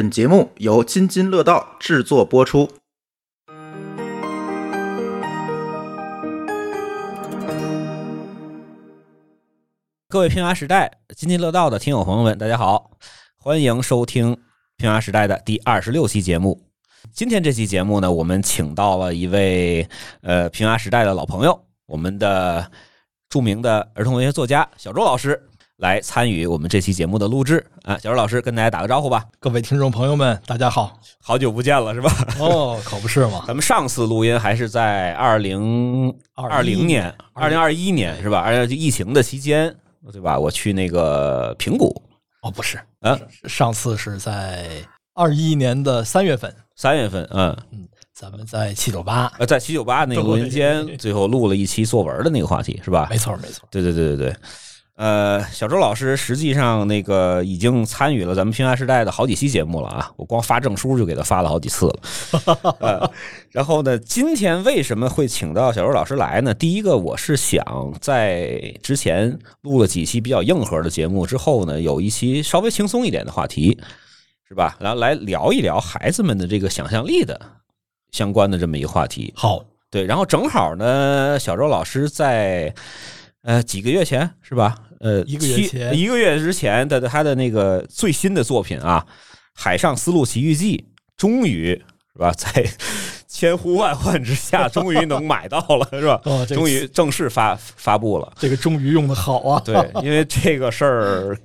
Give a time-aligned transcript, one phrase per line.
[0.00, 2.70] 本节目由津津乐道制作播出。
[10.08, 12.92] 各位平娃时代津津乐道的听友朋友们，大家好，
[13.36, 14.38] 欢迎收听
[14.78, 16.62] 平娃时代的第二十六期节目。
[17.12, 19.86] 今天这期节目呢，我们请到了一位
[20.22, 22.70] 呃平娃时代的老朋友，我们的
[23.28, 25.49] 著名的儿童文学作家小周老师
[25.80, 27.96] 来参与我们这期节目的录制啊。
[27.98, 31.00] 小周老师跟大家打个招呼吧，各位听众朋友们，大家好。
[31.22, 32.12] 好久不见了是吧？
[32.38, 33.44] 哦，可不是嘛。
[33.48, 38.40] 咱们上次录音还是在二零二零年、二零二一年是吧？
[38.40, 39.74] 而且疫情的期间，
[40.12, 40.38] 对吧？
[40.38, 42.02] 我去那个平谷，
[42.42, 44.68] 哦，不是，啊，上次是在
[45.14, 53.06] 二一年的三月份，三月份，嗯，嗯，咱们在七九八，呃，在七九八那个录音间，最后录了一期作文的那个话题是吧？
[53.08, 53.66] 没错没错。
[53.70, 54.36] 对对对对对，
[55.00, 62.00] 呃，小周老师实际上那个已经参与了咱们平安时代的好几期节目了啊，我光发证书就给他发了好几次了。
[62.80, 63.10] 呃，
[63.50, 66.52] 然后呢，今天为什么会请到小周老师来呢？
[66.52, 67.64] 第一个，我是想
[67.98, 73.80] 在之前录了几期比较硬核的节目之后呢，有一期稍微轻松一点的话题，
[74.46, 74.76] 是吧？
[74.80, 77.40] 然后来聊一聊孩子们的这个想象力的
[78.10, 79.32] 相关的这么一个话题。
[79.34, 82.74] 好，对，然后正好呢，小周老师在
[83.40, 84.76] 呃几个月前是吧？
[85.00, 89.04] 呃，一个月前一个月之前的他的那个最新的作品啊，
[89.54, 90.76] 《海上丝路奇遇记》，
[91.16, 91.74] 终于
[92.12, 92.64] 是吧，在
[93.26, 96.20] 千呼万唤之下，终于能买到了，是吧？
[96.24, 98.30] 哦，这个终于正式发发布了。
[98.38, 99.62] 这个终于用的好啊。
[99.64, 101.38] 对，因为这个事儿，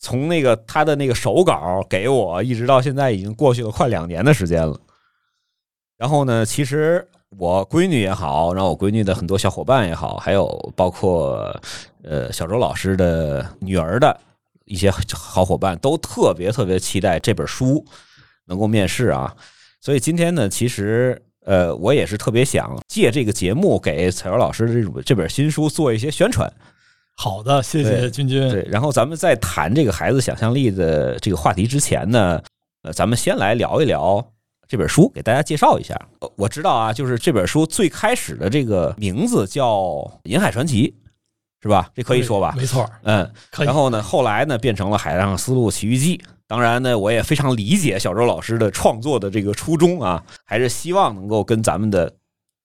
[0.00, 4.78] 从那个他的那个手稿给我，一直到现在已经过去了快两年的时间了。
[5.96, 11.54] 然后呢，其实我闺女也好，然后我闺女的很多小伙伴也好，还有包括
[12.02, 14.18] 呃小周老师的女儿的
[14.64, 17.84] 一些好伙伴，都特别特别期待这本书
[18.46, 19.34] 能够面世啊。
[19.80, 26.50] 所以今天呢，其实呃，我也是特别想借这个节目给彩瑶老师这种这本新书做一些宣传。
[27.14, 28.48] 好的，谢谢君君。
[28.48, 32.42] 对，然后咱们在谈这个孩子想象力的这个话题之前呢，
[32.82, 34.24] 呃，咱们先来聊一聊
[34.68, 35.98] 这本书，给大家介绍一下。
[36.20, 39.76] 呃我知道啊，就是这本书最开始的这个名字叫
[40.24, 40.88] 《银海传奇》，
[41.62, 41.90] 是吧？
[41.94, 42.54] 这可以说吧？
[42.54, 43.66] 没错，嗯，可以。
[43.66, 46.18] 然后呢，后来呢变成了《海上丝路奇遇记》。
[46.46, 52.14] 当然呢，我也非常理解小周老师的创作的这个初衷啊，还是希望能够跟咱们的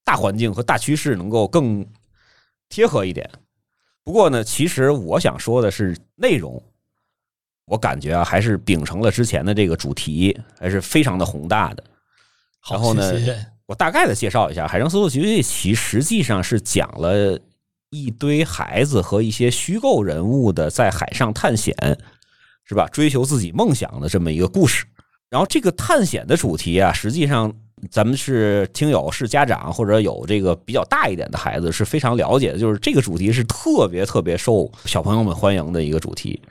[0.03, 1.85] 大环境和大趋势能够更
[2.67, 3.29] 贴合一点。
[4.03, 6.61] 不过呢，其实我想说的是内容，
[7.65, 11.83] 我感觉啊，还是秉承了之前的这个主题，还是非常的宏大的。
[12.65, 17.37] 好然后呢谢谢我大概的介绍一下，《海上丝路奇遇记》其实际上是讲了
[17.89, 21.75] 一堆孩子和一些虚构人物的在海上探险，
[22.65, 22.87] 是吧？
[22.91, 24.85] 追求自己梦想的这么一个故事。
[25.29, 27.51] 然后这个探险的主题啊，实际上
[27.89, 36.41] 咱们是听友是家长或者有这个比较大一点的孩子是非常了解的，就是这个主题是特别特别受小朋友们欢迎的一个主题，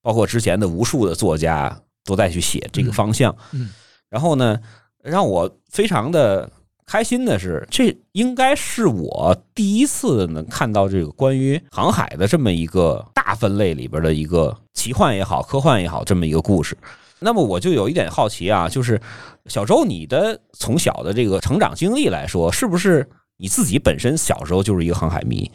[0.00, 3.30] 包括之前的无数的作家都在去写这个方向。
[3.52, 3.70] 嗯嗯
[4.08, 4.60] 然后呢，
[5.02, 6.50] 让我非常的
[6.86, 16.76] 开心的是，这应该是我第一次能看到这个关于航海的这么一个大分类里边的一个奇幻也好、科幻也好这么一个故事。
[17.18, 19.00] 那么我就有一点好奇啊，就是
[19.46, 25.50] 小周，你的从小的这个成长经历来说，是不是你自己本身小时候就是一个航海迷，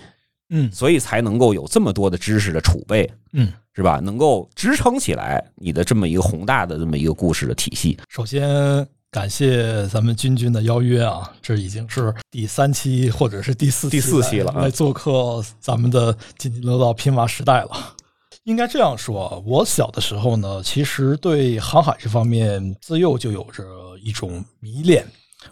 [0.49, 3.99] 嗯所以才能够有这么多的知识的储备，嗯，是吧？
[3.99, 7.97] 能够支撑起来你的这么一个宏大的这么一个故事的体系。
[8.07, 17.95] 首先感谢咱们君君的邀约啊，这已经是第三期或者是第四第四期了啊来来做客咱们的津津乐道拼娃时代了。
[18.43, 23.63] 应该这样说，我小的时候呢，其实对航海这方面自幼就有着
[24.03, 25.05] 一种迷恋。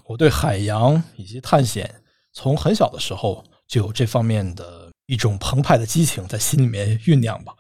[0.06, 1.90] 我对海洋以及探险，
[2.34, 7.54] 从很小的时候就有这方面的一种澎湃的激情在心里面酝酿吧。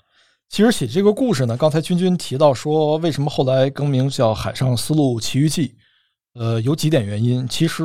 [0.49, 5.67] 其实写这个故事呢，刚才君君提到说，为什么后来更名叫《海上丝路奇遇记》？
[6.35, 7.47] 呃，有几点原因。
[7.47, 7.83] 其实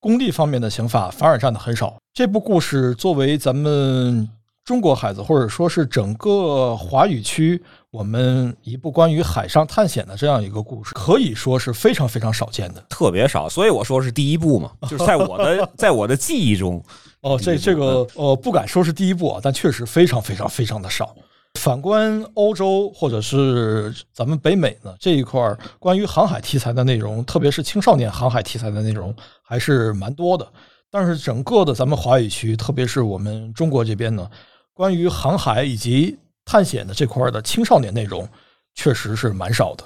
[0.00, 1.94] 功利方面的刑法反而占的很少。
[2.12, 4.28] 这部故事作为咱们
[4.64, 12.84] 中国孩子，或者说是整个华语区，我们一部关于海上探险的这样一个故事，可以说是非常非常少见的。
[12.88, 16.82] 特别少，所以我说是第一部嘛，就是在我的 在我的记忆中，
[17.20, 21.14] 哦，这这个呃，不敢说是第一部啊，但确实非常非常非常的少。
[21.58, 30.46] 反观欧洲或者是咱们北美呢这一块儿，关于航海题材的内容，特别是青少年航海题材的内容，还是蛮多的。
[30.90, 34.28] 但是整个的咱们华语区，特别是我们中国这边呢，
[34.74, 38.28] 关于航海以及探险的这块的青少年内容，
[38.74, 39.84] 确实是蛮少的。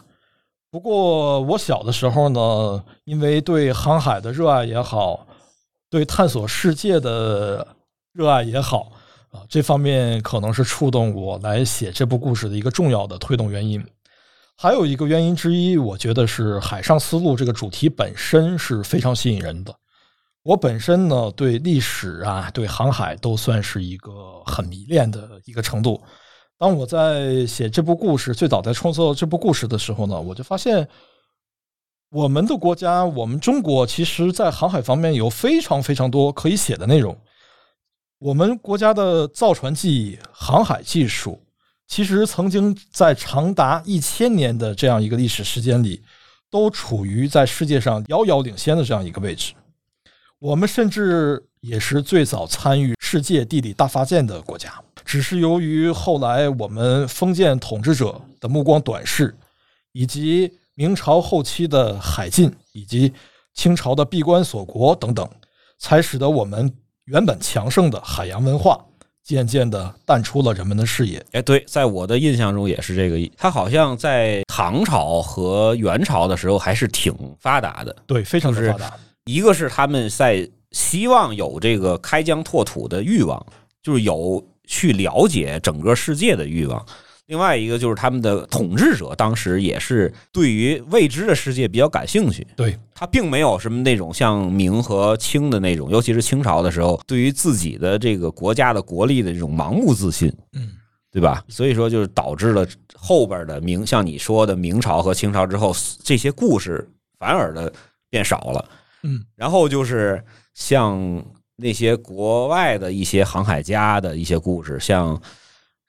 [0.70, 5.26] 不过我小的时候呢，因为对航海的热爱也好，
[5.90, 7.66] 对探索世界的
[8.12, 8.90] 热爱也好
[9.48, 13.84] 这方面可能是触动我来写这部故事的一个重要的推动原因。
[14.56, 19.74] 还有一个原因之一，我觉得是海上丝路这个主题本身是非常吸引人的。
[20.42, 26.00] 我本身呢，对历史啊，对航海都算是一个很迷恋的一个程度。
[26.56, 30.88] 当我在写这部故事，最早在创作这部故事的时候呢，我就发现，
[32.10, 37.14] 我们的国家，我们中国，其实在航海方面有非常非常多可以写的内容。
[38.18, 41.42] 我们国家的造船技艺、航海技术。
[41.86, 46.02] 其实曾经在长达一千年的这样一个历史时间里，
[46.50, 49.52] 都处于在世界上遥遥领先的这样一个位置。
[50.40, 59.36] 我们甚至也是最早参与世界地理大发现的国家，只是由于后来我们封建统治者的目光短视，
[59.92, 63.12] 以及明朝后期的海禁，以及
[63.54, 65.28] 清朝的闭关锁国等等，
[65.78, 66.74] 才使得我们
[67.06, 68.78] 原本强盛的海洋文化。
[69.22, 71.20] 渐渐的淡出了人们的视野。
[71.32, 73.18] 哎，对，在我的印象中也是这个。
[73.36, 77.96] 他好像在唐朝和元朝的时候还是挺发达的。
[78.06, 78.94] 对，非常的发达。
[79.24, 83.44] 一个是他们在希望有这个开疆拓土的欲望，
[83.82, 86.86] 就是有去了解整个世界的欲望。
[87.26, 100.70] 另外一个就是他们的统治者当时也是对于未知的世界比较感兴趣，对他并没有什么那种像明和清的那种，尤其是清朝的时候，对于自己的这个国家的国力的这种盲目自信，嗯，
[101.10, 101.42] 对吧？
[101.48, 102.64] 所以说就是导致了
[102.94, 105.74] 后边的明，像你说的明朝和清朝之后，
[106.04, 106.88] 这些故事
[107.18, 107.72] 反而的
[108.08, 108.64] 变少了，
[109.02, 110.22] 嗯，然后就是
[110.54, 111.24] 像
[111.56, 115.20] 那些国外的一些航海家的一些故事，像。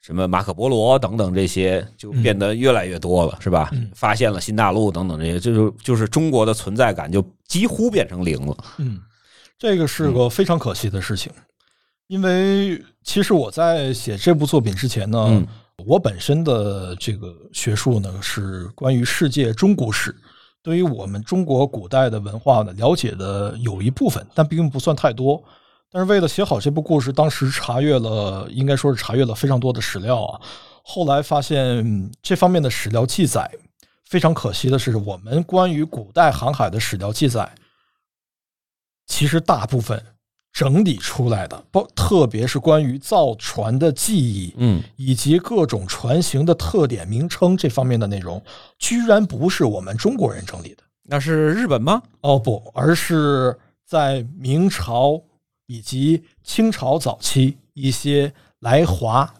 [0.08, 3.70] 什么马可波罗等等这些就变得越来越多了，是吧？
[3.94, 8.56] 发现了新大陆等等这些，就是就是中国的存在感就几乎变成零了。
[8.78, 8.98] 嗯，
[9.58, 11.30] 这个是个非常可惜的事情，
[12.06, 15.46] 因为其实我在写这部作品之前呢，
[15.84, 20.16] 我本身的这个学术呢是关于世界中古史，
[20.62, 25.44] 对于我们中国古代的文化呢了解的有一部分，但并不算太多。
[25.90, 30.40] 但是为了写好这部故事，当时查阅了，应该说是查阅了非常多的史料啊。
[30.82, 33.50] 后来发现这方面的史料记载，
[34.04, 37.50] 非常可惜的是，我们关于古代航海的史料记载，
[39.06, 40.02] 其实大部分
[40.52, 48.42] 整理出来的，包特别是关于造船的记忆，嗯，以及各种船型的特点名称这方面的内容，
[48.78, 52.02] 居然不是我们中国人整理的，那是日本吗？
[52.20, 55.22] 哦不，而是在明朝。
[55.68, 59.32] 以及清朝早期一些来华，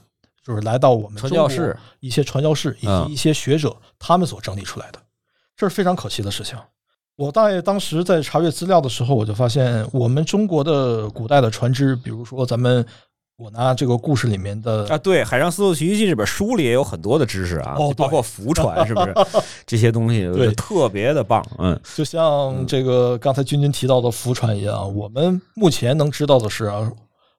[0.45, 5.03] 就是来到我们传教士一些传教士以及一些学者，他们所整理出来的，
[5.57, 6.57] 这是非常可惜的事情。
[7.17, 12.87] 我大爷当时在查阅资料的时候，我就发现我们中国的古代的船只，比如说咱们。
[13.39, 19.15] 我拿这个故事里面的啊，对《海上丝路奇遇记》这本书里也有很多的知识啊，哦，包括浮船是不是
[19.65, 21.41] 这些东西，对，特别的棒。
[21.59, 26.91] 嗯，就像这个刚才君君提到的浮船一样，我们目前能知道的是啊，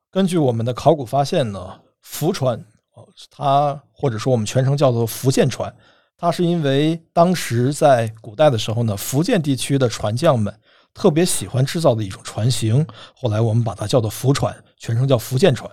[0.09, 1.69] 根据我们的考古发现呢，
[2.01, 2.57] 浮船
[2.95, 5.73] 啊，它或者说我们全称叫做福建船，
[6.17, 10.53] 它是因为当时在古代的时候呢，福建地区的船匠们
[10.93, 15.69] 特别喜欢制造的一种船型，后来我们把它叫做浮船，全称叫福建船。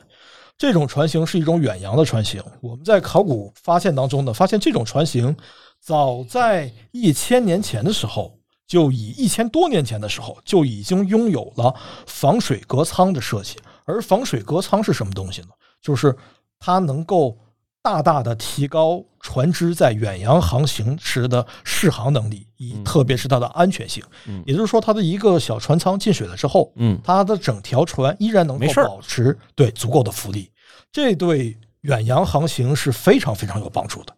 [0.58, 2.42] 这种船型是一种远洋的船型。
[2.60, 5.36] 我们在考古发现当中呢，发现这种船型
[5.80, 11.74] 早在一千年前的时候，就以一千多年前的时候就已经拥有了
[12.06, 13.56] 防水隔舱的设计。
[13.84, 15.48] 而防水隔舱是什么东西呢？
[15.80, 16.16] 就是
[16.58, 17.38] 它能够
[17.86, 24.02] 大大的提高船只在远洋航行时的适航能力，以特别是它的安全性。
[24.44, 30.50] 也就是说，它的一个小船舱进水了之后，嗯，它的整条船依然能够保持对足够的浮力。
[30.90, 34.12] 这对远洋航行是非常非常有帮助的。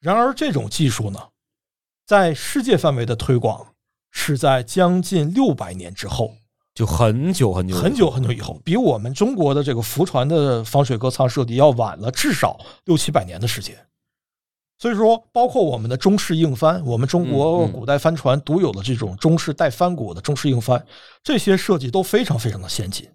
[0.00, 1.18] 然而，这种技术呢，
[2.06, 3.68] 在世界范围的推广
[4.10, 6.34] 是在将近六百年之后，
[6.74, 13.76] 就很久很久很久很久以后，比我们中国的这个福船的防水隔舱设计要晚了至少六七百年的时间。
[14.76, 20.84] 所以说，包括我们的中式硬帆，我们中国古代帆船独有的这种中式带帆骨的中式硬帆，
[21.22, 23.08] 这些设计都非常非常的先进。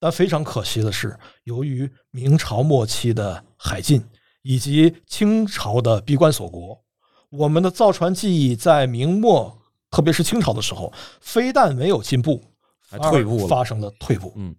[0.00, 4.04] 但非常可惜的是，由于明朝末期的海禁
[4.42, 6.80] 以及清朝的闭关锁国，
[7.30, 9.56] 我们的造船技艺在明末，
[9.90, 12.42] 特别是清朝的时候，非但没有进步，
[12.90, 14.32] 还退步，发生了退步。
[14.36, 14.54] 嗯，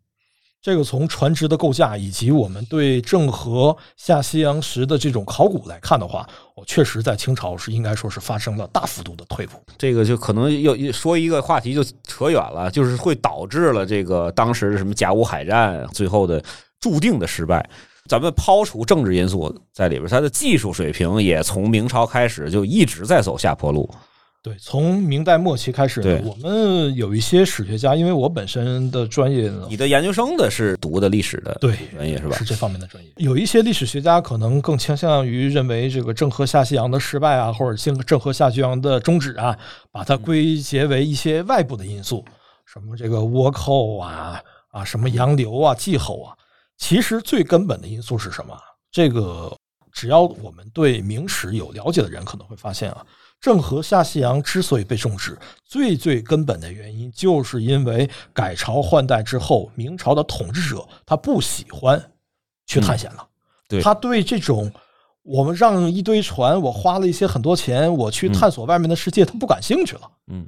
[0.62, 9.57] 这个从船只的构架以及我们对郑和下西洋时的这种考古来看的话，我确实在清朝是应该说是发生了大幅度的退步。
[9.77, 16.43] 这个就可能要说一个话题就扯远了，就是会导致了这个当时的什么甲午海战最后的
[16.79, 17.67] 注定的失败。
[18.07, 23.88] 咱们抛除政治因素在里边，它的技术水平也从明朝开始就一直在走下坡路。
[24.41, 32.46] 对，从明代末期开始我们有一些史学家，因为我本身的专业呢你的研究生的是读的历史的对专业是吧是？
[32.46, 33.12] 这方面的专业。
[33.17, 39.58] 有一些历史学家可能更倾向于认为这个郑和下西洋的失败啊，或者郑郑和下西洋的终止啊，
[39.91, 42.24] 把它归结为一些外部的因素，
[42.65, 44.41] 什么这个倭寇啊
[44.72, 46.34] 啊，什么洋流啊、季候啊。
[46.77, 48.58] 其实最根本的因素是什么？
[48.89, 49.53] 这个
[49.91, 53.05] 只要我们对明史有了解的人可能会发现啊，
[53.41, 62.12] 郑和下西洋之所以被终止，最最根本的原因就是因为改朝换代之后，明朝的统治者他不喜欢
[62.65, 63.25] 去探险了，
[63.67, 63.81] 对。
[63.81, 64.72] 他对这种
[65.24, 70.01] 我们让一堆船，我花了一些很多钱，我去探索外面的世界，他不感兴趣了。
[70.27, 70.46] 嗯，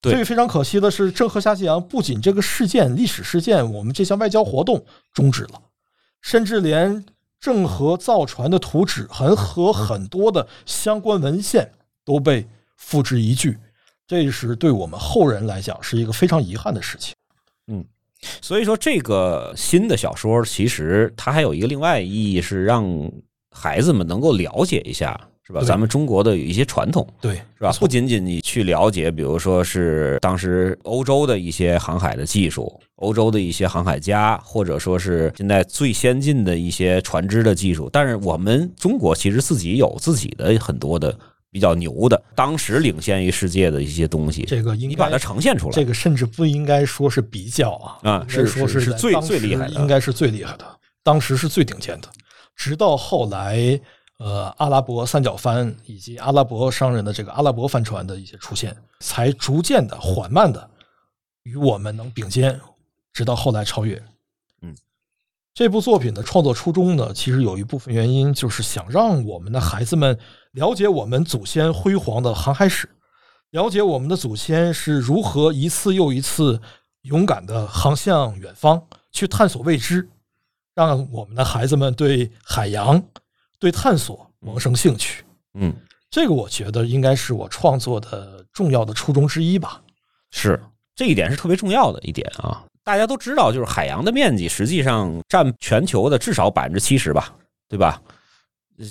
[0.00, 0.12] 对。
[0.12, 5.60] 所以非常可惜的是，郑和下西洋不仅这个事件历史事件，我们这项外交活动终止了，
[6.22, 7.04] 甚至连
[7.38, 11.72] 郑和造船的图纸很和很多的相关文献
[12.04, 13.56] 都被付之一炬，
[14.06, 17.14] 这是对我们后人来讲是一个非常遗憾的事情。
[17.66, 17.84] 嗯
[18.40, 22.86] 所以说，这个新的小说其实它还有一个另外意义，是让
[23.50, 25.60] 孩子们能够了解一下，是吧？
[25.62, 27.72] 咱们中国的有一些传统，对，是吧？
[27.80, 41.18] 不仅仅你去了解，比如说是当时欧洲的一些航海的技术，欧洲的一些航海家，或者说是现在最先进的一些船只的技术，但是我们中国其实自己有自己的很多的
[41.52, 50.64] 比较牛的，当时领先于世界的一些东西，这个应该你把它呈现出来，这个甚至不应该说是比较啊，啊是是最最厉害的应该是最厉害的，
[51.02, 52.08] 当时是最顶尖的。
[52.56, 53.78] 直到后来，
[54.18, 60.70] 呃，阿拉伯三角帆以及阿拉伯商人的这个阿拉伯帆船的一些出现，才逐渐的、缓慢的
[61.42, 62.58] 与我们能并肩，
[63.12, 64.02] 直到后来超越。
[64.62, 64.74] 嗯，
[65.52, 70.18] 这部作品的创作初衷呢，其实有一部分原因就是想让我们的孩子们
[70.52, 72.88] 了解我们祖先辉煌的航海史，
[73.50, 76.60] 了解我们的祖先是如何一次又一次
[77.02, 80.08] 勇敢的航向远方，去探索未知，
[80.74, 83.02] 让我们的孩子们对海洋、
[83.58, 85.24] 对探索萌生兴趣。
[85.54, 85.74] 嗯，
[86.10, 89.80] 这个我觉得应该是我创作的重要的初衷之一吧。
[90.30, 90.60] 是
[90.94, 92.62] 这一点是特别重要的一点啊。
[92.84, 97.34] 大家都知道，就是海洋的面积实际上占全球的至少百分之七十吧，
[97.68, 98.02] 对吧？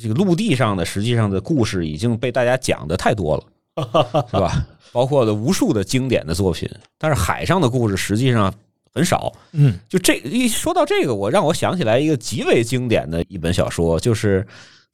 [0.02, 4.66] 这个陆地上的实际上的故事已经被大家讲的太多了，是吧？
[4.92, 8.54] 包括了无数的经典的作品，但是海上的故事实际上
[8.94, 9.32] 很少。
[9.54, 14.46] 嗯，就这一说到这个，我让我想起来一个极为经典的一本小说，就是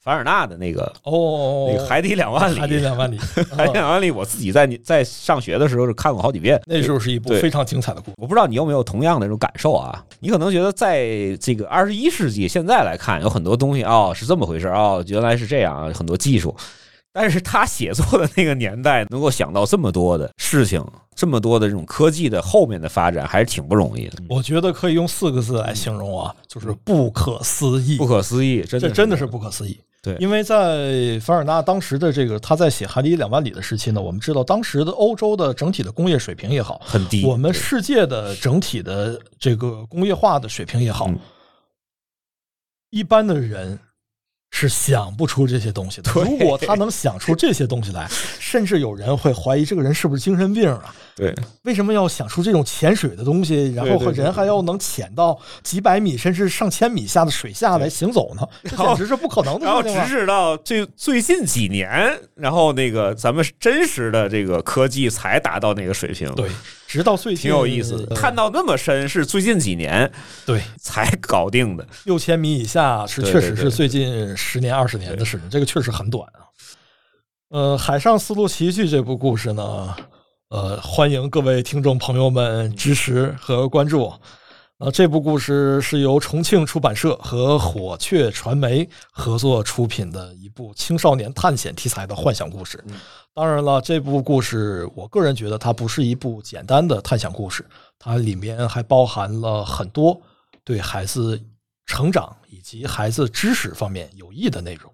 [0.08, 2.56] 凡尔纳的那个哦，那个《海底两万里》。
[2.62, 3.18] 海底两万里，
[3.52, 6.58] 海底两万里，我自己在在上学的时候是看过好几遍。
[6.66, 8.16] 那时候是一部非常精彩的故事。
[8.16, 10.02] 我不知道你有没有同样的这种感受啊？
[10.22, 16.56] 你可能觉得在这个二十一世纪现在来看，有很多东西哦是这么回事哦，原来是这样啊，很多技术。
[17.12, 20.82] 但是他写作的那个年代，能够想到这么多的事情，
[21.16, 27.98] 这么多的这种科技的后面的发展，还是挺不容易的，我觉得可以用四个字来形容啊，就是不可思议。
[27.98, 29.78] 不可思议，真的这真的是不可思议。
[30.08, 37.26] 对因为在凡尔纳当时的这个他在写《海底两万里》的时期呢，我们知道当时的欧洲的整体的工业水平也好，很低。
[37.26, 41.20] 我们世界的整体的这个工业化的水平也好嗯，
[42.90, 43.78] 一般的人
[44.58, 46.12] 是想不出这些东西的。
[46.16, 48.08] 如果他能想出这些东西来，
[48.40, 50.96] 甚至有人会怀疑这个人是不是精神病啊？
[51.16, 51.34] 对
[51.64, 58.48] 为什么要想出这种潜水的东西，然后人还要能潜到几百米甚至上千米下的水下来行走呢？
[58.64, 59.84] 这简直是不可能的然后！
[59.88, 66.50] 直至到最最近几年，然后那个咱们真实的这个科技才达到那个水平，对，
[66.98, 68.16] 直到最近挺有意思的。
[68.16, 70.12] 呃看到那么深是最近几年
[70.44, 71.88] 对才搞定的。
[72.06, 76.42] 六千米以下是确实是最近十年二十年的事情，这个确实很短啊。
[77.50, 79.96] 呃，《海上丝路奇遇》这部故事呢，
[80.50, 84.12] 呃，欢迎各位听众朋友们支持和关注。
[84.80, 92.84] 呃，这部故事是由重庆出版社和火雀传媒合作出品的一部青少年探险题材的幻想故事。
[93.38, 97.64] 当然了，这部故事我个人觉得它不是一部简单的探险故事，
[98.00, 100.20] 它里面还包含了很多
[100.64, 101.40] 对孩子
[101.86, 104.92] 成长以及孩子知识方面有益的内容。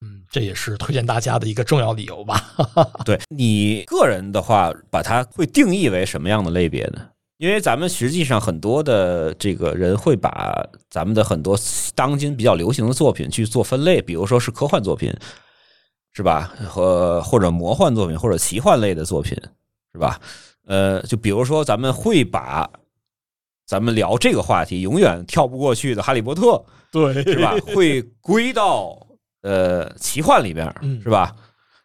[0.00, 2.52] 嗯，这也是推荐大家的一个重要理由吧。
[3.06, 7.06] 对你个人的话，把它会定义为什么样的类别呢？
[7.36, 11.56] 因为咱们实际上很多的这个人会把咱们的很多
[11.94, 15.14] 当今比较流行的作品去做分类，比如说是科幻作品，
[16.18, 16.52] 是吧？
[16.68, 19.38] 和或者魔幻作品，或者奇幻类的作品，
[19.92, 20.20] 是吧？
[20.66, 22.68] 呃，就比如说咱们会把
[23.64, 26.42] 咱们聊这个话题永远跳不过去的《哈利波特》，
[26.90, 27.54] 对，是吧？
[27.72, 28.98] 会归到
[29.42, 31.36] 呃奇幻里边，嗯是吧？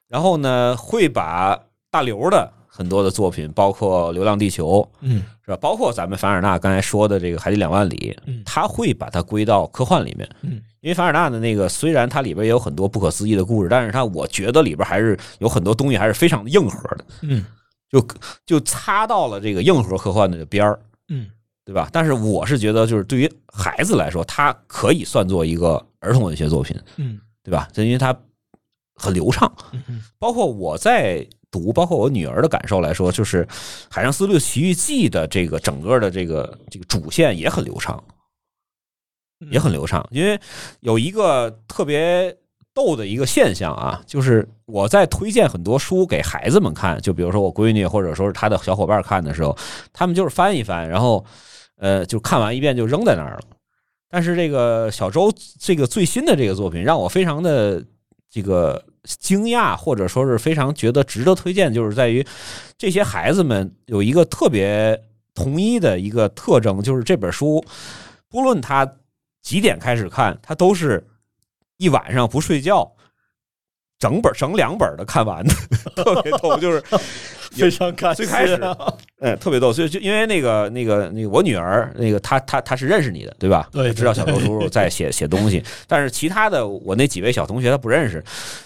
[0.07, 1.55] 然后呢，会把
[1.91, 5.57] 大刘的很多的作品，包括《流浪地球》，嗯是吧？
[5.57, 10.27] 包括咱们凡尔纳刚才说的这个《海底两万里》，嗯他会把它归到科幻里面。
[10.41, 17.45] 嗯因为凡尔纳的那个虽然它里边也有很多不可思议的故事，但是它我觉得里边还是有很多东西还是非常硬核的，嗯
[17.89, 18.05] 就
[18.45, 20.79] 就擦到了这个硬核科幻的边儿。
[21.07, 21.27] 嗯
[21.65, 21.87] 对吧？
[21.93, 27.69] 但是我是觉得，就是对于孩子来说，它可以算作一个儿童文学作品，嗯对吧？
[27.71, 28.13] 就因为它
[28.95, 29.49] 很流畅。
[29.71, 33.45] 嗯包括我在读，包括我女儿的感受来说，就是
[33.89, 38.12] 《海上丝路奇遇记》的这个整个的这个这个主线也很流畅，嗯
[39.51, 40.05] 也很流畅。
[40.11, 40.39] 因为
[40.81, 42.35] 有一个特别
[42.73, 49.55] 逗的一个现象啊，就是我在推荐很多书给孩子们看，就比如说我闺女或者说是她的小伙伴看的时候，
[49.91, 51.23] 他们就是翻一翻，然后
[51.77, 53.41] 呃，就看完一遍就扔在那儿了。
[54.09, 57.83] 但是这个小周这个最新的这个作品让我非常的
[58.29, 62.25] 这个惊讶，或者说是非常觉得值得推荐，就是在于
[62.77, 64.99] 这些孩子们有一个特别
[65.33, 67.63] 统一的一个特征，就是这本书
[68.29, 68.91] 不论他
[69.43, 71.05] 几点开始看，他都是
[71.77, 72.91] 一晚上不睡觉。
[73.99, 75.53] 整本整两本的看完的，
[75.95, 76.83] 特别逗，就是
[77.51, 78.25] 非常感谢。
[78.25, 78.59] 最开始
[79.21, 83.69] 嗯，特别逗，所以就因为那个那个那个我女儿那个她她她是认识你的对吧？
[83.71, 88.21] 对她知道小周叔 叔在写写东西，但是其他的我那几位小同学他不认识。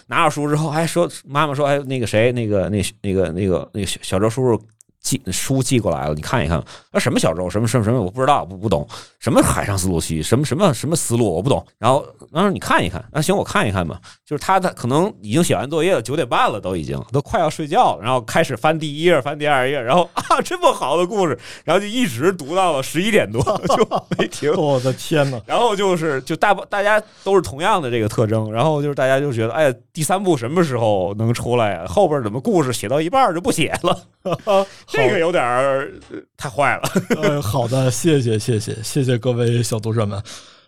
[0.07, 4.63] 拿到书之后，还说妈妈说，哎，那个谁，那个那那个那个那个小小周叔叔
[5.01, 6.57] 寄书寄过来了，你看一看。
[6.91, 8.85] 啊，什么小舟，什么什么什么，我不知道，不不懂。
[9.19, 11.65] 什么海上丝路期，什么什么什么思路，我不懂。
[11.77, 13.99] 然后，然后你看一看，啊，行，我看一看吧。
[14.25, 24.51] 就是他他可能已经写完作业了，九点半了，都已经都快要睡觉了，然后开始翻第一页，翻第二页，然后啊，这么好的故事，然后就一直读到了十一点多，就没停。
[24.57, 25.39] 我的天哪！
[25.45, 31.85] 然后就是就大大家都是同样的这个特征，然后就是大家就觉得，哎呀，第三部什么时候能出来呀？
[31.87, 33.97] 后边怎么故事写到一半就不写了？
[34.87, 36.89] 这个有点儿呃太坏了。
[37.21, 40.21] 呃，好的，谢谢谢谢谢谢各位小读者们。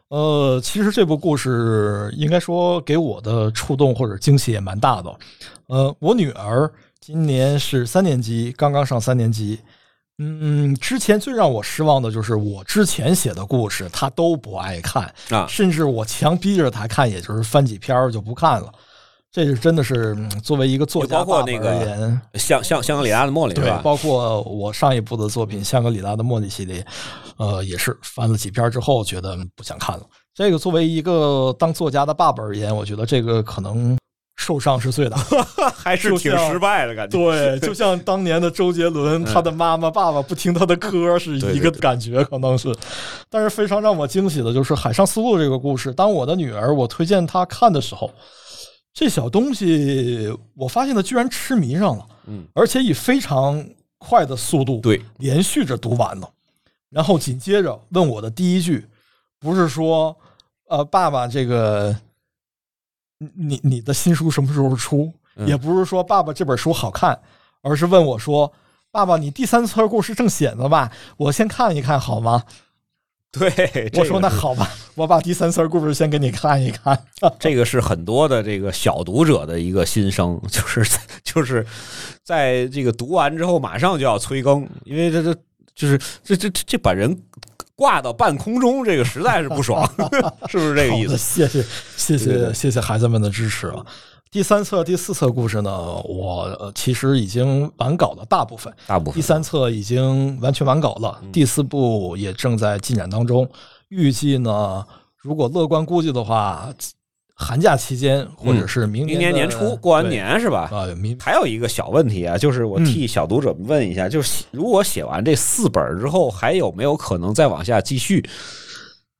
[0.09, 5.15] 呃，其实这部故事应该说给我的触动或者惊喜也蛮大的。
[5.67, 9.59] 呃，我女儿今年是三年级，刚刚上三年级。
[10.21, 18.69] 嗯，之前最让我失望的就是我之前写的故事，她都不爱看啊甚至我强逼着她看，也就是翻几篇儿就不看了。
[19.31, 23.79] 这是真的是嗯作为一个作家包括爸爸那个而言，香香香格里拉的茉莉对，吧？
[23.83, 26.83] 包括我上一部的作品《香格里拉的茉莉》系列，
[27.37, 30.03] 呃，也是翻了几篇之后，觉得不想看了。
[30.33, 33.95] 这个作为一个当作家的爸爸而言，我觉得这个可能
[34.35, 35.45] 受伤是最大的。
[35.75, 37.17] 还是挺失败的感觉。
[37.17, 42.73] 对， 就像当年的周杰伦，他的妈妈、爸爸不听他的 歌是一个感觉，可能是。
[43.29, 48.09] 但是非常让我惊喜的就是《海上丝路》这个故事，当我的女儿我推荐她看的时候，
[48.99, 53.65] 这小东西我发现他居然痴迷上了，嗯，而且以非常
[53.97, 56.29] 快的速度，对，连续着读完了。
[56.89, 58.85] 然后紧接着问我的第一句，
[59.39, 60.13] 不是说，
[60.67, 61.95] 呃，爸爸，这个，
[63.19, 65.09] 你你你的新书什么时候出？
[65.37, 67.17] 嗯也不是说爸爸这本书好看，
[67.61, 68.51] 而是问我说，
[68.91, 70.91] 爸爸，你第三册故事正写呢吧？
[71.15, 72.43] 我先看一看好吗？
[73.37, 76.97] 对，我说那好吧，我把第三册故事先给你看一看。
[77.39, 80.83] 这个是很多的这个小读者的一个心声，就是
[81.23, 81.63] 就是
[82.23, 85.33] 在这个读完之后马上就要催更，因为这这
[85.75, 87.15] 就是这这这这把人
[87.75, 89.87] 挂到半空中，这个实在是不爽，
[90.49, 91.15] 是不是这个意思？
[91.15, 91.63] 谢谢
[91.95, 93.85] 谢谢谢谢孩子们的支持啊！
[94.31, 95.71] 第三册、第四册故事呢，
[96.03, 103.49] 我呃其实已经完稿了大部分，大部分第三册已经完全完稿了，嗯第四部也正在进展当中。
[103.87, 104.85] 预计呢，
[105.17, 106.71] 如果乐观估计的话，
[107.33, 110.69] 寒假期间或者是明嗯明年的年年初过完年是吧？
[110.71, 118.23] 啊，明还有一个小问题啊，就是我替小读者们问一下，就是写如果写完这四本之后，还有没有可能再往下继续？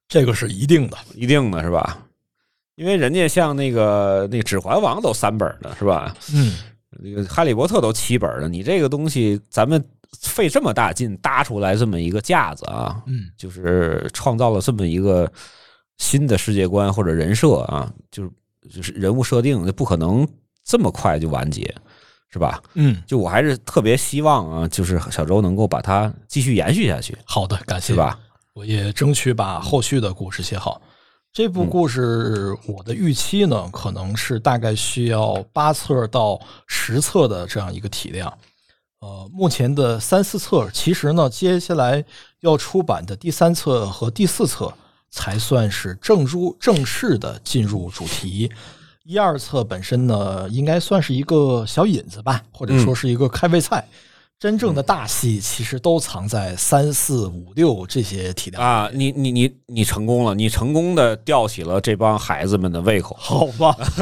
[0.08, 0.96] 这个是一定的。
[1.16, 1.98] 一定的是吧？
[2.80, 6.16] 因为人家像那个那《指环王》都三本的是吧？
[6.34, 6.54] 嗯，
[6.92, 9.84] 那个《哈利波特》都七本了，你这个东西咱们
[10.22, 15.30] 费这么大劲搭出来这么一个架子啊，嗯，就是创造了这么一个
[15.98, 18.32] 新的世界观或者人设啊，就是
[18.74, 20.26] 就是人物设定，就不可能
[20.64, 21.76] 这么快就完结。
[22.32, 22.62] 是吧？
[22.76, 28.20] 嗯，就我还是特别希望啊，就是小周能够把它继续延续下去，好的，感谢是吧？
[28.54, 30.80] 我也争取把后续的故事写好。
[31.32, 38.36] 这部故事我的预期呢，可能是大概需要八册到十册的这样一个体量。
[39.00, 42.04] 呃，目前的三四册，其实呢，接下来
[42.42, 44.74] 要出版的第三册和第四册
[45.12, 48.52] 才算是正入正式的进入主题。
[49.04, 53.88] 一二册本身呢，应该算是一个小引子吧，或者说是一个开胃菜。
[54.40, 58.90] 真正的大戏其实都藏在三四五六这些体量啊！
[58.94, 63.74] 你你你你成功了，你成功的吊起了这帮孩子们的胃口，好吧，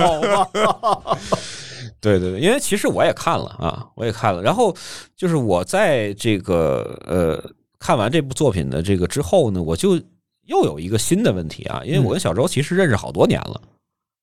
[0.80, 1.18] 好吧。
[2.00, 4.40] 对对对，因为其实我也看了啊，我也看了。
[4.44, 4.76] 然后
[5.16, 7.44] 就是我在这个呃
[7.80, 9.96] 看完这部作品的这个之后呢，我就
[10.46, 13.60] 又有一个新的问题啊，因为我跟小周其实认识好多年了。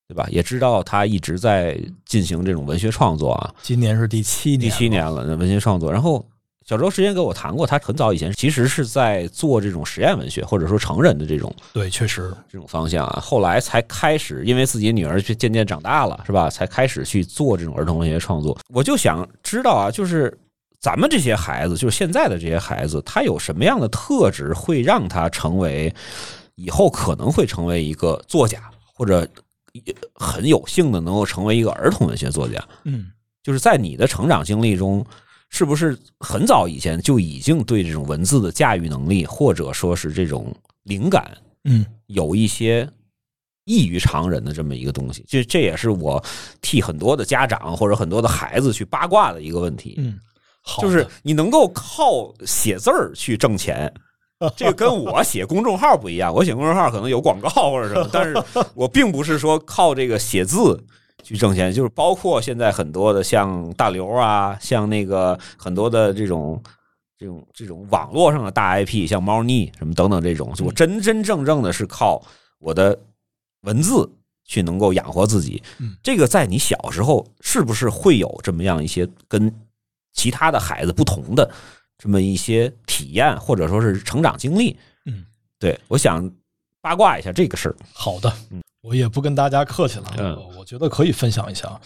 [0.07, 0.27] 对吧？
[0.29, 3.53] 也知道他一直在进行这种文学创作啊。
[3.63, 5.91] 今年是第七年，第七年了，那文学创作。
[5.91, 6.23] 然后
[6.63, 11.51] 小周之前跟我谈过，他很早以前其实是在做这种实验文学，或者说成人的这种。
[11.73, 13.19] 对，确实这种方向啊。
[13.19, 16.51] 后来才开始，因为自己女儿去渐渐长大了，是吧？
[16.51, 18.55] 才开始去做这种儿童文学创作。
[18.69, 20.31] 我就想知道啊，就是
[20.79, 25.91] 咱们这些孩子，就是现在的这些孩子，他有什么样的特质会让他成为
[26.53, 28.59] 以后可能会成为一个作家，
[28.93, 29.27] 或者？
[30.13, 33.11] 很有幸的能够成为一个儿童文学作家，嗯，
[33.43, 35.05] 就是在你的成长经历中，
[35.49, 42.89] 是不是很早以前就已经对这种文字的驾驭能力，或者说是这种灵感，嗯，有一些
[43.65, 45.23] 异于常人的这么一个东西？
[45.27, 46.23] 这这也是我
[46.61, 49.95] 替很多的家长或者很多的孩子去八卦的一个问题。
[49.97, 50.19] 嗯，
[50.61, 53.93] 好，就是你能够靠写字儿去挣钱。
[54.55, 58.35] 这个跟我写公众号不一样，我写公众号可能有广告或者什么，但是
[58.73, 60.83] 我并不是说靠这个写字
[61.23, 66.61] 去挣钱，就是包括现在很多的像大刘啊，像那个很多的这种
[67.17, 72.21] 这种这种网络上的大 IP，像猫腻什么等等这种，我真真正正的是靠
[72.59, 72.99] 我的
[73.61, 74.11] 文字
[74.43, 75.63] 去能够养活自己。
[76.03, 79.51] 这个在你小时候是不是会有这么样一些跟
[80.13, 81.49] 其他的孩子不同的？
[81.97, 85.25] 这么一些体验或者说是成长经历，嗯，
[85.59, 86.29] 对，我想
[86.81, 87.75] 八卦一下这个事儿。
[87.93, 91.79] 好的，嗯，我也不跟大家客气了，嗯，我觉得可以分享一下，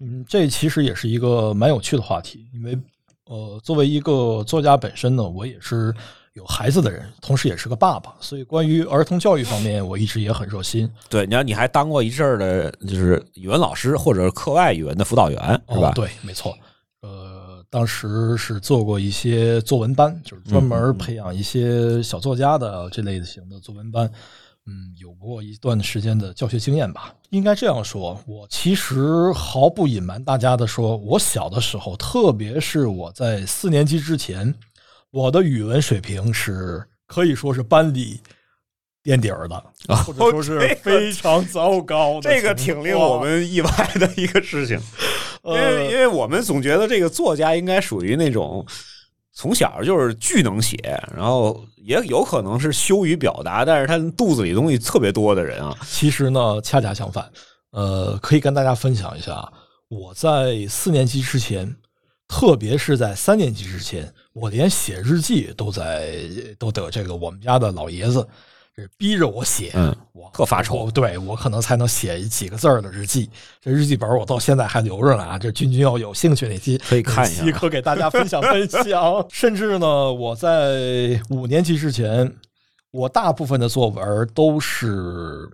[0.00, 2.78] 嗯，这其实也是一个蛮有趣的话题，因为
[3.24, 5.94] 呃，作为一个作家本身呢，我也是
[6.34, 10.88] 有孩子的人，同时也是个爸爸，所以关于儿童教育方面，我一直也很热心。
[11.10, 15.90] 对，你看你还当过一阵儿的，就是语文老师或者课外语文的辅导员，是吧？
[15.96, 16.67] 对，没错，呃。
[17.70, 24.10] 当时是做过一些作文班，就是专门培养一些小作家的这类型的作文班。
[24.70, 27.14] 嗯，有过一段时间的教学经验吧。
[27.30, 34.54] 应该这样说，我其实毫不隐瞒大家的说，我小的时候，特别是我在四年级之前，
[35.10, 38.20] 我的语文水平是可以说是班里
[39.08, 39.64] 垫底儿的，
[40.04, 42.30] 或者说是非常糟糕的。
[42.30, 44.78] 这个挺令我们意外的一个事情。
[45.44, 48.66] 因 为因为我们总觉得这个作家应该属于那种
[49.32, 50.76] 从小就是巨能写，
[51.16, 55.74] 然后也有可能是羞于表达，但是他肚子里东西特别多的人啊。
[55.86, 57.26] 其实呢，恰恰相反。
[57.70, 59.50] 呃，可以跟大家分享一下，
[59.88, 61.74] 我在四年级之前，
[62.28, 66.18] 特别是在三年级之前，我连写日记都在
[66.58, 68.28] 都得这个我们家的老爷子。
[68.98, 70.90] 逼着我写，嗯，我特发愁。
[70.90, 75.38] 对我可能才能写几个字儿的日记，这日记本我到现在还留着呢啊！
[75.38, 79.26] 这君君要有兴趣，那期可以看一下，可给大家分享分享。
[79.32, 82.32] 甚至呢，我在五年级之前，
[82.90, 85.48] 我大部分的作文都是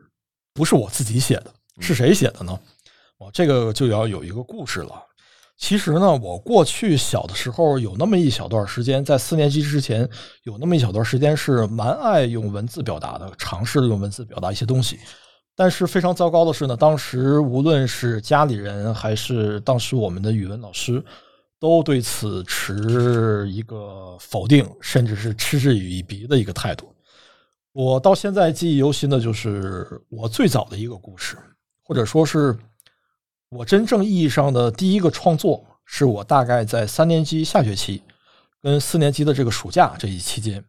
[0.53, 1.47] 不是我自己写的，
[1.81, 2.59] 是谁写的呢？
[3.19, 4.91] 哦，这个就要有一个故事了。
[5.65, 10.07] 其实呢，我过去小的时候有那么一小段时间，在四年级之前
[10.43, 14.99] 有那么一小段时间是蛮爱用文字表达的，尝试用文字表达一些东西。
[15.57, 21.03] 但是非常糟糕的是呢，当时无论是家里人还是当时我们的语文老师，
[21.59, 26.95] 都对此持一个否定，甚至是嗤之以鼻的一个态度。
[27.73, 31.39] 我到现在记忆犹新的就是我最早的一个故事，
[31.83, 32.55] 或者说是。
[33.55, 38.03] 我真正意义上的第一个创作，是我大概在三年级下学期
[38.61, 40.65] 跟四年级的这个暑假这一期间，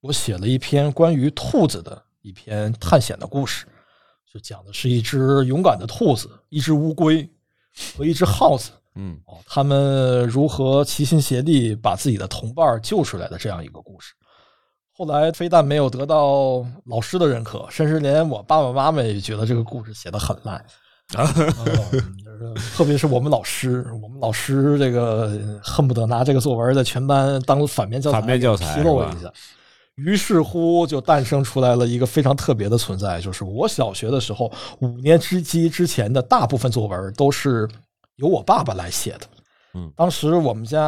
[0.00, 3.66] 我写了一篇关于兔子的一篇探险的故事，
[4.32, 7.28] 就讲的是一只勇敢的兔子、一只乌龟
[7.96, 14.12] 和一只耗子，嗯，哦，他们如何齐心协力把自己的同伴救出来的这样一个故事。
[14.90, 20.64] 后来非但没有得到老师的认可，甚至连我爸爸妈妈也觉得这个故事写得很烂。
[21.14, 22.23] 嗯
[22.74, 25.30] 特别是我们老师，我们老师这个
[25.62, 29.32] 恨不得拿这个作文在全班当反面教材反面教材批斗我一下。
[29.96, 37.68] 于是乎，就诞生出来了一个非常特别的存在，就是我小学的时候，五年之级之前的大部分作文都是
[38.16, 39.20] 由我爸爸来写的。
[39.76, 40.80] 嗯当时我们家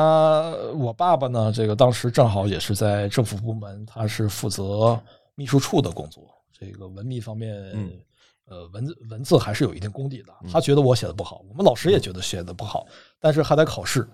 [0.75, 5.01] 我爸爸呢，这个当时正好也是在政府部门，他是负责
[5.35, 6.23] 秘书处的工作，
[6.59, 7.91] 这个文秘方面，嗯
[8.49, 10.33] 呃，文字文字还是有一定功底的。
[10.51, 12.87] 他觉得我写的不好，我们老师也觉得写的不好，
[13.21, 14.09] 但是还得考试，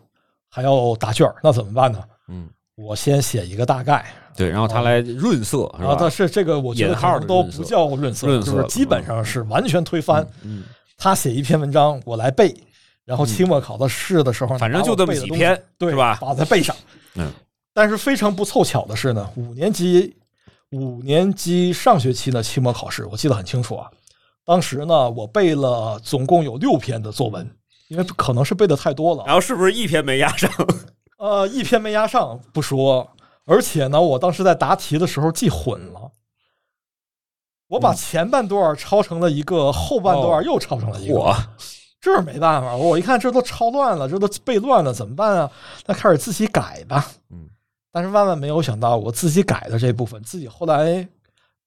[0.49, 2.03] 还要答卷儿那怎么办呢？
[2.29, 5.97] 嗯，我先写一个大概，对，然后他来润色是啊，吧？
[6.01, 10.27] 但是这个我觉得引号都不叫润色，润色就是基本上是完全推翻。
[10.43, 10.65] 嗯，
[10.97, 12.55] 他写一篇文章，我来背，
[13.05, 16.75] 然后期末考的试的时候反正就这么几篇对是吧把它背上。
[17.17, 17.31] 嗯，
[17.75, 20.17] 但是非常不凑巧的是呢，五年级
[20.71, 23.91] 五年级上学期的期末考试，我记得很清楚啊。
[24.45, 27.49] 当时呢，我背了总共有六篇的作文，
[27.89, 30.51] 因为可能是背的太多了，然后是不是一篇没压上？
[31.19, 33.09] 呃，一篇没压上不说，
[33.45, 36.11] 而且呢，我当时在答题的时候记混了，
[37.69, 41.15] 我把前半段抄成了一个，后半段又抄成了一个。
[41.15, 41.37] 我
[42.01, 45.51] 这没办法，我一看这都抄乱了，这都背乱了，怎么办啊？
[45.87, 47.07] 那开始自己改吧。
[47.31, 47.49] 嗯，
[47.93, 51.09] 但是万万没有想到，我自己改的这部分，自己后来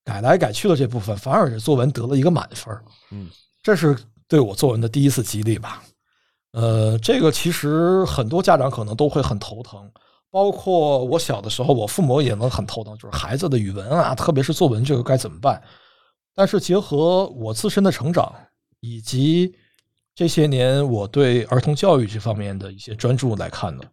[0.05, 2.73] 改来改去的这部分，反而是作文得了一个满分。
[3.11, 3.27] 嗯，
[3.61, 5.83] 这是对我作文的第一次激励吧。
[6.51, 9.91] 呃，这个其实很多家长可能都会很头疼，
[10.31, 15.61] 包括我小的时候，我父母也能很头疼，就是孩子的语文啊，特别是作文这个该怎么办？
[16.33, 18.33] 但是结合我自身的成长，
[18.79, 19.53] 以及
[20.13, 23.83] 这些年我对儿童教育这方面的一些专注来看呢，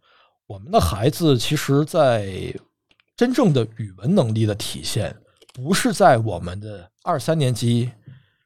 [0.45, 2.53] 我们的孩子其实，在
[3.17, 5.15] 真正的语文能力的体现，
[5.53, 7.91] 不是在我们的二三年级，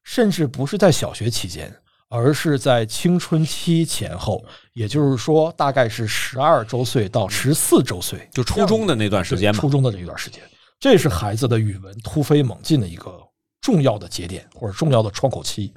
[0.04, 1.74] 甚至不是在小学期间，
[2.10, 4.44] 而是在青春期前后，
[4.74, 9.70] 也就是说，大概是十二周岁到十四周岁，就初中的那段时间嘛初。
[9.70, 10.44] 中的这一段时间，
[10.80, 13.20] 这是孩子的语文突飞猛进的一个
[13.62, 15.74] 重要的节点或者重要的窗口期。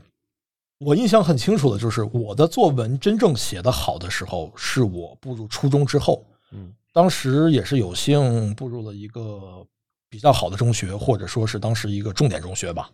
[0.79, 6.27] 我印象很清楚的就是，我的作文真正写得好的时候，是我步入初中之后。
[6.53, 9.65] 嗯，当时也是有幸步入了一个
[10.11, 12.91] 比较好的中学，或者说是当时一个重点中学吧，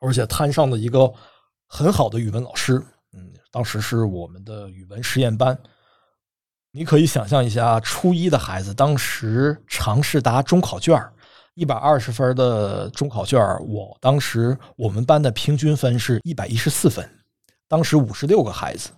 [0.00, 1.10] 而且摊上了一个
[1.68, 2.82] 很好的语文老师。
[3.12, 5.56] 嗯，当时是我们的语文实验班。
[6.72, 11.00] 你可以想象一下，初一的孩子当时尝试答中考卷
[11.54, 17.08] 一百二十分的中考卷儿我当时我们班的平均分是一百一十四分，
[17.68, 18.90] 当时五十六个孩子，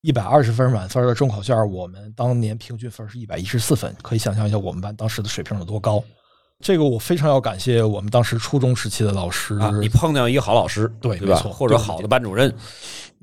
[0.00, 6.02] 一百二十分满分的中考卷我们当年平均分是一百一十四分，可以想象一下我们班当时的水平有多高。
[6.60, 11.18] 这个我非常要感谢我们当时初中时期的老师，啊，你碰见一个好老师，对？
[11.18, 12.54] 对没错或者好的班主任，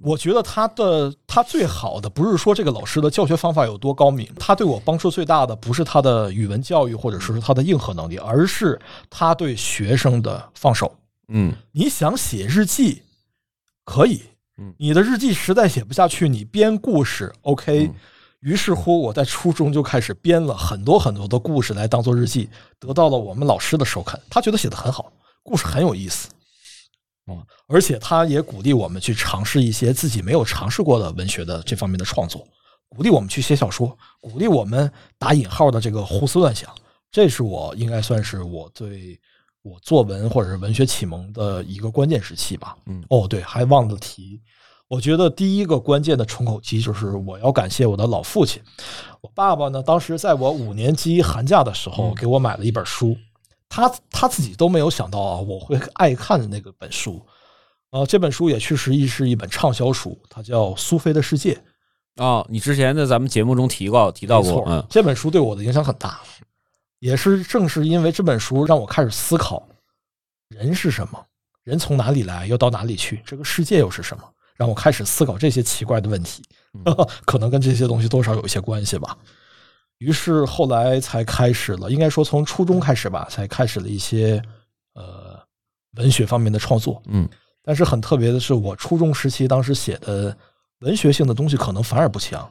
[0.02, 10.94] 我觉得他的他最好的不是说这个老师的教学方法有多高明，他对我帮助最大的不是他的语文教育或者是他的硬核能力，而是他对学生的放手。
[11.30, 13.02] 嗯你想写日记，
[13.86, 14.22] 可以
[14.58, 17.96] 嗯，你的日记实在写不下去，你编故事，OK 嗯。
[18.42, 22.50] 于是乎，我在初中就开始编了很多很多的故事来当做日记，
[22.80, 25.12] 得到了我们老师的首肯，他觉得写的很好，
[25.44, 26.30] 故事很有意思。
[27.28, 32.46] 嗯，而且他也鼓励我们去尝试一些自己没有尝试过的文学的这方面的创作，
[32.90, 36.74] 鼓励我们去写小说，鼓励我们打引号的这个胡思乱想。
[37.12, 39.20] 这是我应该算是我对
[39.62, 42.76] 我作文或者是文学启蒙的一个关键时期吧。
[42.88, 44.42] 嗯哦，对，还忘了提，
[44.92, 48.62] 我觉得第一个关键的窗口期就是我要感谢我的老父亲。
[49.22, 53.16] 我爸爸呢，当时在我五年级寒假的时候嗯给我买了一本书，
[53.70, 57.26] 他他自己都没有想到啊，我会爱看的那个本书。
[57.92, 61.54] 呃，这本书也确实是一本畅销书，它叫《苏菲的世界》。
[62.22, 66.20] 哦，你之前在咱们节目中提过提到，，过嗯这本书对我的影响很大，
[67.00, 69.66] 也是正是因为这本书让我开始思考，
[70.50, 71.26] 人是什么，
[71.64, 74.24] 人从哪里来，又到哪里去，这个世界又是什么，
[74.62, 76.44] 让我开始思考这些奇怪的问题，
[77.26, 79.18] 可能跟这些东西多少有一些关系吧。
[79.98, 84.40] 于是后来才开始了，应该说从初中开始吧，才开始了一些
[84.94, 85.40] 呃
[85.98, 87.02] 文学方面的创作。
[87.08, 87.28] 嗯
[87.64, 90.38] 但是很特别的是，我初中时期当时写的
[90.82, 92.48] 文学性的东西可能反而不强。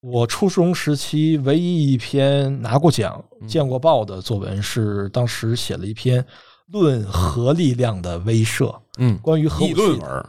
[0.00, 6.24] 我初中时期唯一一篇拿过奖、嗯见过报的作文是当时写了一篇
[6.72, 9.74] 论核力量的威慑，嗯，关于核武器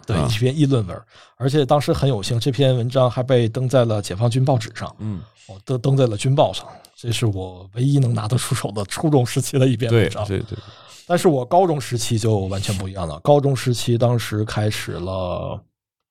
[0.06, 1.02] 对一篇议论文，
[1.38, 10.28] 而且当时很有幸，这篇文章还被登在了解放军报纸上，嗯，哦，登登在了军报上，这是我唯一能拿得出手的初中时期的一篇文章。
[10.28, 10.58] 对对，
[11.08, 13.20] 但是我高中时期就完全不一样了。
[13.22, 15.58] 高中时期当时开始了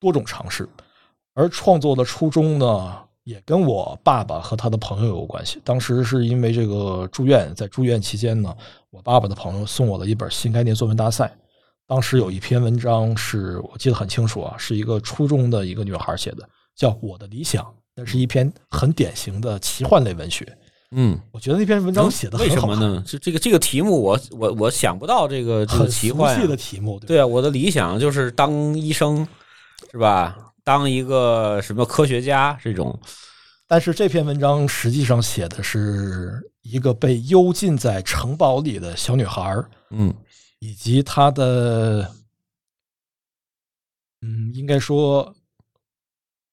[0.01, 0.69] 多种尝试，
[1.35, 5.61] 而创作的初衷呢，也跟我爸爸和他的朋友有关系。
[5.65, 8.55] 当时是因为这个住院，在住院期间呢，
[8.95, 11.37] 我爸爸的朋友送我了一本新概念作文大赛。
[11.85, 17.65] 当时有一篇文章是我记得很清楚啊，是一个初中的一个女孩写的，叫《我的理想》，
[17.97, 20.47] 那是一篇很典型的奇幻类文学。
[20.93, 23.03] 嗯，我觉得那篇文章写的为很好看，什么呢？
[23.05, 29.27] 这这个这个题目我，我我想不到这个这个很奇幻的题目，对对啊，我的理想就是当医生，
[29.91, 30.39] 是吧？
[30.63, 32.97] 当一个什么科学家这种，
[33.67, 40.13] 但是这篇文章实际上写的是一个被幽禁在城堡里的小女孩儿，嗯
[40.59, 42.11] 以及她的，
[44.23, 45.35] 嗯，应该说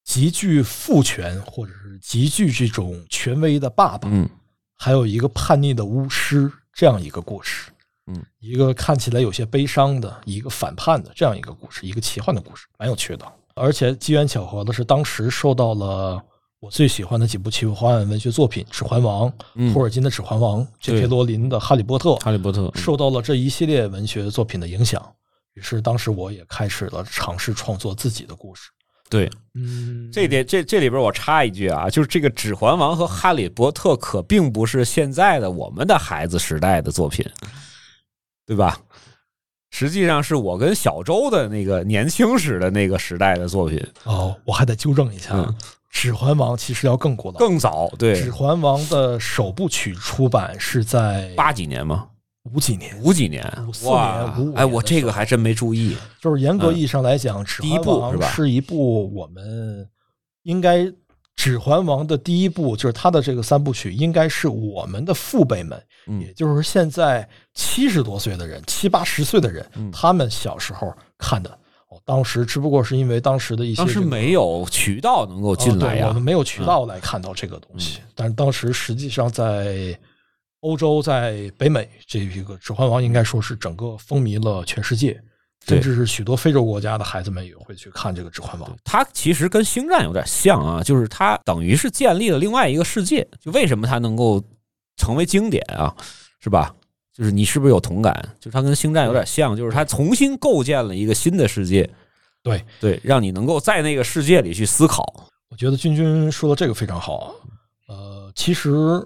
[0.04, 4.30] 极具父权或者是极具这种权威的爸爸，嗯
[4.76, 7.72] 还有一个叛逆的巫师这样一个故事。
[8.08, 13.26] 嗯，一个看起来有些悲伤的，一个反叛的这样一个故事，一个奇幻的故事，蛮有趣的。
[13.54, 16.22] 而且机缘巧合的是，当时受到了
[16.62, 21.08] 我最喜欢的几部奇幻文学作品《指环王》、嗯托尔金的《指环王》、对 J.K.
[21.08, 25.04] 罗琳的《哈利波特》，哈利波特嗯受到了这一系列文学作品的影响。
[25.56, 28.70] 于是，当时我也开始了尝试创作自己的故事。
[29.10, 37.26] 对嗯，这点这这里边我插一句啊，就是这个《指环王》和《哈利波特》可并不是现在的我们的孩子时代的作品，
[38.46, 38.80] 对吧？
[39.72, 45.56] 实际上是我跟小周的那个年轻时的那个时代的作品，哦，我还得纠正一下，嗯
[45.92, 47.38] 指环王》其实要更古老。
[47.38, 52.08] 更早，《对指，环王》的首部曲出版是在八几年吗？
[52.52, 54.56] 五几年，五几年五四，哇年五五！
[54.56, 55.96] 哎，我这个还真没注意。
[56.20, 59.88] 就是严格意义上来讲，指环王部是一部我们
[60.44, 60.78] 应该
[61.36, 71.60] 《指环王》的第一部，就是它的这个三部曲，应该是我们的父辈们，嗯也就是现在七十多岁的人、七八十岁的人，嗯他们小时候看的。
[72.06, 76.22] 哦，当时只不过是因为当时的一些当时没有渠道能够进来呀哦对我们。
[76.22, 78.00] 没有渠道来看到这个东西。
[78.16, 79.98] 但是当时实际上在
[80.62, 85.20] 欧洲、在北美这一个《指环王》应该说是整个风靡了全世界，
[85.66, 88.70] 甚至是许多非洲国家的孩子们也会去看这个《指环王》。
[88.84, 93.28] 它其实跟星战有点像啊，就是它等于是建立了另外一个世界。
[93.40, 94.44] 就为什么它能够
[94.98, 95.96] 成为经典啊，
[96.40, 96.76] 是吧？
[97.14, 98.14] 就是你是不是有同感？
[98.40, 101.90] 就是它跟星战有点像，就是它重新构建了一个新的世界，
[102.42, 105.28] 对，对，让你能够在那个世界里去思考。
[105.50, 107.34] 我觉得君君说的这个非常好啊。
[107.90, 109.06] 呃，其实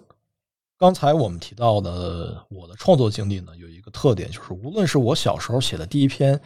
[0.78, 6.40] 刚才我们提到的我的创作经历呢，有一个特点，就是无论是我小时候写的第一篇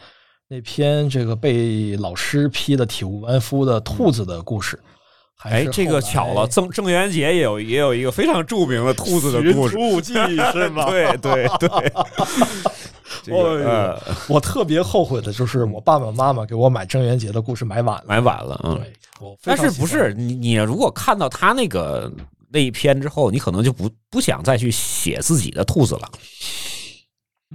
[0.48, 4.99] 那篇这个被老师批的体无完肤的兔子的故事，还
[5.42, 10.12] 哎，是这个巧了，郑郑渊洁也有也有一个非常著名的兔子的故事，兔记
[10.52, 10.84] 是吗？
[10.90, 11.68] 对 对对。
[13.22, 18.04] 这个哎呦呃，我特别后悔的就是我爸爸妈妈给我买郑渊洁的故事买晚了。
[18.06, 18.76] 买晚了，嗯。
[18.76, 22.10] 对，我但是不是你你如果看到他那个
[22.50, 26.10] 那一篇之后，你可能就不不想再去写自己的兔子了，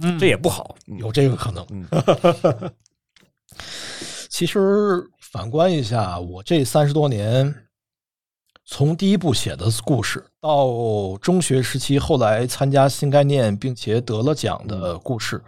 [0.02, 0.76] 嗯这也不好。
[0.88, 1.66] 嗯有这个可能。
[1.70, 1.84] 嗯
[4.28, 7.52] 其实反观一下，我这三十多年，
[8.68, 15.40] 从第一部写的故事，到中学时期后来参加新概念并且得了奖的故事，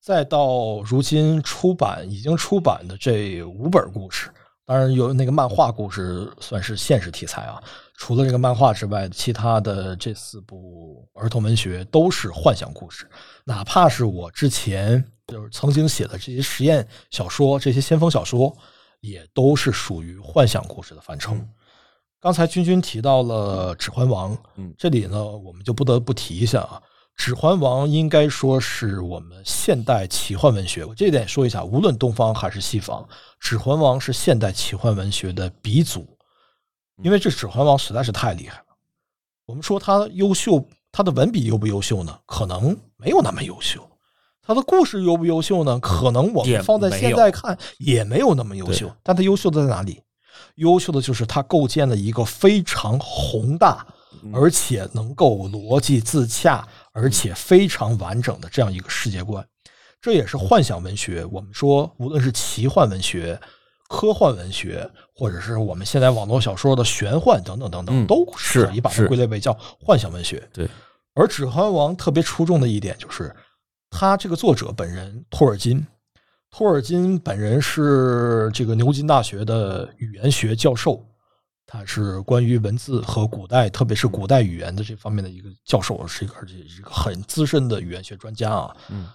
[0.00, 4.30] 再到如今出版已经出版的这五本故事，
[4.64, 7.62] 当然有那个漫画故事算是现实题材啊。
[7.98, 13.06] 除了这个漫画之外，其他的这四部儿童文学都是幻想故事，
[13.44, 18.56] 哪怕是我之前就是曾经写的这些实验小说、这些先锋小说，
[19.02, 21.36] 也都是属于幻想故事的范畴。
[22.22, 26.80] 刚才君君提到了《指环王》，嗯这里呢，我们就不得不提一下啊，
[27.16, 33.02] 《指环王》应该说是我们现代奇幻文学，我这点说一下，无论东方还是西方，
[33.40, 36.16] 《指环王》是现代奇幻文学的鼻祖，
[37.02, 38.66] 因为这《指环王》实在是太厉害了。
[39.46, 42.16] 我们说它优秀，它的文笔优不优秀呢？
[42.24, 43.84] 可能没有那么优秀。
[44.40, 45.76] 它的故事优不优秀呢？
[45.80, 48.88] 可能我们放在现在看也没有那么优秀。
[49.02, 50.00] 但它优秀的在哪里？
[50.56, 53.86] 优秀的就是它构建了一个非常宏大，
[54.22, 59.46] 嗯而且能够逻辑自洽，而且非常完整的这样一个世界观。
[60.00, 61.24] 这也是幻想文学。
[61.26, 63.40] 我们说，无论是奇幻文学、
[63.88, 70.42] 科幻文学，或者是我们现在网络小说的玄幻等等等等，嗯都是可以把它归类为叫幻想文学。
[70.52, 70.68] 对，
[71.14, 73.34] 而《指环王》特别出众的一点就是，
[73.90, 75.86] 他这个作者本人托尔金，
[76.52, 81.02] 托尔金本人是这个牛津大学的语言学教授，
[81.66, 88.76] 他是关于文字和古代，特别是古代语言的这方面的一个教授，是一个而且是一个很资深的语言学专家啊。
[88.90, 89.08] 嗯，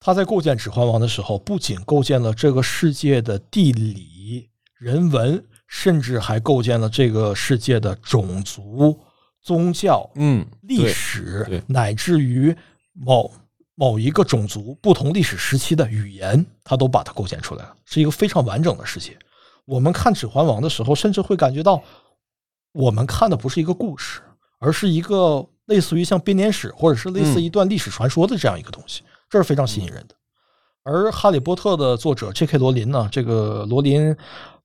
[0.00, 8.98] 他在构建《指环王》的时候，不仅构建了这个世界的地理、人文，甚至还构建了这个世界的种族、
[9.40, 12.52] 宗教、嗯，历史，乃至于
[12.92, 13.32] 某
[13.74, 19.16] 某一个种族不同历史时期的语言，他都把它构建出来了，是一个非常完整的世界。
[19.64, 21.82] 我们看《指环王》的时候，甚至会感觉到，
[22.72, 24.20] 我们看的不是一个故事，
[24.58, 30.14] 而是一个类似于像编年史或者是类似一段历史传说的这样一个东西，这是非常吸引人的。
[30.84, 32.58] 而《哈利波特》的作者 J.K.
[32.58, 34.14] 罗琳呢，这个罗琳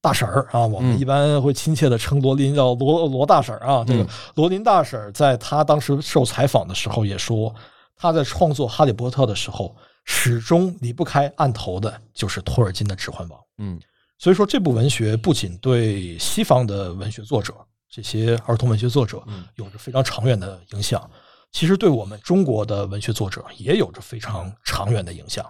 [0.01, 3.85] 大婶儿啊，我们嗯一般会亲切的称罗琳叫罗罗大婶儿啊。
[3.87, 7.55] 这个嗯罗琳大婶儿在她当时受采访的时候也说，
[7.99, 9.75] 她在创作《哈利波特》的时候，
[10.05, 13.39] 始终离不开案头的就是托尔金的《指环王》。
[13.57, 13.79] 嗯
[14.17, 17.53] 所以说，这部文学不仅对西方的文学作者、
[17.89, 21.09] 这些儿童文学作者嗯有着非常长远的影响，
[21.51, 25.45] 其实对我们中国的文学作者也有着非常长远的影响。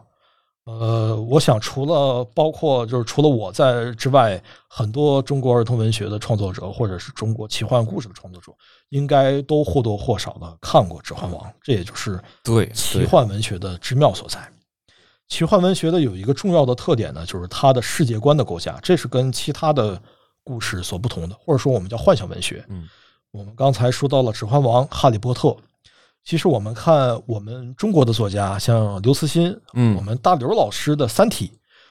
[0.69, 8.51] 呃，我想除了包括就是除了我在之外，很多中国儿童文学的创作者或者是中国奇幻故事的创作者，
[8.89, 14.39] 应该都或多或少的看过《指环王》，这也就是对奇幻文学的之妙所在。
[15.27, 19.99] 奇幻文学的有一个重要的特点呢，就是它的世界观的构架，这是跟其他的
[20.43, 22.63] 故事所不同的，或者说我们叫幻想文学。
[22.69, 22.87] 嗯，
[23.31, 25.49] 我们刚才说到了《指环王》《哈利波特》，
[26.29, 31.47] 其实我们看我们中国的作家，像刘慈欣，嗯我们大刘老师的《三体》，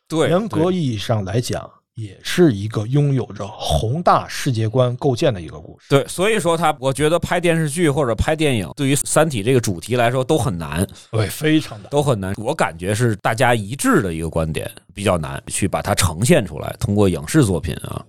[0.07, 5.86] 对，严格意义上来讲，也是一个拥有着宏大世界观构建的一个故事。
[5.89, 12.32] 对，所以说他，我觉得拍电视剧或者拍电影，对于《三体》这个主题来说都很难，对，非常难都很难。
[12.36, 18.07] 我感觉是大家一致的一个观点，比较难去把它呈现出来，通过影视作品啊。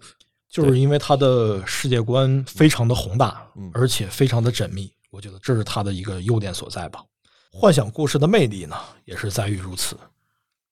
[0.48, 7.03] 就是因为它的世界观非常的宏大嗯，而且非常的缜密，我觉得这是他的一个优点所在吧。
[7.51, 9.97] 幻想故事的魅力呢，也是在于如此。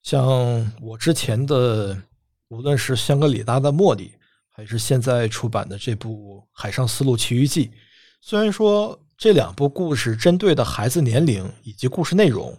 [0.04, 2.00] 像我之前的，
[2.50, 4.14] 无论是香格里拉的茉莉，
[4.50, 7.68] 还是现在出版的这部《海上丝路奇遇记》，
[8.22, 12.56] 虽然说这两部故事针对的孩子年龄以及故事内容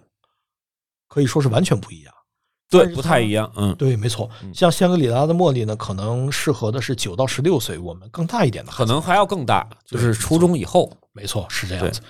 [1.07, 2.13] 可以说是完全不一样。
[2.71, 3.51] 对不太一样。
[3.57, 4.53] 嗯，对，没错嗯。
[4.55, 8.85] 像香格里拉的茉莉呢，可能适合的是九到十六岁，我们更大一点的孩子。
[8.85, 10.93] 可能还要更大，就是初中以后。
[11.13, 12.01] 没错，是这样子。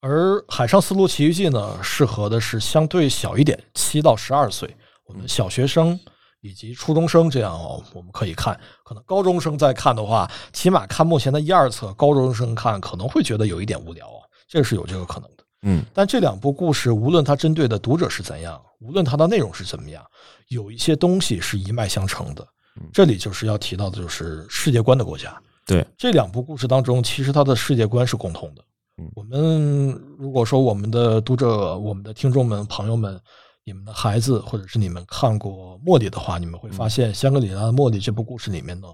[0.00, 4.76] 而《海上丝路奇遇记》呢，适合的是相对小一点，七到十二岁，
[5.06, 5.98] 我们小学生
[6.40, 8.58] 以及初中生这样哦，我们可以看。
[8.84, 15.43] 可能高中生在看的话，起码看目前的一二册，高中生看可能会觉得有一点无聊啊，这个是有这个可能的。
[15.64, 20.04] 嗯但这两部故事，无论它针对的读者是怎样，无论它的内容是怎么样，
[20.48, 22.46] 有一些东西是一脉相承的
[22.80, 22.88] 嗯。
[22.92, 25.34] 这里就是要提到的，就是世界观的国家。
[25.66, 28.62] 对，这两部故事当中，其实它的世界观是共通的
[28.98, 29.10] 嗯。
[29.14, 33.18] 我们如果说我们的读者、我们的听众们、朋友们，
[33.64, 38.88] 你们的孩子或者是你们看过《茉莉》的话，你们会发现《香格里拉的茉莉》这部故事里面呢，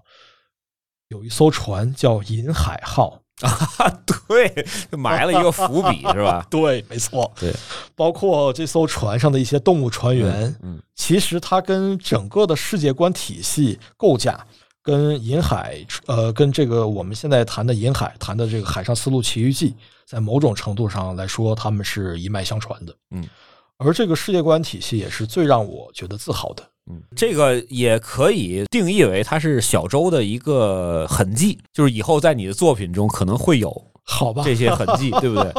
[1.08, 3.20] 有一艘船叫银海号。
[3.42, 6.46] 啊，对，就埋了一个伏笔是吧？
[6.50, 7.30] 对，没错。
[7.38, 7.54] 对，
[7.94, 14.46] 包括这艘船上的一些动物船员，嗯，其实它跟整个的世界观体系构架，
[14.82, 19.70] 跟银海，呃，跟这个我们现在谈的银海，谈的这个《海上丝路奇遇记》，
[20.06, 22.94] 在某种程度上来说，他们是一脉相传的。
[23.10, 23.26] 嗯，
[23.78, 26.62] 而这个世界观体系也是最让我觉得自豪的。
[26.86, 33.70] 嗯，这个也可以定义为它是小周的一个痕迹，就是以后在你的作品中可能会有
[34.02, 35.52] 好吧，这些痕迹， 对不对？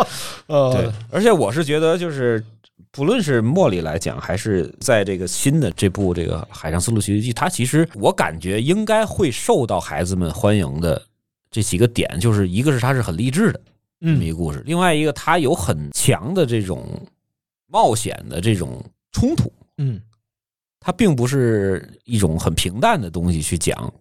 [0.47, 0.85] 呃对。
[0.85, 2.43] 呃，，而且我是觉得，就是
[2.91, 11.01] 不论是茉莉来讲，还是在这个新的这部这个《海上丝路奇遇记》，它其实我感觉应该会受到孩子们欢迎的
[11.49, 13.61] 这几个点，就是一个是它是很励志的
[14.01, 16.85] 这么一嗯个故事，另外一个它有很强的这种
[17.67, 20.01] 冒险的这种冲突，嗯
[20.81, 23.91] 它并不是一种很平淡的东西去讲。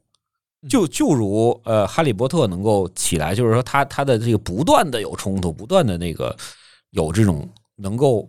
[0.69, 6.37] 就就如呃，哈利波特能够起来，就是说他他的这个不断的有冲突，不断的那个
[6.91, 8.29] 有这种能够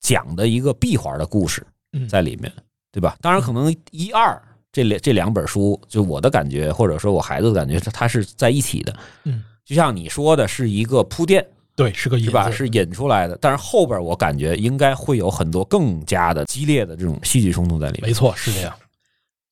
[0.00, 2.52] 讲的一个闭环的故事嗯，在里面，
[2.90, 3.16] 对吧？
[3.20, 4.42] 当然，可能一二
[4.72, 8.98] 这两这两本书，就我的感觉，或者说我孩子的感觉，它它是在一起的。
[9.22, 11.46] 嗯，就像你说的，是一个铺垫，
[11.76, 12.18] 对，是个？
[12.18, 18.08] 引子是引出来的，但是后边我感觉应该会有很多更加的激烈的这种戏剧冲突在里面。
[18.08, 18.74] 没错，是这样。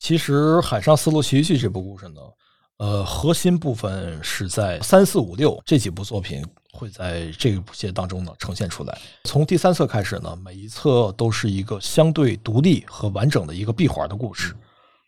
[0.01, 2.21] 其实《海上丝路奇遇记》这部故事呢，
[2.79, 8.99] 呃，核心部分是在三四五六这几部作品会在这部些当中呢呈现出来。
[9.25, 14.55] 从第三册开始呢，每一册都是一个相对独立和完整的一个闭环的故事，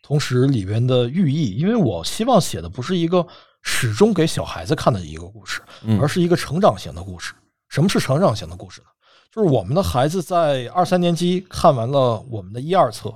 [0.01, 3.25] 同时里边的寓意，因为我希望写的不是一个
[3.61, 7.33] 始终给小孩子看的一个故事，嗯而是一个成长型的故事。
[7.69, 8.87] 什么是成长型的故事呢？
[9.29, 13.13] 就是我们的孩子在二三年级看完了我们的一二册，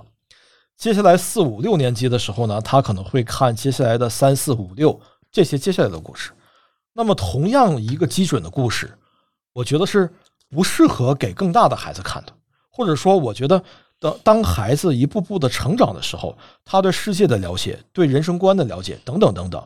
[0.77, 4.99] 接下来四五六年级的时候呢，他可能会看接下来的三四五六
[5.31, 6.31] 这些接下来的故事。
[6.93, 8.93] 那么，同样一个基准的故事，
[9.53, 10.13] 我觉得是
[10.49, 12.33] 不适合给更大的孩子看的，
[12.69, 13.63] 或者说，我觉得
[13.97, 19.65] 当当孩子一步步的成长的时候，他对世界的了解、对人生观的了解等等等等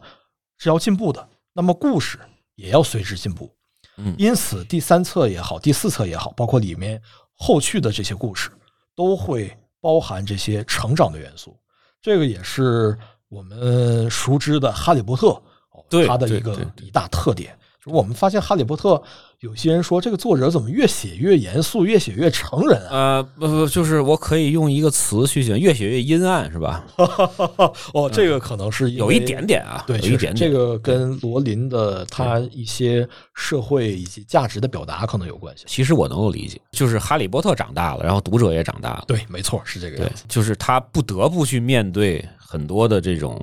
[0.58, 1.28] 是要进步的。
[1.53, 2.20] 那么，故事
[2.56, 3.49] 也要随之进步。
[3.97, 7.01] 嗯因此第三册也好，第四册也好，包括里面
[7.34, 8.51] 后续的这些故事，
[8.93, 11.58] 都会包含这些成长的元素。
[12.01, 12.97] 这个也是
[13.30, 15.28] 我们熟知的《哈利波特》
[15.72, 17.58] 哦对它的一个一大特点。
[17.86, 18.95] 就是我们发现《哈利波特》，
[19.41, 23.17] 有些人说这个作者怎么越写越严肃，越写越成人啊？
[23.17, 26.83] 呃，不不，就是我可以用一个词去形容，越写越阴暗，是吧？
[27.93, 30.36] 哦，这个可能是有一点点啊，对，有一点点。
[30.36, 35.65] 这个跟罗琳的他一些社会以及价值的表达可能有关系。
[35.67, 43.39] 其实我能够理解，就是哈利波特长大了，然后读者也长大了，对，没错，是这个对样子。，就是他不得不去面对很多的这种，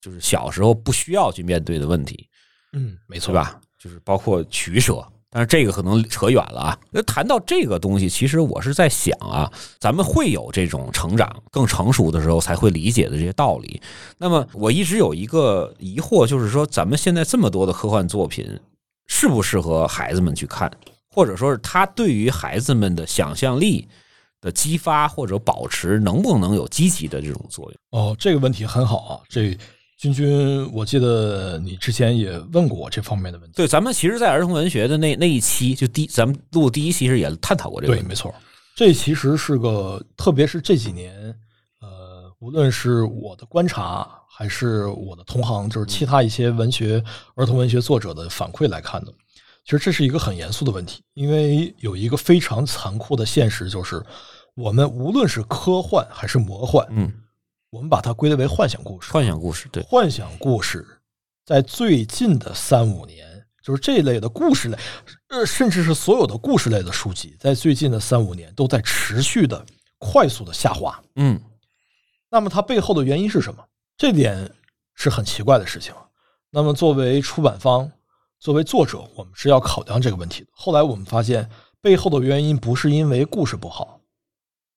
[0.00, 2.26] 就是小时候不需要去面对的问题，
[2.72, 3.34] 嗯，没错对？
[3.34, 3.60] 吧？
[3.78, 5.06] 就是包括取舍。
[5.30, 6.78] 但是这个可能扯远了啊。
[6.90, 13.78] 那谈到这个东西，其实我是在想啊，咱们会有这种成长更成熟的时候才会理解的这些道理。
[14.16, 18.58] 那么我一直有一个疑惑，就是说咱们现在这么多的科幻作品，
[19.06, 20.72] 适不适合孩子们去看，
[21.10, 23.86] 或者说是他对于孩子们的想象力
[24.40, 28.00] 的激发或者保持，能不能有积极的这种作用？
[28.00, 29.20] 哦，这个问题很好啊。
[29.28, 29.54] 这
[29.98, 33.56] 君君，我记得你之前也问过我这方面的问题。
[33.56, 38.08] 对，咱们其实，在儿童文学的那那一期，就第咱们录第一期时也探讨过这个对，问题。
[38.08, 38.32] 没错，
[38.76, 41.12] 这其实是个，特别是这几年，
[41.80, 47.02] 呃，无论是我的观察，还是我的同行，就是其他一些文学、
[47.34, 49.12] 儿童文学作者的反馈来看的，
[49.64, 54.00] 其实这是一个很严肃的问题，因为有一个非常残酷的现实，就是
[54.54, 57.12] 我们无论是科幻还是魔幻，嗯，
[57.70, 59.12] 我们把它归类为幻想故事。
[59.12, 60.86] 幻想故事，对，幻想故事
[61.44, 64.78] 在最近的三五年，就是这类的故事类，
[65.28, 69.64] 呃，甚至是所有的故事类的书籍，在最近的三五年都在持续的
[69.98, 70.98] 快速的下滑。
[71.16, 71.40] 嗯
[72.30, 73.64] 那么它背后的原因是什么？
[73.96, 74.50] 这点
[74.94, 75.94] 是很奇怪的事情。
[76.50, 77.90] 那么作为出版方，
[78.38, 80.48] 作为作者，我们是要考量这个问题的。
[80.52, 81.48] 后来我们发现，
[81.82, 83.97] 背后的原因不是因为故事不好，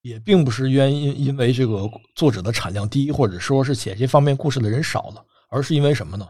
[0.01, 6.27] 也并不是原因因为这个作者的产量低，或者说是写这方面故事的人少了，而是因为什么呢？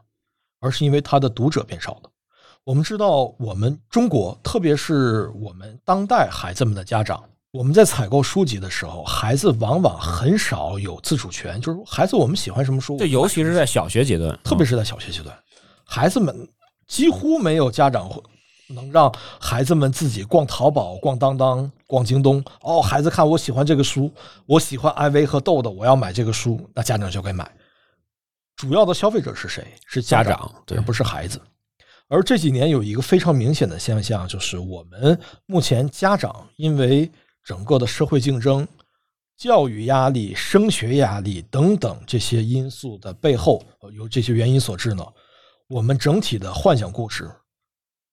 [0.60, 2.10] 而是因为他的读者变少了。
[2.64, 15.36] 我们知道，我们中国，特别是我们当代孩子们的家长，我们在采购书籍的时候，孩子往往很少有自主权，就是孩子我们喜欢什么书，对，尤其是在小学阶段，特别是在小学阶段，
[15.84, 16.48] 孩子们
[16.86, 18.22] 几乎没有家长会
[18.68, 22.42] 能让孩子们自己逛淘宝、逛当当、逛京东。
[22.62, 24.10] 哦，孩子看我喜欢这个书，
[24.46, 27.52] 我喜欢艾薇和豆豆，我要买这个书，那家长就该买。
[28.56, 29.68] 主要的消费者是谁？
[29.86, 31.42] 是家家长对而不是孩子。
[32.08, 37.12] 而这几年有一个非常明显的现象，就是我们目前家长因为
[37.44, 38.66] 整个的社会竞争、
[39.38, 45.06] 教育压力、升学压力等等这些因素的背后，呃由这些原因所致呢，
[45.68, 47.30] 我们整体的幻想故事，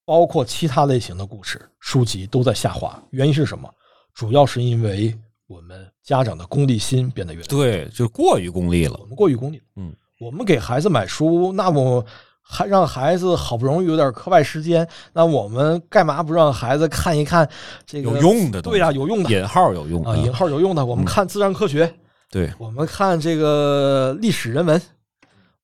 [0.08, 2.98] 包括其他类型的故事书籍都在下滑。
[3.10, 3.68] 原因是什么？
[4.14, 5.14] 主要是因为
[5.46, 9.04] 我们家长的功利心变得越来越对，就是过于功利了我。
[9.04, 9.64] 们过于功利了。
[9.76, 12.02] 嗯，我们给孩子买书，那我
[12.40, 17.46] 还让孩子好不容易有点课外时间，那我们干嘛不让孩子看一看
[17.84, 20.86] 这个有用的对呀、有用的引号有用啊，引号有用的。
[20.86, 21.94] 我们看自然科学，
[22.30, 24.80] 对，我们看这个历史人文。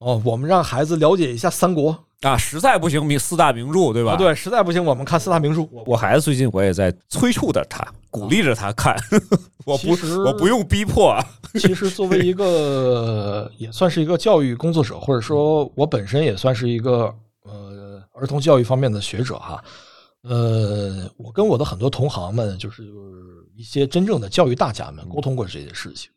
[0.01, 4.13] 哦，我们让孩子了解一下三国啊，实在不行，名四大名著，对吧？
[4.13, 5.63] 啊，，对，实在不行我们看四大名著。
[5.87, 8.97] 我孩子最近我也在催促着他，鼓励着他看，
[9.67, 11.25] 我不其实我不用逼迫啊。
[11.61, 19.63] 其实作为一个 也算是一个教育工作者，或者说我本身也算是一个呃儿童教育方面的学者哈。
[20.23, 22.83] 呃，我跟我的很多同行们，就是
[23.55, 26.11] 一些真正的教育大家们沟通过这件事情，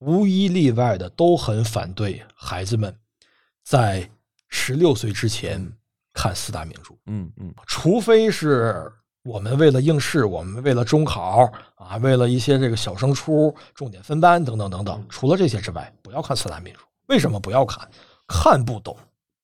[0.00, 2.94] 无一例外的都很反对孩子们
[3.64, 4.06] 在
[4.56, 5.60] 十六岁之前
[6.12, 6.94] 看四大名著。
[7.06, 8.90] 嗯嗯，除非是
[9.24, 16.80] 我们为了应试，我们为了中考啊，为了一些这个小升初、重点分班等等等等，除了这些之外，不要看四大名著。
[17.08, 17.86] 为什么不要看？
[18.28, 18.96] 看不懂，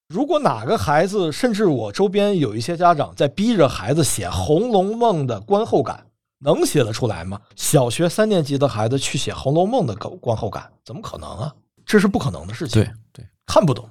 [0.09, 6.07] 如果哪个孩子，甚至我周边有一些家长在逼着孩子写《红楼梦》的观后感，
[6.39, 7.41] 能写得出来吗？
[7.57, 11.53] 小学三年级的孩子去写《红楼梦》的观后感，怎么可能啊？
[11.85, 12.81] 这是不可能的事情。
[12.81, 13.91] 对对，看不懂。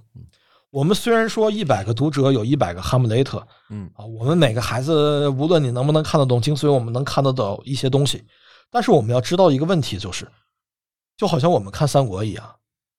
[0.71, 3.89] 我们虽然说一百个读者有一百个哈姆雷特，嗯。
[3.95, 8.23] 啊，我们每个孩子无论你能不能看得懂精髓，我们能看得到一些东西，
[8.69, 10.27] 但是我们要知道一个问题，就是
[11.17, 12.55] 就好像我们看三国一样，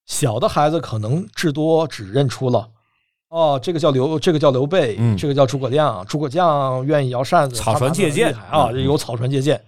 [0.06, 2.68] 小的孩子可能至多只认出了，
[3.28, 8.84] 哦，这个叫刘，这个叫刘备，嗯这个叫诸葛亮，诸葛亮愿意摇扇子，草船借箭啊，嗯。
[8.84, 9.64] 有草船借箭，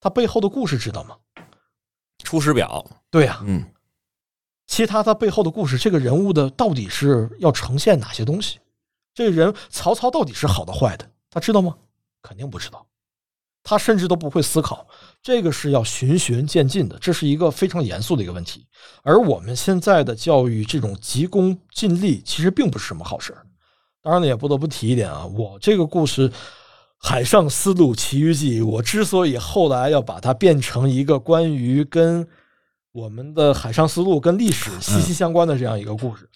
[0.00, 1.16] 他背后的故事知道吗？
[2.22, 3.64] 出师表，对呀、嗯
[4.70, 8.60] 其他他背后的故事，这个人物的到底是要呈现哪些东西？
[9.12, 11.76] 这个人曹操到底是好的坏的，他知道吗？
[12.22, 12.86] 肯定不知道，
[13.64, 14.86] 他甚至都不会思考。
[15.20, 18.64] 这个是要循序渐进的，这是一个非常严肃的一个问题。
[19.02, 23.36] 而我们现在的教育这种急功近利，其实并不是什么好事。
[24.00, 26.30] 当然了，也不得不提一点啊，我这个故事
[26.96, 32.24] 《海上丝路奇遇记》，我之所以后来要把它变成一个关于跟
[32.92, 36.28] 我们的海上丝路跟历史息息相关的这样一个故事。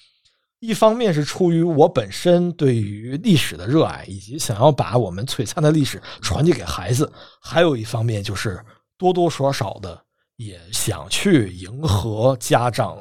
[0.61, 7.05] 一方面是出于我本身对于历史的热爱，以及想要把我们璀璨的历史传递给孩子；
[7.41, 8.59] 还有一方面就是
[8.97, 10.01] 多多少少的
[10.37, 12.97] 也想去迎合家长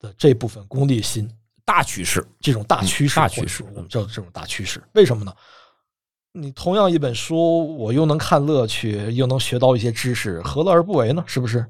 [0.00, 1.30] 的这部分功利心，
[1.64, 4.82] 大趋势，这种大趋势，嗯大趋势我们叫这种大趋势。
[4.94, 5.32] 为什么呢？
[6.32, 11.22] 你同样一本书，我又能看乐趣，又能学到一些知识，何乐而不为呢？
[11.28, 11.64] 是不是？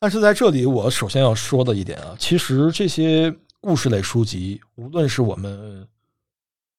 [0.00, 5.86] 但是在这里，我首先要说的一点啊，其实这些故事类书籍，无论是我们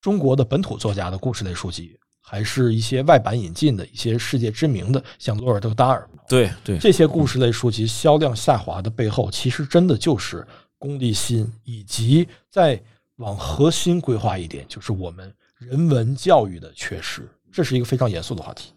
[0.01, 10.43] 中国的本土作家的故事类书籍，还是一些外版引进的一些世界知名的，像罗尔德·达尔，对对，这些故事类书籍销量下滑的背后，其实真的就是
[10.79, 12.81] 功利心，以及再
[13.17, 17.29] 往核心规划一点，就是我们人文教育的缺失。
[17.51, 18.73] 这是一个非常严肃的话题。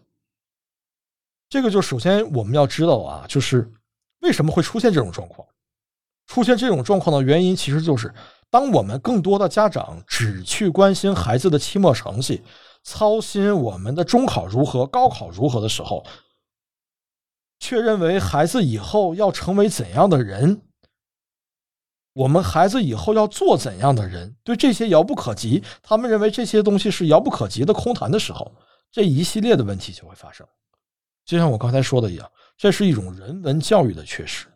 [1.49, 3.67] 这个就首先我们要知道啊，就是
[4.25, 5.47] 为什么会出现这种状况？
[6.25, 8.11] 出现这种状况的原因，其实就是
[8.49, 12.41] 当我们更多的家长只去关心孩子的期末成绩，
[12.83, 16.03] 操心我们的中考如何、高考如何的时候，
[17.59, 20.63] 却认为孩子以后要成为怎样的人，
[22.13, 28.51] 我们孩子以后要做怎样的人，对这些遥不可及，他们认为这些东西是遥不可及的空谈的时候，
[28.91, 30.47] 这一系列的问题就会发生。
[31.23, 34.47] 就像我刚才说的一样，这是一种人文教育的缺失。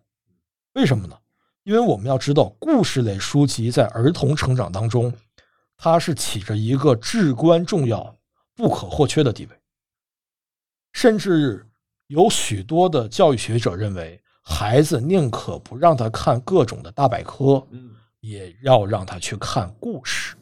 [0.74, 1.18] 为什么呢？
[1.64, 5.14] 因为我们要知道，故事类书籍在儿童成长当中，
[5.78, 8.18] 它是起着一个至关重要、
[8.56, 9.56] 不可或缺的地位，
[10.94, 11.68] 甚至
[12.08, 17.68] 有许多的教育学者认为，孩子宁可不让他看各种的大百科，
[18.22, 20.36] 也要让他去看故事，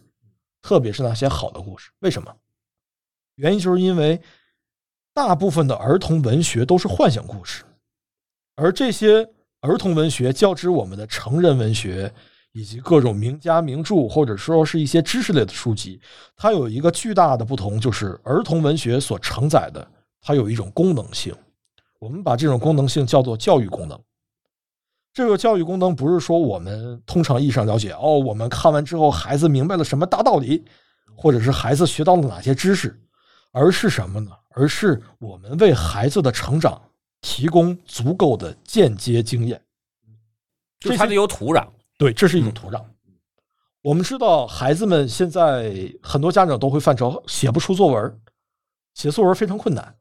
[0.61, 1.91] 特别是那些好的故事。
[1.99, 2.33] 为什么？
[3.35, 4.21] 原因就是因为
[5.17, 7.63] 大部分的儿童文学都是幻想故事，
[8.55, 9.27] 而这些
[9.61, 12.13] 儿童文学较之我们的成人文学
[12.51, 15.99] 以及各种名家名著，或者说是一些知识类的书籍，
[16.35, 19.87] 它有一个巨大的不同，就是儿童文学所承载的，
[20.21, 21.33] 它有一种功能性。
[21.97, 23.99] 我们把这种功能性叫做教育功能。
[25.11, 30.63] 这个教育功能不是说我们通常意义上了解哦，我们看完之后孩子明白了什么大道理，
[31.15, 32.95] 或者是孩子学到了哪些知识，
[33.57, 34.31] 而是什么呢？
[34.49, 36.79] 而是我们为孩子的成长
[37.21, 39.59] 提供足够的间接经验。
[40.79, 42.85] 就是它得有土壤，对，这是一种土壤。
[43.81, 48.21] 我们知道，孩子们现在很多家长都会犯愁，写不出作文，
[48.93, 49.95] 写作文非常困难。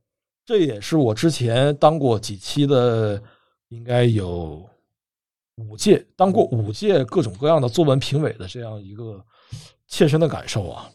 [0.45, 3.23] 这也是我之前当过几期的，
[3.69, 4.69] 应该有
[5.57, 9.25] 五届，当过五届各种各样的作文评委的这样一个
[9.89, 10.91] 切身的感受啊，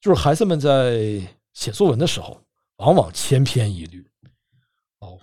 [0.00, 1.20] 就是孩子们在
[1.58, 2.40] 写作文的时候，
[2.76, 4.06] 往往千篇一律。
[5.00, 5.18] 哦，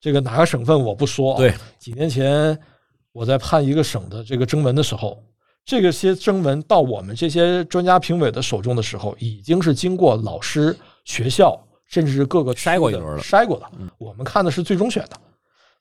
[0.00, 2.56] 这个哪个省份我不说啊，对，几年前
[3.10, 5.20] 我在判一个省的这个征文的时候，
[5.64, 13.90] 这个些征文到我们这些专家评委的手中的时候，已经是经过老师、学校甚至是各个筛过一轮了筛过的嗯。
[13.98, 15.20] 我们看的是最终选的，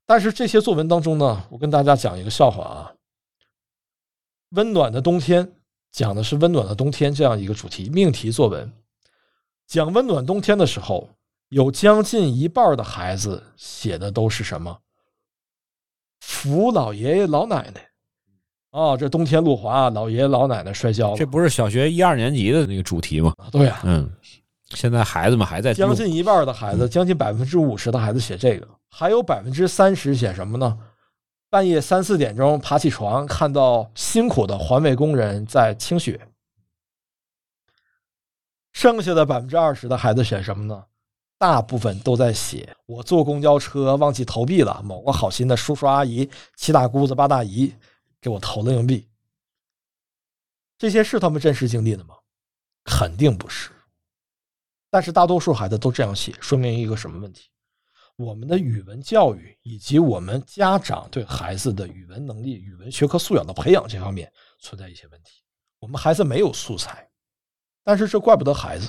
[0.07, 2.91] 但是这些作文当中呢，我跟大家讲一个笑话啊。
[4.55, 5.47] 温暖的冬天
[5.91, 8.73] 讲的是温暖的冬天这样一个主题命题作文，
[9.69, 11.07] 讲温暖冬天的时候，
[11.49, 14.75] 有将近一半的孩子写的都是什么？
[16.21, 17.87] 扶老爷爷老奶奶
[18.71, 21.17] 哦，这冬天路滑，老爷爷老奶奶摔跤了。
[21.17, 23.31] 这不是小学一二年级的那个主题吗？
[23.51, 24.09] 对呀、嗯，
[24.71, 30.79] 现在孩子们还在用将近一半的孩子，将近百分之五十的孩子写这个，还有百分之三十写什么呢？
[31.51, 36.19] 半夜三四点钟爬起床，看到辛苦的环卫工人在清雪，
[38.79, 40.85] 剩下的百分之二十的孩子选什么呢？
[41.37, 47.75] 大部分都在写我坐公交车忘记投币了，某个好心的叔叔阿姨、七大姑子八大姨
[48.21, 49.05] 给我投了硬币。
[50.77, 52.15] 这些是他们真实经历的吗？
[52.85, 53.69] 肯定不是。
[54.89, 57.49] 但是大多数孩子都这样写，说明一个什么问题？
[58.15, 65.43] 我们的语文教育以及我们家长对孩子的语文能力、语文学科素养的培养这方面存在一些问题。
[65.79, 67.08] 我们孩子没有素材，
[67.83, 68.87] 但是这怪不得孩子。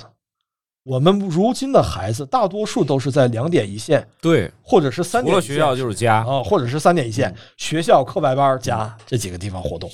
[0.83, 9.87] 我们如今的孩子大多数都是在两点一线，对，或者是三点一线除了学校就是家，啊，或者是三点一线，学校、课外班、家这几个地方活动，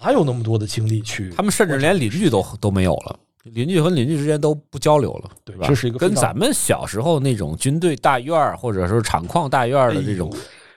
[0.00, 1.30] 哪有那么多的精力去？
[1.30, 5.66] 他们甚至连邻居都都没有了，邻居和邻居之间都不交流了，对吧？
[5.66, 10.32] 这是一个跟咱们小时候那种军队大院儿或者是厂矿大院儿的这种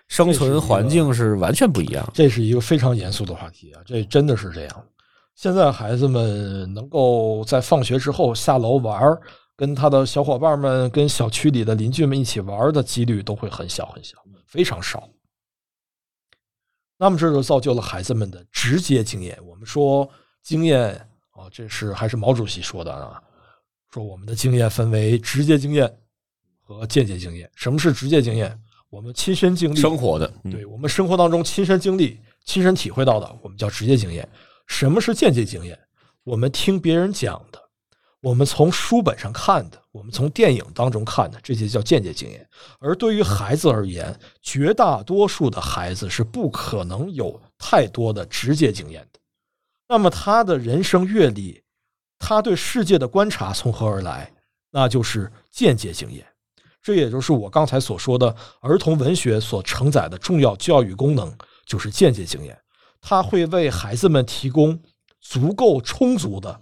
[0.08, 2.12] 生存环境是完全不一样。
[2.12, 4.84] 这是一个非常严肃的话题啊，这真的是这样。
[5.36, 9.22] 现在孩子们能够在放学之后下楼玩儿，
[9.56, 14.18] 跟他的小伙伴们、跟小区里的邻居们一起玩儿的几率都会很小很小，
[14.48, 15.10] 非常少。
[16.98, 19.38] 那么这就造就了孩子们的直接经验。
[19.46, 20.10] 我们说
[20.42, 20.96] 经验
[21.32, 23.22] 啊，这是还是毛主席说的啊，
[23.92, 25.94] 说我们的经验分为直接经验
[26.62, 27.52] 和间接经验。
[27.56, 28.58] 什么是直接经验？
[28.90, 34.26] 我们亲身经历生活的，嗯对我们生活当中亲身经历、亲身体会到的，我们叫直接经验。
[34.68, 35.80] 什么是间接经验？
[36.24, 37.62] 我们听别人讲的，
[38.20, 42.48] 我们从书本上看的，我们从电影当中看的，这些叫间接经验。
[42.80, 49.20] 而对于孩子而言，绝大多数的孩子是不可能有太多的直接经验的。
[49.88, 51.62] 那么他的人生阅历，
[52.18, 54.32] 他对世界的观察从何而来？
[54.72, 56.26] 那就是间接经验。
[56.82, 61.32] 这也就是我刚才所说的，儿童文学所承载的重要教育功能，
[61.66, 62.60] 就是间接经验。
[63.08, 64.82] 它会为孩子们提供
[65.22, 66.60] 足够充足的，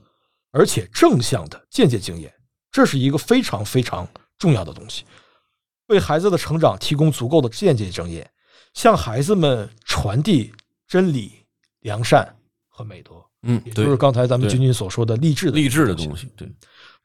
[0.51, 2.33] 而且正向的间接经验，
[2.69, 4.05] 这是一个非常非常
[4.37, 5.05] 重要的东西。
[5.87, 8.29] 为孩子的成长提供足够的间接经验，
[8.73, 10.51] 向孩子们传递
[10.85, 11.31] 真理、
[11.79, 12.35] 良善
[12.67, 13.11] 和美德，
[13.43, 16.51] 嗯，也就是刚才咱们对君君所说的励志的励志的东西东西，对，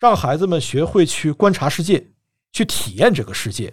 [0.01, 2.05] 让孩子们学会去观察世界，
[2.51, 3.72] 去体验这个世界。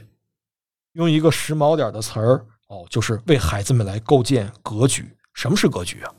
[0.93, 5.11] 用一个时髦点的词儿哦，就是为孩子们来构建格局。
[5.35, 6.11] 什么是格局啊？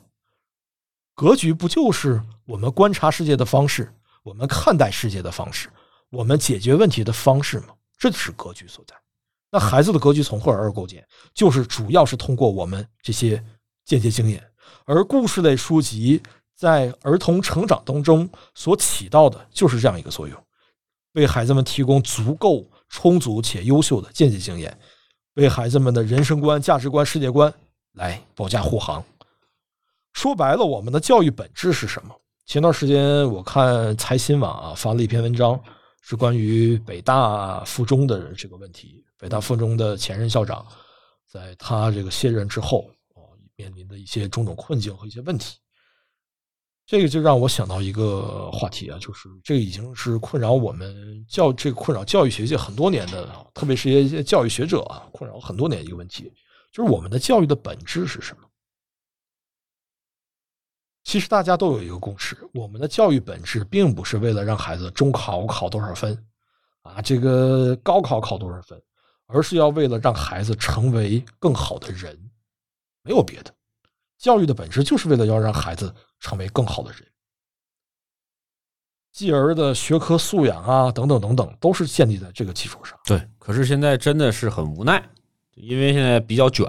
[1.14, 3.93] 格局不就是我们观察世界的方式，
[4.23, 5.69] 我们看待世界的方式，
[6.11, 7.69] 我们解决问题的方式吗？
[7.99, 8.95] 这就是格局所在。
[9.51, 11.05] 那孩子的格局从何而构建？
[11.33, 13.43] 就是主要是通过我们这些
[13.87, 14.45] 间接经验，
[14.85, 16.23] 而故事类书籍
[16.55, 20.45] 在儿童成长当中所起到的就是这样一个作用，
[21.12, 24.79] 为孩子们提供足够充足且优秀的间接经验，
[25.35, 27.53] 为孩子们的人生观、价值观、世界观
[27.97, 29.05] 来保驾护航。
[30.12, 32.14] 说白了，我们的教育本质是什么？
[32.47, 35.61] 前段时间我看财新网啊发了一篇文章，
[36.01, 39.05] 是关于北大附中的这个问题。
[39.18, 40.64] 北大附中的前任校长，
[41.26, 45.59] 在他这个卸任之后啊，面临的一些种种困境和一些问题。
[46.86, 56.32] 这个就让我想到一个话题啊，就是这个已经是困扰我们教这个困扰教育学界很多年的，特别是一些教育学者啊，困扰很多年一个问题，
[56.77, 58.43] 就是我们的教育的本质是什么？
[61.05, 66.22] 其实大家都有一个共识，我们的教育本质并不是为了让孩子中考考多少分，
[66.83, 68.79] 啊，这个高考考多少分，
[69.24, 72.14] 而是要为了让孩子成为更好的人，
[73.01, 73.55] 没有别的。
[74.18, 77.11] 教育的本质就是为了要让孩子成为更好的人，
[79.12, 83.01] 继而的学科素养啊，等等等等，都是建立在这个基础上。
[83.07, 85.03] 对，可是现在真的是很无奈，
[85.57, 86.65] 因为现在比较卷，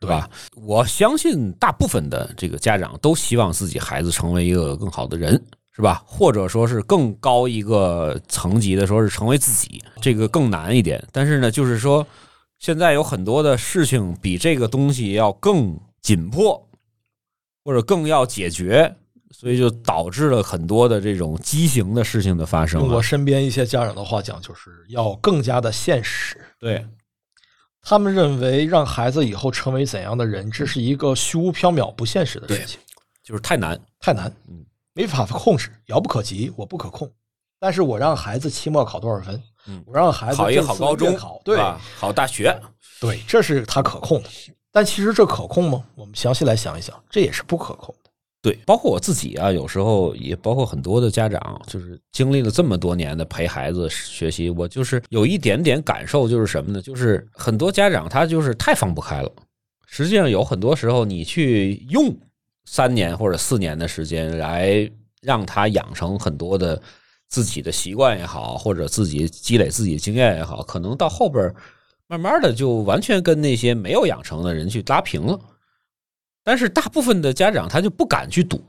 [0.00, 0.28] 对吧？
[0.54, 5.32] 我相信大部分的这个家长都希望自己孩子成为一个更好的人，
[5.74, 6.02] 是吧？
[6.06, 11.02] 或者说是更高一个层级的，说是成为自己，这个更难一点。
[11.12, 12.06] 但是呢，就是说
[12.58, 16.68] 现在有很多的事情比这个东西要更紧迫，
[17.64, 18.96] 或者更要解决。
[19.30, 22.86] 所以就导致了很多的这种畸形的事情的发生了。
[22.86, 26.40] 用我身边一些家长的话讲，就是要更加的现实。
[26.58, 26.84] 对，
[27.88, 32.78] 他们认为让孩子以后成为怎样的人，这是一个虚无缥缈、不现实的事情，
[33.24, 33.80] 就是太难。
[33.98, 34.62] 太难，嗯，
[34.92, 37.10] 没法控制，遥不可及，我不可控。
[37.58, 42.54] 但是我让孩子期末考多少分，嗯我让孩子考一个好高中考，对吧好大学，
[43.00, 44.28] 对，这是他可控的。
[44.70, 45.82] 但其实这可控吗？
[45.94, 48.07] 我们详细来想一想，这也是不可控的。
[48.40, 56.80] 对，包括我自己啊，有时候也包括很多的家长，就是经历了这么多年的陪孩子学习，我就是有一点点感受，就是什么呢？
[56.80, 59.32] 就是很多家长他就是太放不开了。
[59.86, 62.16] 实际上有很多时候，你去用
[62.64, 64.88] 三年或者四年的时间来
[65.20, 66.80] 让他养成很多的
[67.26, 71.52] 自己的习惯也好，或者自己积累自己的经验也好，可能到后边
[72.06, 75.40] 慢慢的就完全跟那些没有养成的人去拉平了。
[76.48, 78.64] 但是大部分的家长他就不敢去赌，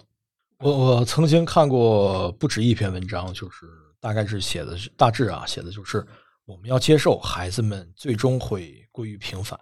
[0.58, 3.66] 我我曾经看过不止一篇文章，就是
[4.02, 6.06] 大概是写的是大致啊，写的就是
[6.44, 9.58] 我们要接受孩子们最终会归于平凡。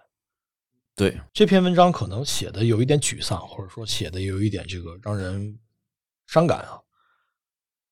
[0.96, 5.56] 对，这篇文章可能写的有一点沮丧，或者说写的有一点这个让人
[6.26, 6.76] 伤感啊。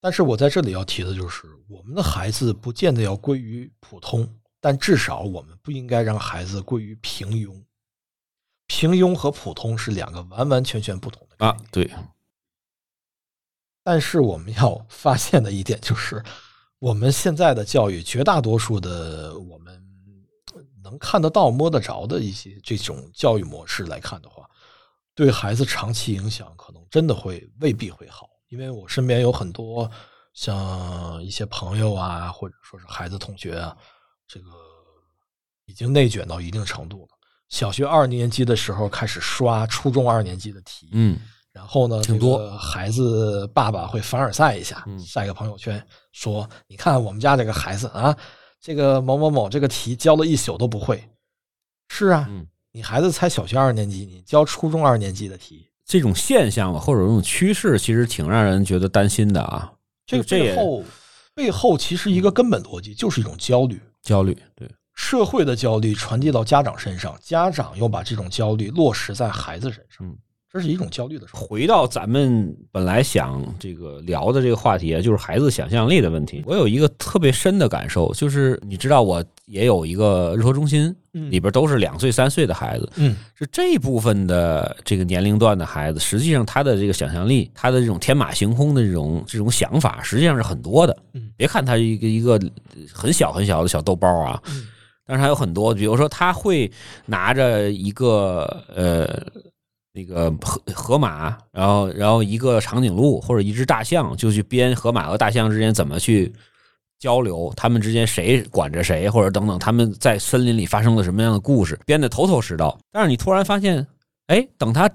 [0.01, 4.29] 但是我在这里要提的就是，我们的孩子不见得要归于普通，
[4.61, 7.62] 但至少我们不应该让孩子归于平庸。
[8.67, 11.91] 平庸和普通是两个完完全全不同的啊，对，
[13.83, 16.23] 但是我们要发现的一点就是，
[16.79, 19.83] 我们现在的教育，绝大多数的我们
[20.83, 24.49] 能看得到、摸得着的一些这种教育模式来看的话，
[25.14, 28.29] 对孩子长期影响可能真的会未必会好。
[28.49, 29.91] 因为我身边有很多
[30.33, 33.77] 像一些朋友啊，或者说是孩子同学啊，
[34.29, 34.51] 这个
[35.64, 37.16] 已经内卷到一定程度了。
[37.49, 41.18] 小学二年级的时候开始刷初中二年级的题，嗯，
[41.53, 45.80] 然后呢，挺多这个孩子爸爸会凡尔赛一下，嗯晒个朋友圈
[46.12, 48.16] 说：“你看我们家这个孩子啊，
[48.61, 51.03] 这个某某某这个题教了一宿都不会。”
[51.88, 59.72] 是啊，嗯你孩子才小学二年级，你教初中二年级的题，这种现象吧，或者这种趋势，其实挺让人觉得担心的啊。
[60.05, 60.84] 这个背后
[61.34, 63.80] 背后其实一个根本逻辑就是一种焦虑。
[64.03, 70.16] 焦虑，对，社会的焦虑传递到家长身上，家长又把这种焦虑落实在孩子身上，嗯
[70.49, 71.26] 这是一种焦虑的。
[71.32, 76.42] 回到咱们本来想这个聊的这个话题啊，就是孩子想象力的问题。
[76.47, 82.90] 我有一个特别深的感受，就是你知道，我也有一个日托中心，嗯里边都是两岁、三岁的孩子。
[82.97, 90.97] 嗯是这一部分的这个年龄段的孩子，实际上他的这个想象力，他的这种天马行空的这种这种想法，实际上是很多的。
[91.12, 92.40] 嗯别看他一个一个
[92.90, 94.66] 很小很小的小豆包啊，嗯
[95.07, 96.70] 但是还有很多，比如说他会
[97.04, 99.07] 拿着一个呃
[99.92, 106.32] 那个河河马，然后然后一个长颈鹿或者一只大象，就去编河马和大象之间怎么去
[106.98, 112.76] 交流，他们之间谁管着谁，或者等等，他们在森林里发生了什么样的故事，编得头头是道。
[112.90, 113.86] 但是你突然发现，
[114.26, 114.90] 哎，等他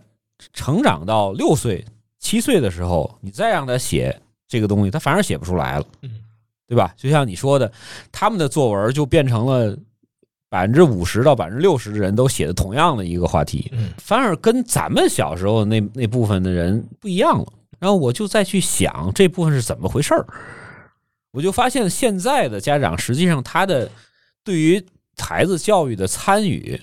[0.52, 1.86] 成长到六岁、
[2.20, 5.86] 七岁的时候，你再让他写这个东西，他反而写不出来了。
[6.02, 6.16] 嗯
[6.68, 6.94] 对吧？
[6.96, 7.70] 就像你说的，
[8.14, 9.78] 他们的作文就变成了
[10.52, 17.54] 百分之五十到百分之六十的人都写的同样的一个话题，嗯反而跟咱们小时候那那部分的人不一样了。
[17.80, 20.28] 然后我就再去想这部分是怎么回事儿，
[21.32, 23.90] 我就发现现在的家长实际上他的
[24.44, 24.86] 对于
[25.18, 26.78] 孩子教育的参与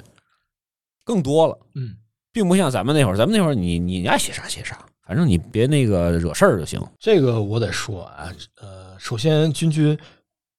[1.05, 1.95] 更多了，嗯。
[2.31, 6.81] 并不像咱们那会儿，咱们那会儿你你爱写啥写啥，反正你别那个惹事儿就行。
[6.99, 9.99] 这个我得说啊，呃，首先君君，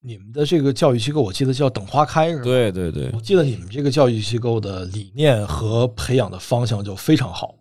[0.01, 3.09] 你们的这个教育机构，我记得叫等花开是吧？，对对对。
[3.13, 7.55] 我，记得你们这个教育机构的理念和培养的方向就非常好，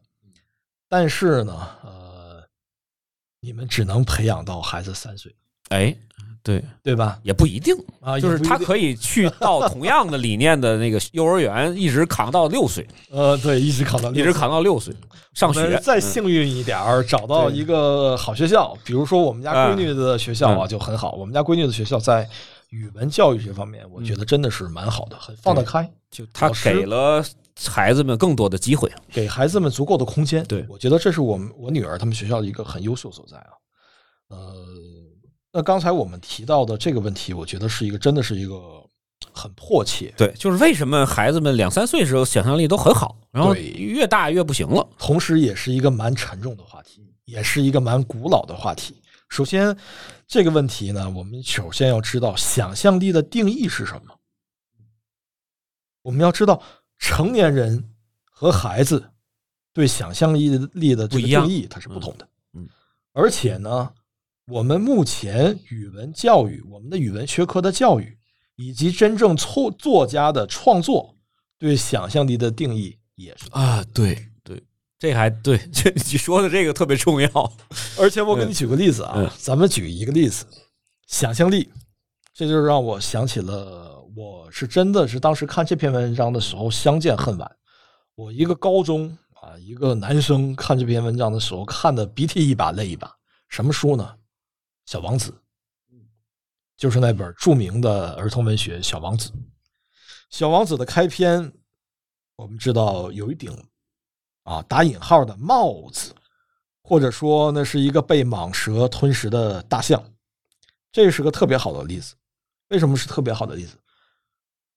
[0.88, 2.44] 但是呢，呃，
[3.40, 5.34] 你们只能培养到孩子三岁，
[5.70, 5.96] 哎，
[6.48, 7.18] 对，对吧？
[7.22, 7.76] 也不一定。
[8.00, 14.94] 啊，就是他，可以去 到同样的理念的那个幼儿园，一直扛到六岁，呃，对，一直扛到一直扛到六岁
[15.34, 15.78] 上学。
[15.80, 21.12] 再幸运一点儿，找到一个好学校，比如说我们家闺女的学校啊，就很好。
[21.12, 22.26] 我们家闺女的学校在
[22.70, 27.22] 语文教育这方面，我觉得真的是蛮好的，很放得开，就他给了
[27.66, 28.90] 孩子们更多的机会。
[29.12, 30.42] 给孩子们足够的空间。
[30.44, 33.52] 对我觉得这是我们我女儿他们学校的一个很优秀所在啊。
[34.30, 34.54] 呃，
[35.52, 38.84] 那刚才我们提到的这个问题，我觉得是一个真的是一个
[39.32, 44.86] 很迫切，对，就是为什么孩子们两三岁时候想象力都很好，然后对越大越不行了。
[44.98, 49.00] 同时也是一个蛮沉重的话题，也是一个蛮古老的话题。
[49.28, 49.76] 首先，
[50.26, 54.14] 这个问题呢，我们首先要知道想象力的定义是什么。
[56.02, 56.62] 我们要知道，
[56.98, 57.90] 成年人
[58.30, 59.10] 和孩子
[59.72, 62.24] 对想象力力的这个定义它是不同的。
[62.54, 62.68] 嗯嗯
[63.12, 63.92] 而且呢，
[64.50, 68.16] 我们目前语文教育，我们的语文学科的教育，
[68.56, 71.14] 以及真正作作家的创作，
[71.58, 74.62] 对想象力的定义也是啊，对对，
[74.98, 77.52] 这还对，这你说的这个特别重要。
[77.98, 80.46] 而且我给你举个例子啊，嗯咱们举一个例子，
[81.06, 81.70] 想象力，
[82.32, 87.50] 这就让我想起了，我是真的是当时看这篇文章的时候相见恨晚。
[88.14, 89.10] 我一个高中
[89.42, 93.14] 啊，一个男生看这篇文章的时候，看的鼻涕一把泪一把。
[93.50, 94.10] 什么书呢？
[94.88, 95.30] 《小王子》，
[96.74, 99.28] 就是那本著名的儿童文学《小王子》。
[100.30, 101.52] 《小王子》的开篇，
[102.36, 103.54] 我们知道有一顶
[104.44, 106.14] 啊打引号的帽子，
[106.82, 110.02] 或者说那是一个被蟒蛇吞食的大象。
[110.90, 112.14] 这是个特别好的例子。
[112.68, 113.76] 为什么是特别好的例子？《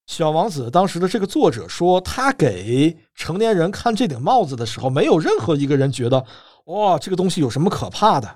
[0.08, 6.26] 小王子》当时的这个作者说，他给成年人看这顶帽子的时候，没有任何一个人觉得，
[6.66, 8.28] 哇，这个东西有什么可怕的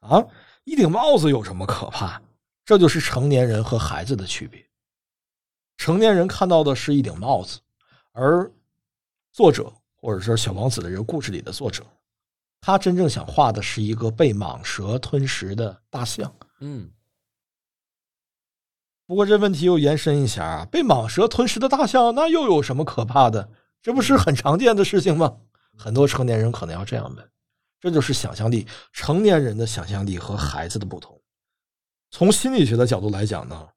[0.00, 0.22] 啊？
[0.64, 2.20] 一顶帽子有什么可怕？
[2.64, 4.64] 这就是成年人和孩子的区别。
[5.76, 7.58] 成年人看到的是一顶帽子，
[8.12, 8.50] 而
[9.32, 11.84] 作者或者说《小王子》的这个故事里的作者，
[12.60, 16.32] 他真正想画的是一个被蟒蛇吞食的大象。
[16.60, 16.88] 嗯，
[19.06, 23.50] 不过这问题又延伸一下啊，被蟒蛇吞食的大象，那又有什么可怕的？
[23.82, 25.38] 这不是很常见的事情吗？
[25.76, 27.30] 很多成年人可能要这样问。
[27.82, 31.20] 这就是想象力，成年人的想象力和孩子的不同。
[32.12, 33.68] 从心理学的角度来讲呢，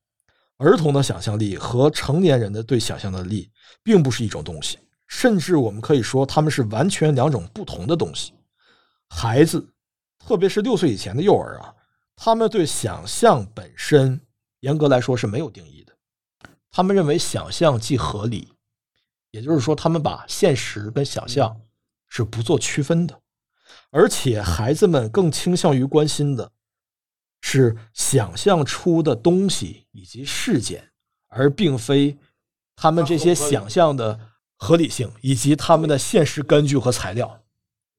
[0.58, 3.52] 儿童的想象力和成年人的对想象的力
[3.82, 4.78] 并不是一种东西，
[5.08, 8.32] 甚至我们可以说他们是完全两种不同的东西。
[9.10, 9.68] 孩子，
[10.20, 11.74] 特别是六岁以前的幼儿啊，
[12.16, 14.22] 他们对想象本身
[14.60, 15.94] 严格来说是没有定义的，
[16.70, 18.54] 他们认为想象既合理，
[19.32, 21.60] 也就是说，他们把现实跟想象
[22.08, 23.20] 是不做区分的。
[23.98, 26.52] 而且，孩子们更倾向于关心的
[27.40, 30.90] 是想象出的东西以及事件，
[31.30, 32.18] 而并非
[32.76, 34.20] 他们这些想象的
[34.58, 37.40] 合理性以及他们的现实根据和材料。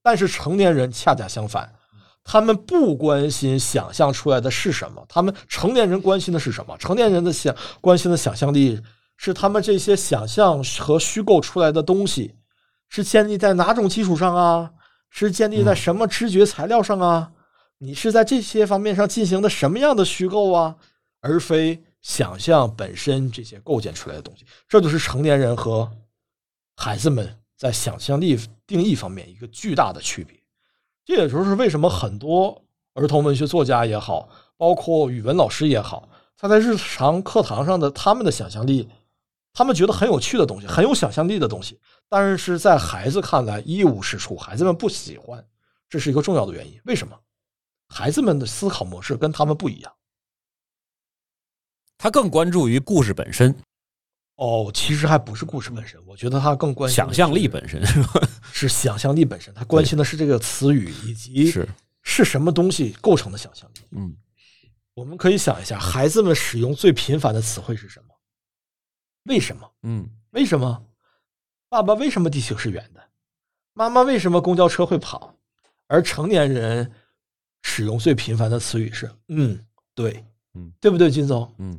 [0.03, 1.75] 但是，成年人恰恰相反，
[2.23, 6.77] 他们不关心想象出来的是什么，他们成年人关心的是什么？
[6.77, 8.79] 成年人的想关心的想象力
[9.17, 12.35] 是他们这些想象和虚构出来的东西
[12.91, 14.73] 是建立在哪种基础上啊？
[15.25, 17.33] 是建立在什么知觉材料上啊？
[17.79, 20.77] 你是在这些方面上进行的什么样的虚构啊？
[21.21, 24.45] 而非想象本身这些构建出来的东西。
[24.69, 25.91] 这就是成年人和
[26.77, 30.39] 孩子们在想象力定义方面一个巨大的区别。
[31.05, 32.63] 这也就是为什么很多
[32.95, 38.89] 儿童文学作家也好，包括语文老师也好，他在日常课堂上的他们的想象力。
[39.57, 41.81] 他们觉得很有趣的东西，很有想象力的东西，
[42.11, 45.43] 但是在孩子看来一无是处，孩子们不喜欢，
[45.89, 46.79] 这是一个重要的原因。
[46.85, 47.19] 为什么？
[47.89, 49.91] 孩子们的思考模式跟他们不一样，
[51.97, 53.57] 他更关注于故事本身。
[54.35, 57.83] 哦，其实还不是故事本身，我觉得他更关心想象力本身
[58.53, 61.67] 是想象力本身，他关心的是这个词语以及是
[62.03, 63.81] 是什么东西构成的想象力。
[63.93, 64.15] 嗯，
[64.93, 68.06] 我们可以想一下，孩子们使用最频繁的词汇是什么？
[69.27, 69.71] 为什么？
[69.83, 70.85] 嗯，为什么？
[71.69, 73.01] 爸爸，为什么地球是圆的？
[73.73, 75.35] 妈妈，为什么公交车会跑？
[75.89, 76.91] 而成年人
[77.63, 79.65] 使用最频繁的词语是“嗯，
[79.95, 80.25] 对，
[80.55, 81.53] 嗯，对不对，金总？
[81.59, 81.79] 嗯，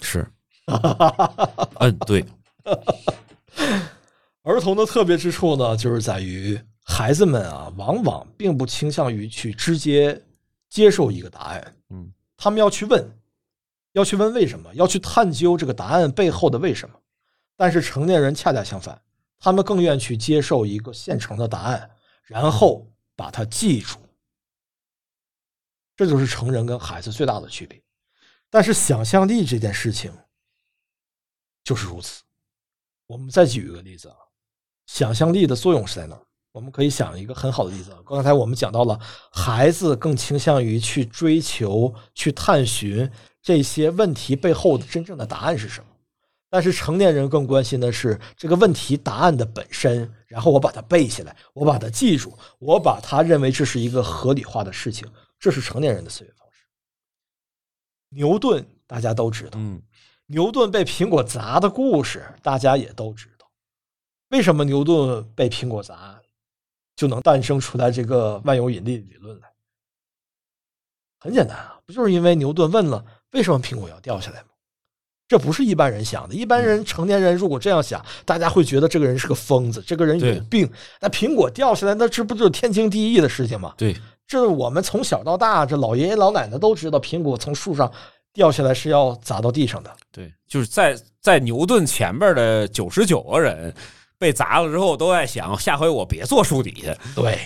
[0.00, 0.26] 是，
[1.80, 2.24] 嗯，对。
[4.42, 10.20] 儿童的特别之处呢，就是在于孩子们啊，往往并不倾向于去直接
[10.68, 13.08] 接受一个答案，嗯，他们要去问。
[13.92, 16.98] 要去问为什么，要去探究这个答案背后的为什么。
[17.56, 19.00] 但是成年人恰恰相反，
[19.38, 21.90] 他们更愿去接受一个现成的答案，
[22.24, 23.98] 然后把它记住。
[25.94, 27.80] 这就是成人跟孩子最大的区别。
[28.50, 30.12] 但是想象力这件事情
[31.62, 32.22] 就是如此。
[33.06, 34.16] 我们再举一个例子啊，
[34.86, 36.20] 想象力的作用是在哪？
[36.52, 37.96] 我们可以想一个很好的例子。
[38.06, 38.98] 刚才我们讲到了，
[39.32, 43.10] 孩子更倾向于去追求、去探寻。
[43.42, 45.86] 这些问题背后的真正的答案是什么？
[46.48, 55.08] 但是成年人更关心的是这个问题答案的本身，然后我把它背下来，我把它记住，我把它认为这是一个合理化的事情，
[55.40, 56.66] 这是成年人的思维方式。
[58.10, 59.82] 牛顿大家都知道，嗯，
[60.26, 63.50] 牛顿被苹果砸的故事大家也都知道。
[64.28, 66.21] 为什么牛顿被苹果砸
[66.96, 69.48] 就能诞生出来这个万有引力理论来？
[71.18, 73.04] 很简单啊，不就是因为牛顿问了？
[73.32, 74.46] 为什么苹果要掉下来吗？
[75.28, 76.34] 这不是一般人想的。
[76.34, 80.70] 一般人成年人如果这样想，大家会觉得这个人是个疯子，这个人有病。
[81.00, 83.72] 那苹果掉下来，那这不就是天经地义的事情吗？
[83.78, 87.90] 对，这我们从小到大，这老爷爷老奶奶都知道，苹果从树上
[88.34, 89.90] 掉下来是要砸到地上的。
[90.10, 93.74] 对，就是在在牛顿前面的九十九个人
[94.22, 96.96] 被砸了之后，都在想下回我别坐树底下。
[97.16, 97.36] 对，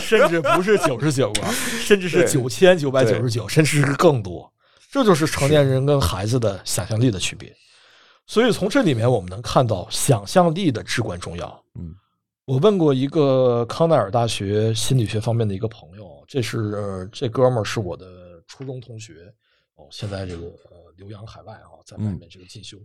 [0.00, 4.48] 甚至不是九十九个，甚至是九千九百九十九，甚至是更多。
[4.92, 7.52] 这就是成年人跟孩子的想象力的区别，
[8.28, 11.64] 所以从这里面我们能看到想象力的至关重要。
[11.74, 11.92] 嗯，
[12.44, 19.14] 我问过一个康奈尔大学心理学方面的一个朋友，这是这哥们儿是我的初中同学，
[19.74, 22.78] 哦，现在这个呃留洋海外啊，在外面这个进修。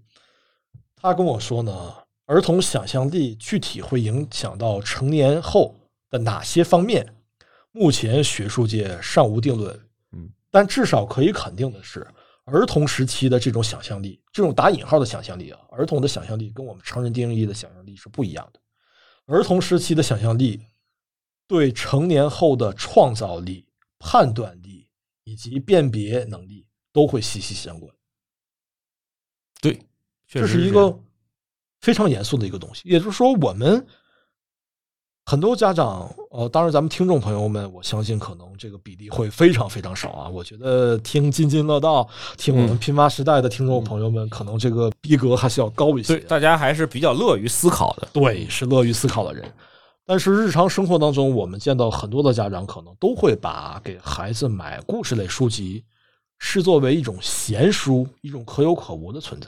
[1.02, 1.94] 他跟我说呢，
[2.30, 5.76] 儿童想象力具体会影响到成年后
[6.12, 7.16] 的哪些方面？
[7.72, 9.76] 目前学术界尚无定论。
[10.12, 12.08] 嗯但至少可以肯定的是，
[12.46, 18.60] 儿童时期的这种想象力，这种打引号的想象力啊，儿童的想象力跟我们成人定义的想象力是不一样的。
[19.26, 20.62] 儿童时期的想象力
[21.48, 23.68] 对成年后的创造力、
[23.98, 24.88] 判断力
[25.24, 27.92] 以及辨别能力都会息息相关。
[29.60, 29.74] 对，
[30.28, 31.00] 确这实这是一个
[31.82, 32.82] 非常严肃的一个东西。
[32.86, 33.86] 也就是说，我们
[35.26, 40.28] 很多家长，呃，当然咱们听众朋友们，我相信可能这个比例会非常非常少啊。
[40.28, 46.26] 我觉得听津津乐道、听我们嗯拼妈时代的听众朋友们，可能这个逼格还是要高一些对。
[46.26, 48.08] 大家还是比较乐于思考的。
[48.12, 49.52] 对，是乐于思考的人。
[50.04, 55.84] 但是日常生活当中，我们见到很多的家长可能都会把给孩子买故事类书籍
[56.40, 59.48] 视作为一种闲书，一种可有可无的存在。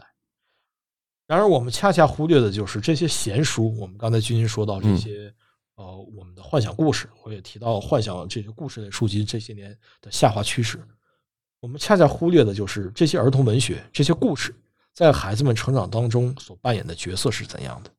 [1.32, 3.73] 然而，我们恰恰忽略的就是这些闲书。
[3.77, 5.34] 我们刚才君君说到这些，
[5.75, 9.71] 呃，我们的幻想故事，我也提到幻想这些故事类书籍这些年
[10.01, 10.86] 的下滑趋势。
[11.61, 14.53] 我们恰恰忽略的就是这些儿童文学、这些故事
[14.93, 17.89] 在孩子们成长当中所扮演的角色是怎样的。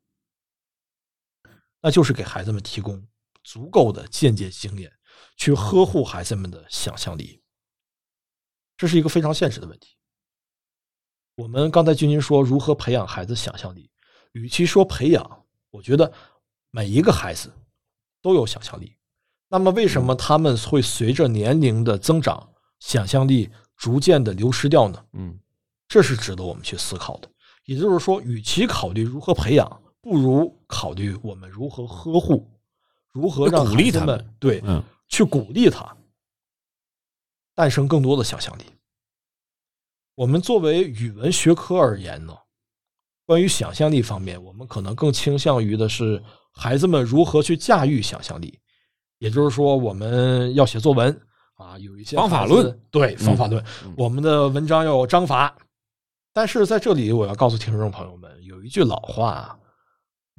[1.81, 3.03] 那就是给孩子们提供
[3.43, 4.93] 足够的间接经验，
[5.39, 7.41] 去呵护孩子们的想象力。
[8.77, 9.97] 这是一个非常现实的问题。
[11.35, 13.91] 我们刚才君君说如何培养孩子想象力，
[14.33, 16.13] 与其说培养，我觉得
[16.71, 17.51] 每一个孩子
[18.21, 18.95] 都有想象力。
[19.49, 25.05] 那么，为什么他们会随着年龄的增长，想象力逐渐的流失掉呢？
[25.13, 25.39] 嗯，
[25.89, 27.29] 这是值得我们去思考的。
[27.65, 32.51] 也就是说，与其考虑如何培养，不如考虑我们如何呵护，
[33.11, 35.97] 如何让鼓励他们对，嗯，去鼓励他，
[37.55, 38.65] 诞生更多的想象力。
[40.15, 42.35] 我们作为语文学科而言呢，
[43.25, 48.59] 关于想象力方面，我们可能更倾向于的是孩子们如何去驾驭想象力。
[49.19, 51.19] 也就是说，我们要写作文
[51.55, 55.57] 啊，有一些方法论，对方法论，嗯我们的文章要有章法。
[56.35, 59.59] 但是在这里，我要告诉听众朋友们，有一句老话啊：“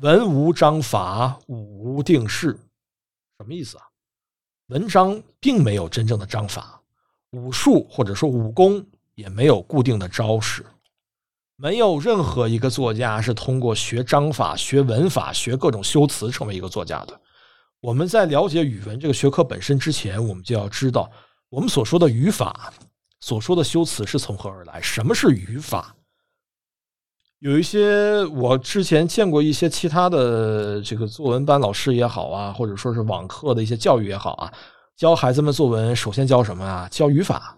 [0.02, 2.60] 文无章法，武无定式。”
[3.40, 3.84] 什么意思啊？
[4.68, 6.82] 文章并没有真正的章法，
[7.32, 8.86] 武术或者说武功
[9.16, 10.66] 也没有固定的招式，
[11.56, 17.20] 没有任何一个作家是通过学章法、学文法、学各种修辞成为一个作家的。
[17.80, 21.12] 我们在了解语文这个学科本身之前，我们就要知道
[21.50, 22.74] 我们所说的语法、
[23.20, 25.96] 所说的修辞是从何而来，什么是语法。
[27.40, 34.54] 有一些我之前见过一些其他的这个作文班老师也好啊，或者说是网课的一些教育也好啊，
[34.96, 36.88] 教孩子们作文，首先教什么啊？
[36.90, 37.58] 教语法，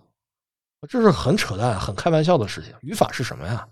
[0.87, 2.73] 这是很扯淡、很开玩笑的事情。
[2.81, 3.67] 语法是什么呀？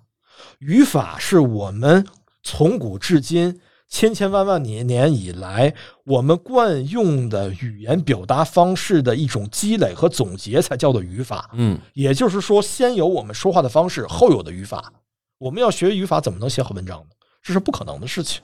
[0.60, 2.06] 语法是我们
[2.42, 5.74] 从古至今千千万万年年以来，
[6.06, 11.50] 我们惯用的语言表达方式的一种积累和总结，才叫做语法。
[11.54, 14.92] 嗯，也就是说，先有我们说话的方式，后有的语法。
[15.38, 17.10] 我们要学语法，怎么能写好文章呢？
[17.42, 18.42] 这是不可能的事情。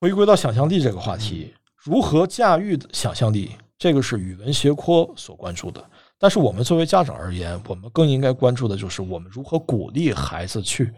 [0.00, 5.82] 回归到想象力这个话题，如何驾驭想象力，这个是语文学科所关注的。
[6.24, 10.90] 但是我们作为家长而言，我们更应该关注的就是我们如何鼓励孩子去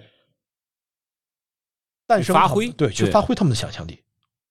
[2.07, 4.01] 诞生发挥对，去发挥他们的想象力。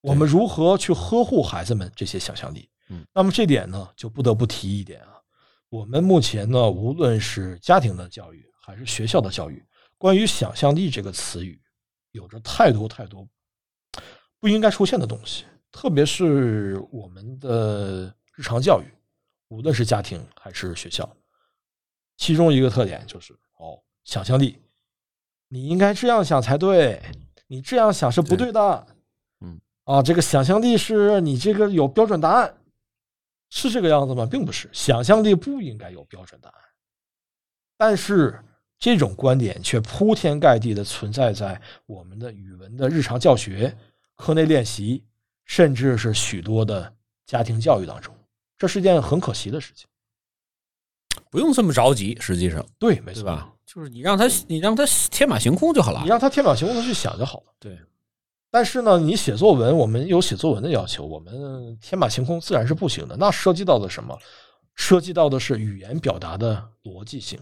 [0.02, 2.70] 我们如何去呵护孩子们这些想象力？
[2.90, 5.14] 嗯，那么这点呢，就不得不提一点啊。
[5.70, 9.66] 我们目前呢，无论是家庭的教育还是学校的教育，
[9.98, 11.58] 关于想象力这个词语，
[12.12, 13.26] 有着太多太多
[14.42, 15.46] 不应该出现的东西。
[15.72, 18.94] 特别是我们的日常教育，
[19.50, 21.10] 无论是家庭还是学校，
[22.18, 24.58] 其中一个特点就是哦，想象力，
[25.48, 27.02] 你应该这样想才对，
[27.48, 28.88] 你这样想是不对的。
[29.42, 32.56] 嗯，啊，这个想象力是你这个有标准答案，
[33.50, 34.26] 是这个样子吗？
[34.26, 36.60] 并不是，想象力不应该有标准答案。
[37.78, 38.42] 但是
[38.80, 43.78] 这种观点却铺天盖地的存在在我们的语文的日常教学、
[44.16, 45.06] 课内练习，
[45.44, 46.96] 甚至是许多的
[47.26, 48.15] 家庭教育当中，
[48.66, 49.88] 这是件很可惜的事情。
[51.30, 53.54] 不用这么着急，实际上，对，没错，吧？
[53.64, 56.08] 就是你让他，你让他天马行空就好了你。
[56.08, 57.54] 让他天马行空的去想就好了。
[57.60, 57.78] 对，
[58.50, 63.16] 但是呢，你写作文，我们有写作文的要求，我们天马行空自然是不行的。
[63.18, 64.18] 那涉及到的什么？
[64.74, 67.40] 涉及到的是语言表达的逻辑性。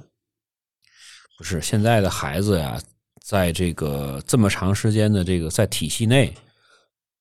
[1.38, 2.78] 不是现在的孩子呀，
[3.22, 6.34] 在这个这么长时间的这个在体系内，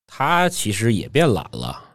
[0.07, 1.92] 他其实也变懒了，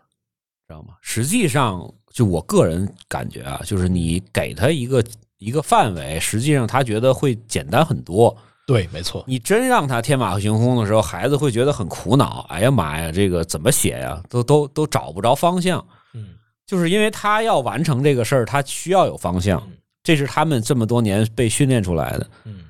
[0.67, 0.95] 知道吗？
[1.01, 5.03] 实际上，就我个人感觉啊，就是你给他一个
[5.37, 8.35] 一个范围，实际上他觉得会简单很多。
[8.65, 9.23] 对，没错。
[9.25, 12.45] 你真让他天马行空的时候，孩子会觉得很苦恼。
[12.49, 14.21] 哎呀妈呀，这个怎么写呀？
[14.29, 15.83] 都都都找不着方向。
[16.13, 16.31] 嗯，
[16.65, 19.65] 就是因为他要完成这个事儿，他需要有方向，
[20.03, 22.29] 这是他们这么多年被训练出来的。
[22.43, 22.65] 嗯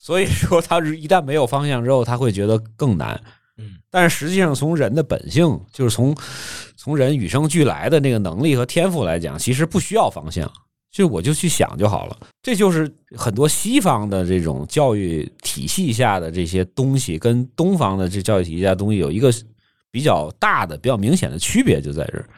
[0.00, 3.20] 所以说，他一旦没有方向之后，他会觉得更难。
[3.58, 6.16] 嗯但是实际上，从人的本性，就是从
[6.76, 10.50] 从人与生俱来的那个能力和天赋来讲，其实不需要方向，
[10.90, 12.16] 就我就去想就好了。
[12.40, 19.32] 这就是很多西方的这种教育体系下的这些东西，跟东方的这教育体系下的东西有一个
[19.90, 22.28] 比较大的、比较明显的区别，就在这儿。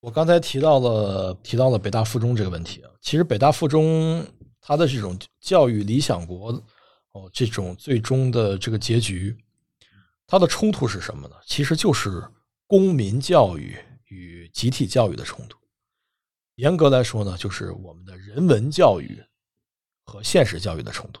[0.00, 4.24] 我刚才提到了提到了北大附中这个问题啊，其实北大附中
[4.60, 6.50] 它的这种教育理想国
[7.12, 9.36] 哦，这种最终的这个结局，
[10.32, 11.36] 它的冲突是什么呢？
[11.44, 12.26] 其实就是
[12.66, 15.58] 公民教育与集体教育的冲突。
[16.54, 19.22] 严格来说呢，就是我们的人文教育
[20.04, 21.20] 和现实教育的冲突。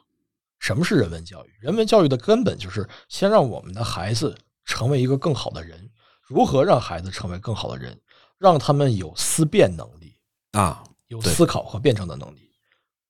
[0.60, 1.50] 什么是人文教育？
[1.60, 4.34] 人文教育的根本就是先让我们的孩子
[4.64, 5.90] 成为一个更好的人。
[6.22, 8.00] 如何让孩子成为更好的人？
[8.38, 10.18] 让他们有思辨能力
[10.52, 12.50] 啊，有思考和辩证的能力，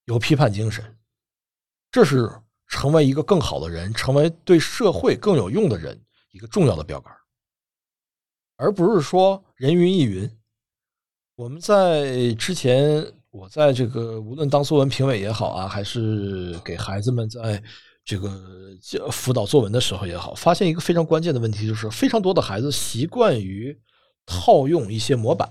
[0.06, 0.98] 有批判精神，
[1.92, 2.28] 这是
[2.72, 6.00] 成为一个更好的人，成为对社会更有用的人
[6.30, 7.12] 一个重要的标杆，
[8.56, 10.28] 而不是说人云亦云。
[11.36, 17.62] 我们在之前，我在这个无论当作文评委也好啊，还是给孩子们在
[18.06, 18.40] 这个
[19.10, 23.78] 辅导作文的时候也好，发现一个非常关键的问题，就是非常多的孩子习惯于
[24.24, 25.46] 套用一些模板，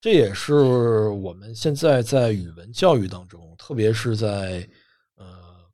[0.00, 4.68] 这也是我们现在在语文教育当中，特别是在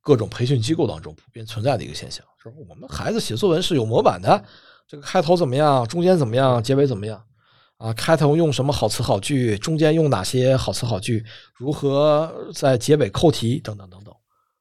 [0.05, 4.45] 各种培训机构当中普遍存在的一个现象，就是我们孩子写作文是有模板的，
[4.87, 7.21] 这个开头怎么样，中间怎么样，结尾怎么样。
[7.79, 11.25] 啊，开头用什么好词好句，中间用哪些好词好句，
[11.55, 14.15] 如何在结尾扣题，等等等等。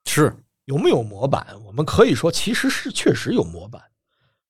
[0.06, 0.34] 是
[0.66, 1.46] 有没有模板？
[1.66, 3.82] 我们可以说，其实是确实有模板，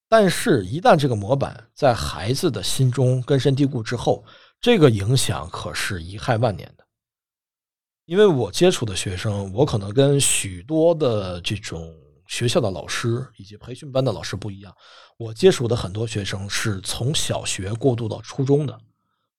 [0.08, 4.24] 但是，一旦这个模板在孩子的心中根深蒂固之后，
[4.62, 6.86] 这个影响可是贻害万年的。
[8.06, 11.94] 因为我接触的学生，我可能跟许多的这种
[12.28, 14.76] 学校的老师以及培训班的老师不一样，
[15.18, 18.78] 我接触的很多学生是从小学过渡到初中的，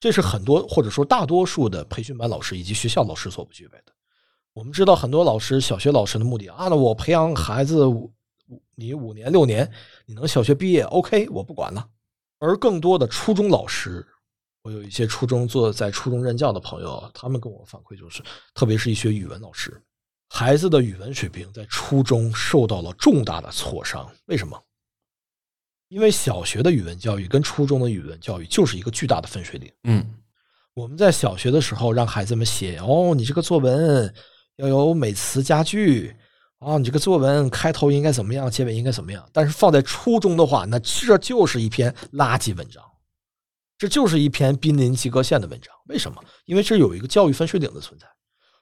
[0.00, 3.92] 这是很多或者说大多数的培训班老师以及学校老师所不具备的。
[4.54, 8.10] 我们知道很多老师，小学老师的目的啊，那我培养孩子五
[8.76, 9.70] 你五年六年，
[10.06, 11.86] 你能小学毕业，OK，我不管了。
[12.38, 14.06] 而更多的初中老师，
[14.64, 18.22] 我有一些初中做在初中任教的朋友，他们跟我反馈就是，
[18.54, 19.78] 特别是一些语文老师，
[20.30, 24.10] 孩子的语文水平在初中受到了重大的挫伤。
[24.24, 24.58] 为什么？
[25.88, 29.70] 因为小学的语文教育跟初中的语文教育就是一个巨大的分水岭。
[29.84, 30.14] 嗯
[30.72, 34.12] 我们在小学的时候让孩子们写哦，你这个作文
[34.56, 36.16] 要有美词佳句
[36.58, 39.28] 啊，你这个作文开头应该怎么样，结尾应该怎么样。
[39.30, 42.82] 但是放在初中的话，那这就是一篇垃圾文章，
[43.76, 45.74] 这就是一篇濒临及格线的文章。
[45.86, 46.22] 为什么？
[46.44, 48.06] 因为这有一个教育分水岭的存在。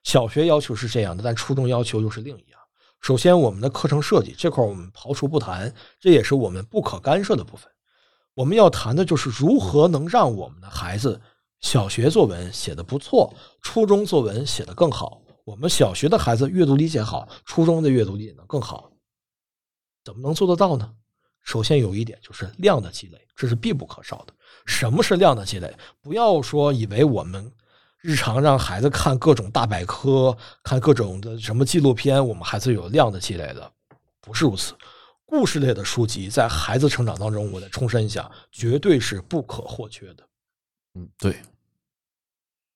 [0.05, 2.61] 小学要求是这样的，但初中要求又是另一样。
[3.01, 7.71] 首先，我们的课程设计这块我们刨除不谈，这也是我们不可干涉的部分。
[8.35, 11.21] 我们要谈的就是如何能让我们的孩子
[11.61, 15.21] 小学作文写得不错，初中作文写得更好。
[15.45, 18.91] 我们小学的孩子阅读理解好，初中的阅读理解能更好。
[20.05, 20.95] 怎么能做得到呢？
[21.43, 24.33] 首先有一点就是量的积累，这是必不可少的。
[24.67, 25.75] 什么是量的积累？
[26.01, 27.53] 不要说以为我们
[28.01, 33.73] 日常让孩子看各种大百科、看各种的什么纪录片，我们孩子有量的积累的，
[34.21, 34.75] 不是如此。
[35.25, 40.29] 故事类的书籍在孩子成长当中，我再重申一下，绝对是不可或缺的。
[40.95, 41.41] 嗯，对，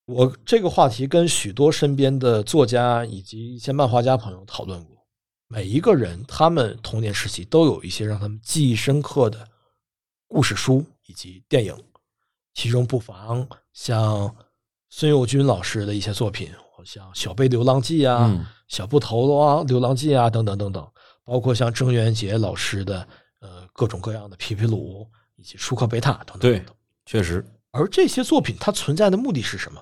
[0.07, 4.97] 我这个话题跟许多身边的作家以及一些漫画家朋友讨论过，
[5.49, 9.47] 每一个人他们童年时期都有一些让他们记忆深刻的
[10.27, 11.74] 故事书以及电影，
[12.55, 14.35] 其中不妨像
[14.89, 16.51] 孙幼军老师的一些作品，
[16.85, 20.85] 像《小贝流浪记》啊、嗯小布头啊、流浪记啊等等等等，
[21.24, 23.07] 包括像郑渊洁老师的
[23.41, 26.74] 呃各种各样的皮皮鲁以及舒克贝塔等等对等等。
[27.05, 29.81] 确实，而这些作品它存在的目的是什么？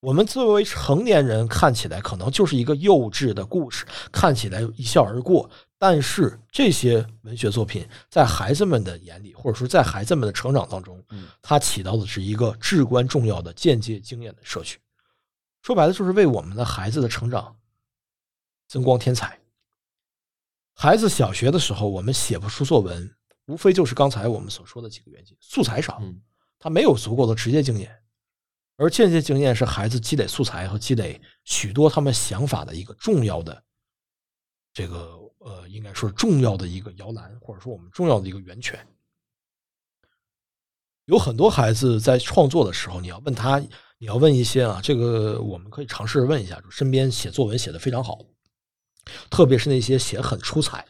[0.00, 5.48] 我们作为成年人看起来可能就是一个幼稚的故事，看起来一笑而过。
[5.82, 14.78] 但是这些文学作品在孩子们的眼里，或者说在孩子们的成长当中嗯，它起到的是一个至关重要的间接经验的摄取。
[15.62, 17.56] 说白了，就是为我们的孩子的成长
[18.68, 19.40] 增光添彩。
[20.74, 23.16] 孩子小学的时候，我们写不出作文，
[23.46, 26.20] 无非就是刚才我们所说的几个原因：素材少，嗯
[26.58, 28.02] 他没有足够的直接经验，
[28.76, 33.64] 而间接经验是孩子积累素材和积累许多他们想法的一个重要的
[34.74, 38.78] 这个呃，应该说是重要的一个摇篮，或者说我们重要的一个源泉。
[41.06, 43.58] 有很多孩子在创作的时候，你要问他，
[43.98, 48.18] 你要问一些啊，这个我们可以尝试问一下，就身边写作文写的非常好，
[49.28, 50.86] 特别是那些写很出彩、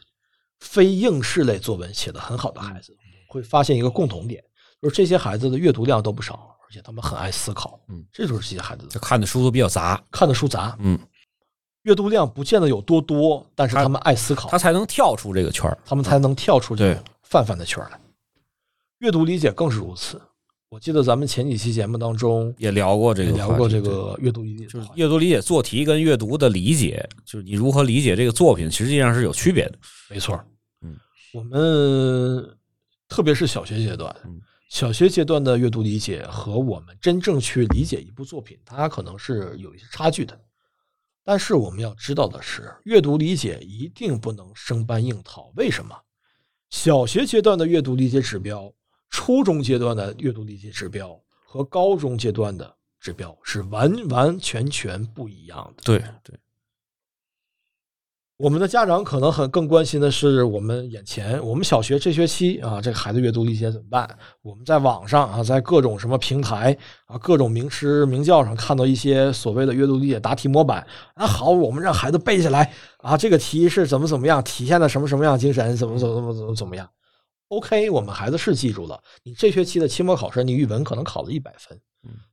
[0.59, 2.95] 非应试类作文写的很好的孩子，
[3.29, 4.43] 会发现一个共同点，
[4.79, 7.79] 就是这些孩子的阅读量都不少，而且他们很爱思考。
[7.87, 10.99] 嗯，这就是这些孩子这看的书都比较杂，看的书杂，嗯，
[11.83, 15.77] 阅读量不见得有多多，但是他他们爱思考，他才能跳出这个圈儿。
[15.85, 17.99] 他们才能跳出这泛泛的圈儿来。
[18.99, 20.21] 阅读理解更是如此。
[20.69, 29.73] 我记得咱们前几期节目当中也聊过这个，聊过这个阅读理解就是阅读理解做题跟阅读的理解，就是你如何理解这个作品，实际上是有区别的。
[30.09, 30.39] 没错。
[30.81, 30.95] 嗯，
[31.33, 32.47] 我们
[33.09, 34.39] 特别是小学阶段嗯，
[34.69, 40.39] 小学阶段的阅读理解和我们真正去理解一部作品，它可能是有一些差距的。
[41.31, 45.49] 但是我们要知道的是，阅读理解一定不能生搬硬套。
[45.55, 45.95] 为什么？
[46.69, 48.69] 小学阶段的阅读理解指标，
[49.09, 55.83] 初中阶段的阅读理解指标和高中阶段的指标是完完全全不一样的。
[55.85, 56.37] 对对，
[58.41, 64.17] 我们的家长可能很更关心的是我们眼前，我们小学这学期啊，这个孩子阅读理解怎么办？
[64.41, 76.89] 我们在网上啊，在各种什么平台啊，各种名师名教上看到一些所谓的阅读理解答题模板，啊，好，我们让孩子背下来啊，这个题是怎么怎么样，体现了什么什么样精神，怎么怎么怎么怎么怎么样。
[77.49, 81.79] OK，我们孩子是记住了，你这学期的期末考试，你语文可能考了一百分，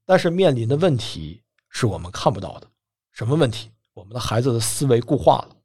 [0.07, 2.67] 但是面临的问题是我们看不到的。
[3.13, 3.69] 什么问题？
[3.93, 5.58] 我们的孩子的思维固化了。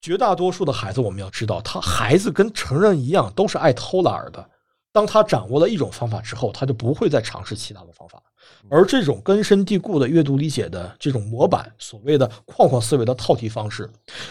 [0.00, 4.50] 绝大多数的孩子，我们要知道，他孩子跟成人一样，都是爱偷懒儿的。
[4.92, 8.22] 当他掌握了一种方法之后，他就不会再尝试其他的方法。
[8.70, 13.90] 而这种根深蒂固的阅读理解的这种模板，所谓的框框思维的套题方式，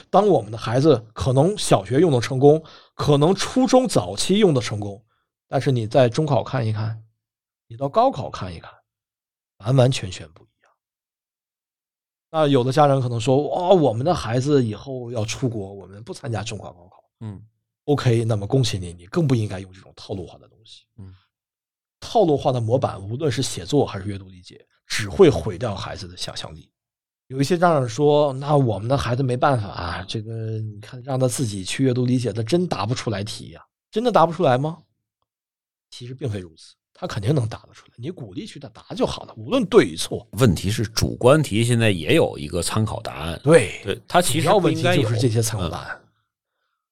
[0.09, 2.63] 当我们的孩子可能小学用的成功，
[2.95, 5.03] 可能初中早期用的成功，
[5.47, 7.03] 但是你在中考看一看，
[7.67, 8.71] 你到高考看一看，
[9.57, 10.44] 完完全全不。
[12.36, 17.02] 那有的家长可能说：“哇、我们的孩子以后要出国，我们不参加中考、高考。
[17.22, 17.41] 嗯
[17.86, 20.84] ”OK，那么恭喜你，你更不应该用这种套路化的东西。
[20.98, 21.14] 嗯，
[22.02, 26.70] 套路化的模板，无论是写作还是阅读理解，只会毁掉孩子的想象力。
[27.28, 34.80] 有一些家长说：“那我们的孩子没办法啊，这个你看让他自己去阅读理解，他真答不出来题呀、真的答不出来吗？”
[35.90, 37.93] 其实并非如此，他肯定能答得出来。
[37.97, 40.26] 你鼓励去他答就好了，无论对与错。
[40.31, 46.01] 问题是主观题现在也有一个参考答案，对，对它其实问题不应该就是这些参考答嗯案。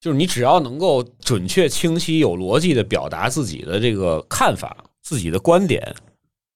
[0.01, 5.95] 就是你只要能够准确、清晰、有逻辑的表达自己的这个看法、自己的观点，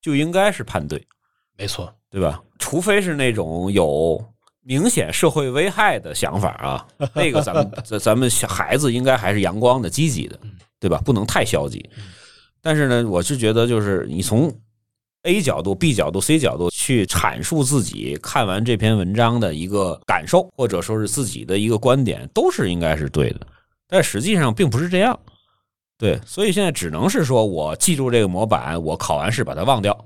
[0.02, 1.02] 就应该是判对，
[1.58, 2.44] 没错，对吧？
[2.60, 4.22] 除非是那种有
[4.64, 10.38] 明显社会危害的想法啊，那个咱们 咱咱们小孩子应该还是阳光的、积极的，
[10.78, 11.02] 对吧？
[11.06, 11.90] 不能太消极。
[12.62, 14.54] 但是呢，我是觉得，就是你从
[15.24, 23.48] A 角度、B 角度、C 角度去阐述自己看完这篇文章的一个感受，或者说是自己的一个观点，都是应该是对的。
[23.88, 25.18] 但实际上并不是这样，
[25.98, 29.98] 对，所以现在只能是说我记住这个模板，我考完试把它忘掉，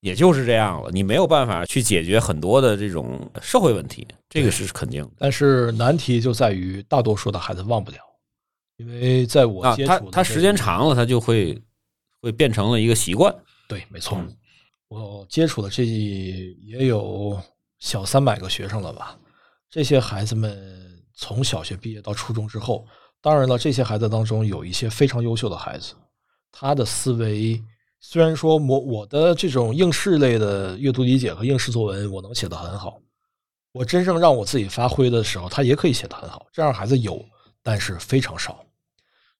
[0.00, 0.90] 也就是这样了。
[0.92, 5.10] 你没有办法去解决很多的这种社会问题，这个是肯定的。
[5.18, 7.98] 但是难题就在于大多数的孩子忘不了，
[8.76, 11.58] 因为在我啊，接触他他时间长了，他就会
[12.20, 13.34] 会变成了一个习惯。
[13.68, 14.18] 对，没错，
[14.88, 17.40] 我接触的这也有
[17.78, 19.18] 小三百个学生了吧？
[19.70, 22.86] 这些孩子们从小学毕业到初中之后，
[23.20, 25.94] 当然了，这些孩子当中有一些非常优秀的孩子，
[26.50, 27.62] 他的思维
[28.00, 33.00] 虽然说我我的这种应试类的阅读理解和应试作文我能写得很好，
[33.72, 36.46] 我真正让我自己发挥的时候，他也可以写得很好。
[36.52, 37.22] 这样孩子有，
[37.62, 38.64] 但是非常少。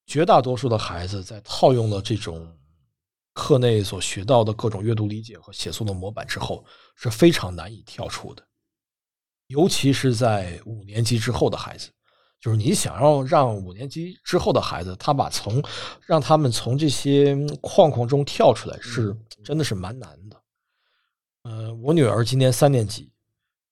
[0.06, 2.46] 绝大多数的孩子在套用了这种
[3.38, 6.64] 课内所学到的各种阅读理解和写作的模板之后，
[6.96, 8.44] 是非常难以跳出的。
[9.46, 11.88] 尤其是在五年级之后的孩子，
[12.40, 15.62] 就是你想要让五年级之后的孩子，他把从
[16.04, 20.42] 让他们从这些框框中跳出来，是真的是蛮难的。
[21.44, 23.10] 呃，我女儿今年三年级，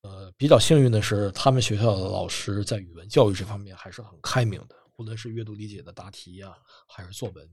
[0.03, 6.55] 呃，比较幸运的是，他们学校的老师在语文教育这方面还是很开明的，无论是阅读理解的答题呀、
[6.87, 7.51] 还是作文，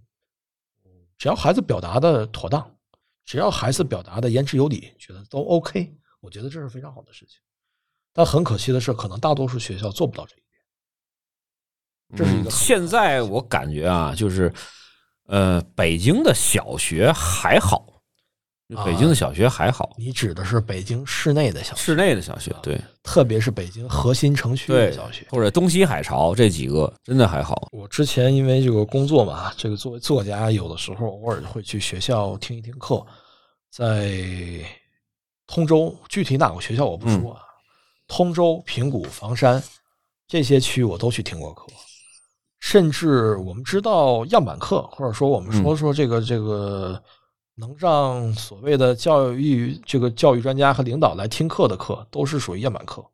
[1.23, 2.69] 只要孩子表达的妥当，
[3.23, 7.37] 只要孩子表达的言之有理，觉得都 OK，我觉得这是非常好的事情。
[8.11, 10.43] 但很可惜的是，可能大多数学校做不到这一
[12.11, 12.17] 点。
[12.17, 14.53] 这是一个嗯现在我感觉啊，就是
[15.27, 17.92] 呃，北京的小学还好，
[18.85, 22.79] 北京的小学还好，你指的是北京市内的小学，室内的小学对。
[23.03, 25.27] 特别是北京核心城区的对小学。
[25.29, 27.67] 或者东西海潮这几个真的还好。
[27.71, 33.05] 我之前因为这个工作嘛，这个作为作家，有的时候偶尔会去学校听一听课，
[33.69, 34.09] 在
[35.47, 37.41] 通州，具体哪个学校我不说啊，
[38.07, 39.61] 通州、平谷、房山
[40.27, 41.67] 这些区我都去听过课，
[42.61, 47.03] 甚至我们知道样板课，或者说我们说说这个、这个
[47.55, 53.05] 能让所谓的教育这个教育专家和领导来听课的课，都是属于样板课。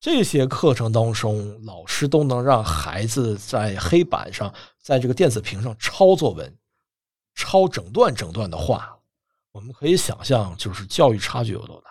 [0.00, 6.58] 这些课程当中，老师都能让孩子在黑板上，在这个电子屏上抄作文，
[7.34, 8.98] 抄整段整段的话。
[9.52, 11.90] 我们可以想象，就是教育差距有多大。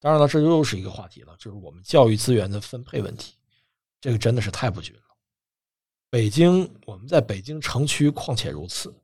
[0.00, 3.34] 当然了，这又是一个话题了，就是我们教育资源的分配问题，
[4.00, 5.02] 这个真的是太不均了。
[6.08, 8.94] 北京，我们在北京城区况且如此，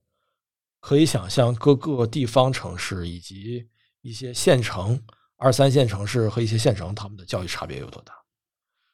[0.81, 3.69] 可以想象各个地方城市以及
[4.01, 5.01] 一些县城、
[5.36, 8.15] 二三线城市和一些县城，他们的教育差别有多大。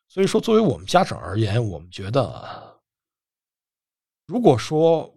[0.09, 2.81] 所以说，作为我们家长而言，我们觉得，
[4.27, 5.15] 如果说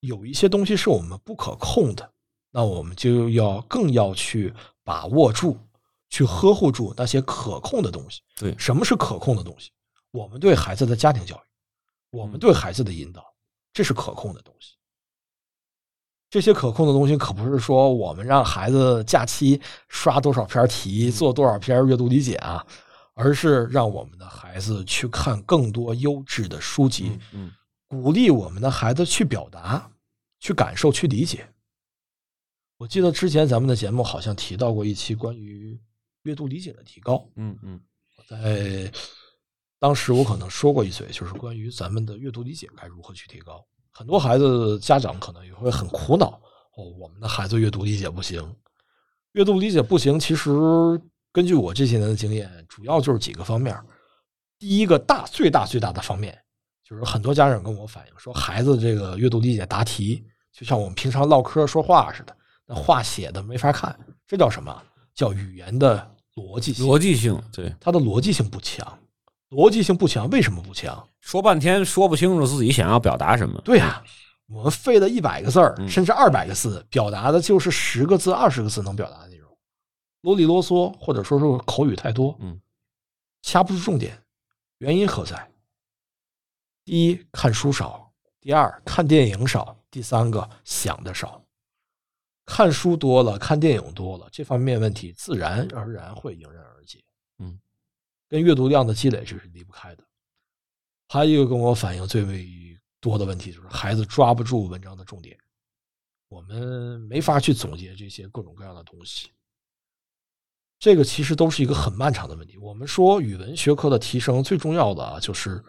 [0.00, 2.12] 有一些东西是我们不可控的，
[2.50, 4.54] 那我们就要更要去
[4.84, 5.58] 把握住、
[6.10, 8.20] 去呵护住那些可控的东西。
[8.36, 9.70] 对什么是可控的东西？
[10.10, 11.48] 我们对孩子的家庭教育，
[12.10, 13.24] 我们对孩子的引导，
[13.72, 14.75] 这是可控的东西。
[16.36, 19.58] 这些可控的东西可不是说我们让孩子假期
[19.88, 22.62] 刷多少篇题、做多少篇阅读理解啊，
[23.14, 27.50] 而是让我们的孩子去看更多优质的书籍，嗯
[27.86, 29.90] 鼓励我们的孩子去表达、
[30.38, 31.48] 去感受、去理解。
[32.76, 35.80] 我记得之前咱们的节目好像提到过一期关于
[36.24, 37.80] 阅读理解的提高，嗯嗯
[38.28, 38.92] 在
[39.78, 43.64] 当时我可能说过一嘴，就是关于咱们的阅读理解该如何去提高。
[43.96, 46.38] 很多孩子家长可能也会很苦恼，
[46.76, 48.54] 哦，我们的孩子阅读理解不行，
[49.32, 50.20] 阅读理解不行。
[50.20, 50.50] 其实
[51.32, 53.74] 根据我这些年的经验，主要就是几个方面。
[54.58, 56.38] 第一个大最大最大的方面，
[56.84, 62.36] 就是很多家长跟我反映说，孩子这个阅读理解答题，就像我们平常唠嗑说话似的，
[62.66, 64.82] 那话写的没法看，这叫什么？
[65.14, 66.84] 叫语言的逻辑性。
[66.84, 68.86] 逻辑性对，它的逻辑性不强。
[69.50, 71.08] 逻辑性不强，为什么不强？
[71.20, 73.60] 说半天说不清楚自己想要表达什么。
[73.64, 74.02] 对呀、
[74.48, 79.56] 我们费了一百个字儿，嗯甚至二百个字，表达的就是十个字、二十个字能表达的内容，
[80.22, 82.60] 啰里啰嗦，或者说是口语太多，嗯，
[83.42, 84.20] 掐不住重点。
[84.78, 85.50] 原因何在？
[86.84, 91.42] 第一，看书少；第二，看电影少；第三个，想的少。
[92.44, 97.02] 看书多了，看电影多了，这方面问题自然而然会迎刃而解。
[98.40, 100.04] 阅读量的积累这是离不开的。
[101.08, 102.48] 还有一个跟我反映最为
[103.00, 105.38] 多的问题就是孩子抓不住文章的重点，
[106.28, 109.30] 我们没法去总结这些各种各样的东西。
[110.78, 112.58] 这个其实都是一个很漫长的问题。
[112.58, 115.64] 我们说语文学科的提升最重要的啊，就是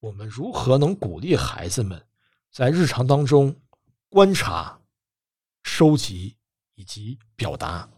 [0.00, 2.04] 我们如何能鼓励孩子们
[2.50, 3.54] 在日常当中
[4.08, 4.78] 观察、
[5.62, 6.36] 收集
[6.74, 7.88] 以及表达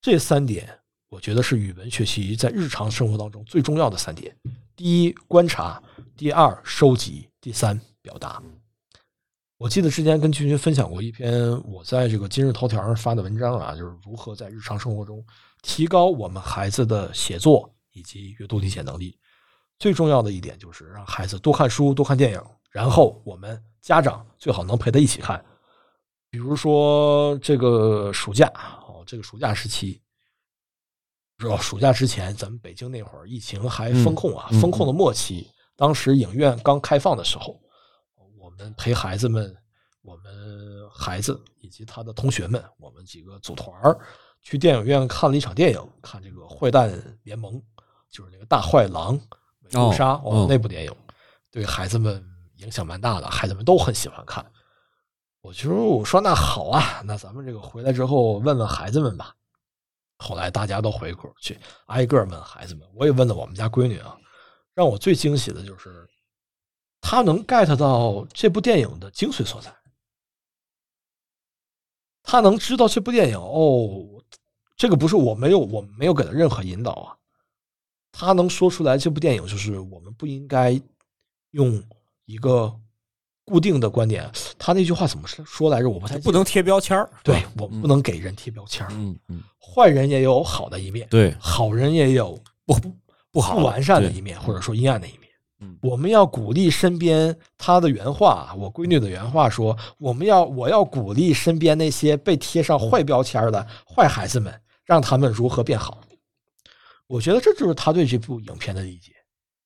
[0.00, 0.79] 这三点，
[1.10, 4.34] 我觉得是语文学习在日常生活当中最重要的三点：
[4.76, 5.82] 第一，观察；
[6.16, 8.40] 第二，收集；第三，表达。
[9.58, 15.22] 我记得之前跟君君分享过一篇我在这个今日头条上发的文章啊，就是如何在日常生活中
[15.62, 19.18] 提高我们孩子的写作以及阅读理解能力。
[19.80, 25.44] 最重要的一点就是让孩子多看书、多看电影，然后我们家长最好能陪他一起看。
[26.30, 28.46] 比如说这个暑假
[28.86, 30.00] 哦，这个暑假时期，
[31.40, 37.58] 知道暑假之前，咱们北京那会儿疫情还封控啊，封控的末期，当时影院刚开放的时候，
[38.38, 39.56] 我们陪孩子们，
[40.02, 40.30] 我们
[40.92, 43.98] 孩子以及他的同学们，我们几个组团儿
[44.42, 46.92] 去电影院看了一场电影，看这个《坏蛋
[47.22, 47.54] 联盟》，
[48.10, 49.14] 就是那个大坏狼
[49.60, 50.94] 美杜莎哦那部电影，
[51.50, 52.22] 对孩子们
[52.56, 54.44] 影响蛮大的，孩子们都很喜欢看。
[55.40, 59.34] 我就我说那好啊，那咱们这个回来之后问问孩子们吧。
[60.22, 62.86] 后来大家都回过去，挨个问孩子们。
[62.94, 64.18] 我也问了我们家闺女啊，
[64.74, 66.06] 让我最惊喜的就是，
[67.00, 69.74] 她能 get 到这部电影的精髓所在。
[72.22, 74.22] 她能知道这部电影哦，
[74.76, 77.16] 这个不是我没有我没有给她任何引导啊，
[78.12, 80.78] 她能说出来这部电影就是我们不应该
[81.52, 81.82] 用
[82.26, 82.78] 一个
[83.50, 84.30] 固定的观点。
[84.56, 85.90] 他那句话怎么说来着？
[85.90, 87.10] 我不太不能贴标签儿。
[87.24, 88.92] 对我们不能给人贴标签儿。
[88.92, 92.78] 嗯嗯，坏人也有好的一面，对，好人也有不
[93.32, 95.20] 不好不完善的一面，或者说阴暗的一面。
[95.62, 104.54] 嗯我们要鼓励身边他的原话，我闺女的原话说，我们要我要鼓励身边那些被贴上坏标签的坏孩子们，
[104.84, 106.00] 让他们如何变好。
[107.06, 109.12] 我觉得这就是他对这部影片的理解，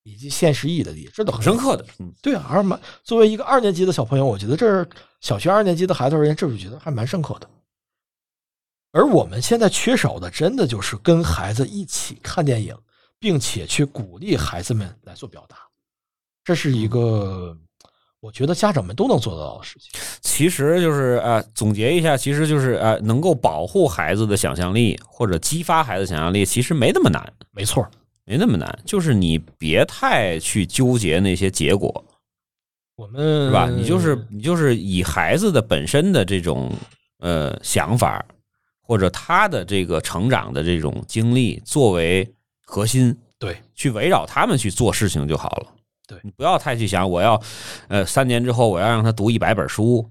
[0.05, 1.85] 以及现实意义的理解，这都很很深刻的。
[1.99, 4.89] 嗯，对啊，而蛮作为一个二年级的小朋友，我觉得这是
[5.21, 7.49] 小学二年级的孩子而言，这我觉得还蛮深刻的。
[8.93, 12.77] 而我们现在缺少的，真的就是跟孩子一起看电影，
[13.19, 15.57] 并且去鼓励孩子们来做表达，
[16.45, 17.57] 这是一个
[18.21, 19.91] 我觉得家长们都能做得到的事情。
[20.21, 27.89] 其实就是呃，总结一下，其实就是呃，能够保护孩子的想象力或者激发孩子想象力，其实没那么难，没错，
[28.27, 32.05] 没那么难，就是你别太去纠结那些结果，
[32.97, 33.69] 我们是吧？
[33.69, 36.73] 你就是你就是以孩子的本身的这种
[37.19, 38.25] 呃想法，
[38.81, 42.27] 或者他的这个成长的这种经历作为
[42.65, 45.67] 核心，对去围绕他们去做事情就好了。
[46.07, 47.41] 对你不要太去想，我要
[47.89, 50.09] 呃三年之后我要让他读一百本书，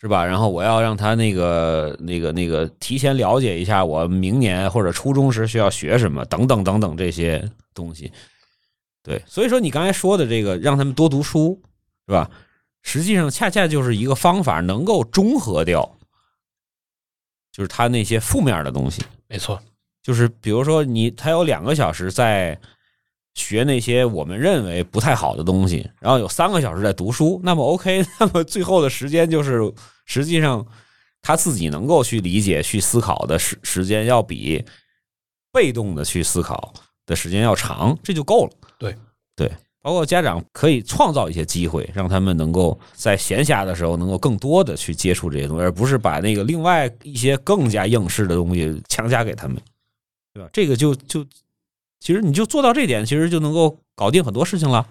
[0.00, 0.24] 是吧？
[0.24, 8.12] 然后我要让他那个那个那个提前了解一下我明年或者初中时需要学什么，等等等等这些东西。
[9.02, 11.60] 对，所以说你刚才说的这个让他们多读书，
[12.06, 12.30] 是吧？
[12.82, 15.98] 实际上恰恰就是一个方法，能够中和掉，
[17.50, 19.02] 就是他那些负面的东西。
[19.26, 19.60] 没错，
[20.02, 22.56] 就是比如说你他有两个小时在
[23.38, 29.72] 学那些我们认为不太好的东西，然后有三个小时在读书，那么 OK， 那么最后的时间就是
[30.04, 30.66] 实际上
[31.22, 34.64] 他自己能够去理解、去思考的时时间要比
[35.52, 36.74] 被动的去思考
[37.06, 38.50] 的时间要长，这就够了。
[38.76, 38.94] 对
[39.36, 39.50] 对，
[39.80, 49.56] 包括家长可以创造一些机会，让他们能够在闲暇的时候能够更多的去接触这些东西，而不是把那个另外一些更加应试的东西强加给他们，
[50.34, 50.50] 对吧？
[50.52, 51.24] 这个就就
[52.00, 54.86] 其实你就做到这点，其实就能够搞定很多事情了。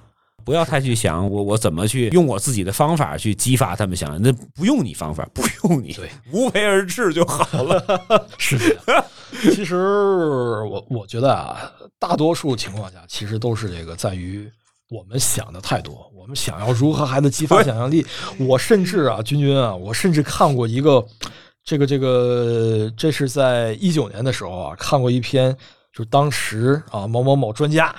[0.46, 7.84] 不要太去想我我怎么去用我自己的方法去激发他们想，那不用你方法，不用你，对，无为而治就好了。
[8.38, 9.06] 是的。
[9.42, 9.76] 其实
[10.64, 11.70] 我我觉得啊，
[12.00, 14.50] 大多数情况下其实都是这个在于
[14.90, 18.06] 我们想的太多，我们想要如何孩子激发想象力。
[18.40, 21.06] 我甚至啊，君君啊，我甚至看过一个
[21.66, 25.54] 这个这个，这是在一九年的时候啊，看过一篇，
[25.98, 27.96] 就当时啊某某某专家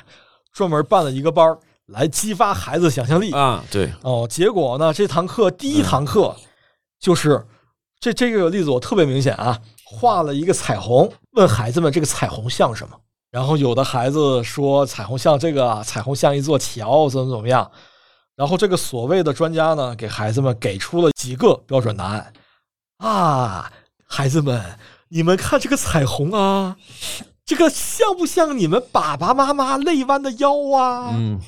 [0.52, 6.36] 专门办了一个班儿来激发孩子想象力啊，对，哦，结果呢，这堂课第一堂课
[7.00, 7.44] 就是
[7.98, 12.96] 这这个例子我特别明显啊，画了一个彩虹，问孩子们这个彩虹像什么？
[13.32, 17.68] 然后有的孩子说彩虹像这个啊，彩虹像一座桥，怎么怎么样。
[18.36, 22.32] 然后这个所谓的专家呢，给孩子们给出了几个标准答案
[22.98, 23.72] 啊，
[24.06, 26.76] 孩子们，你们看这个彩虹啊，
[27.48, 31.14] 这个像不像你们爸爸妈妈累弯的腰啊？
[31.14, 31.40] 嗯，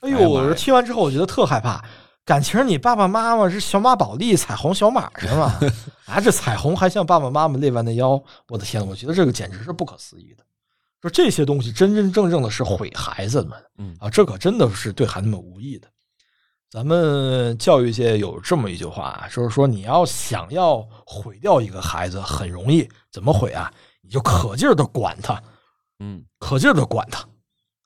[0.00, 1.80] 哎呦，听完之后我觉得特害怕。
[2.24, 5.60] 感情你爸爸妈妈是小马宝莉彩虹小马是吗？
[6.06, 10.42] 啊，这彩虹还像爸爸妈妈累弯的腰，我的天，我觉得这个简直是不可思议的。
[11.00, 15.86] 说这些东西真真正正的是毁孩子们，嗯啊，这可真的是对孩子们无益的。
[16.68, 23.72] 咱们教育界有这么一句话啊，就是说你要想要毁掉一个孩子很容易，怎么毁啊？
[24.06, 25.42] 你就可劲儿的管他，
[25.98, 27.28] 嗯，可劲儿的管他，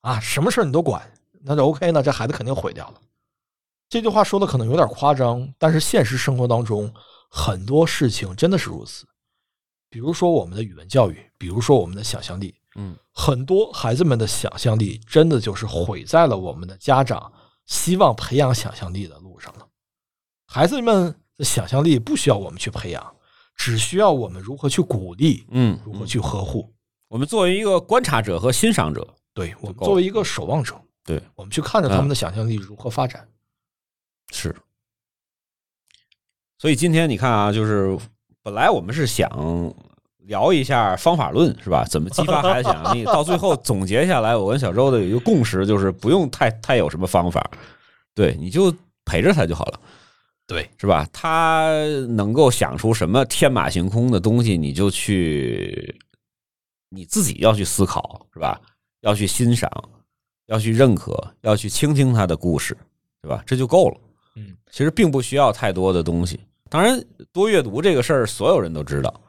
[0.03, 1.11] 啊，什么事儿你都管，
[1.43, 3.01] 那就 OK，那这孩子肯定毁掉了。
[3.89, 6.93] 这句话说的可能有点夸张，但是现实生活当中
[7.31, 9.07] 很多事情真的是如此。
[9.89, 17.33] 比如说我们的语文教育，比如说我们的想象力，嗯，很多孩子们的想象力真的就是毁在了我们的家长
[17.67, 19.67] 希望培养想象力的路上了。
[20.47, 23.17] 孩子们的想象力不需要我们去培养，
[23.61, 26.73] 只需要我们如何去鼓励，嗯，如何去呵护。
[27.09, 33.29] 我们作为一个观察者和欣赏者，对我们作为一个守望者，对，我们去看着他们的想象力如何发展。
[34.33, 34.57] 是。
[36.57, 37.99] 所以今天你看啊，就是
[38.43, 39.31] 本来我们是想
[40.21, 41.85] 聊一下方法论，是吧？
[41.85, 43.05] 怎么激发孩子想象力？
[43.13, 47.51] 到最后总结下来，我跟小周的有一个共识，就是不用太太有什么方法，
[48.15, 48.75] 对，你就
[49.05, 49.81] 陪着他就好了。
[50.51, 51.09] 对，是吧？
[51.13, 51.71] 他
[52.09, 55.95] 能够想出什么天马行空的东西，你就去
[56.89, 58.61] 你自己要去思考，是吧？
[59.03, 59.71] 要去欣赏，
[60.47, 62.77] 要去认可，要去倾听他的故事，
[63.23, 63.45] 对吧？
[63.47, 64.01] 这就够了。
[64.35, 66.41] 嗯，其实并不需要太多的东西。
[66.69, 67.01] 当然，
[67.33, 69.21] 多阅读这个事儿，所有人都知道，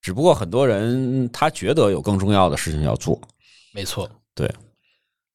[0.00, 3.20] 只不过很多人他觉得有更重要的事情要做。
[3.74, 4.48] 没错，对，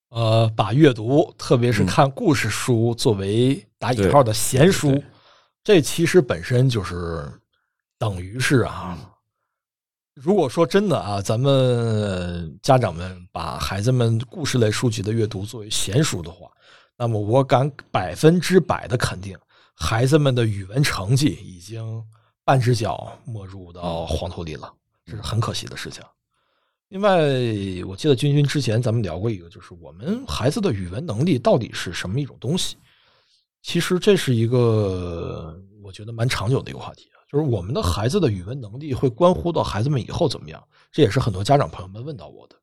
[0.07, 5.03] 呃，把阅读，特别是嗯看故事书，作为打引号的闲书，
[5.63, 7.27] 这其实本身就是
[7.97, 8.95] 等于是啊，
[10.13, 16.47] 如果说真的啊，咱们家长们把孩子们故事类书籍的阅读作为闲书的话，
[16.95, 19.35] 那么我敢百分之百的肯定，
[19.73, 22.03] 孩子们的语文成绩已经
[22.45, 24.71] 半只脚没入到黄土里了，
[25.05, 26.03] 这是很可惜的事情。
[26.89, 27.17] 另外，
[27.87, 32.77] 我记得君君之前咱们聊过一个，就是我们孩子的语文能力到底是什么一种东西？
[33.61, 40.61] 其实这是一个我觉得蛮长久的一个话题啊，就是我们的孩子的语文能力会关乎到孩子们以后怎么样，
[40.91, 42.55] 这也是很多家长朋友们问到我的。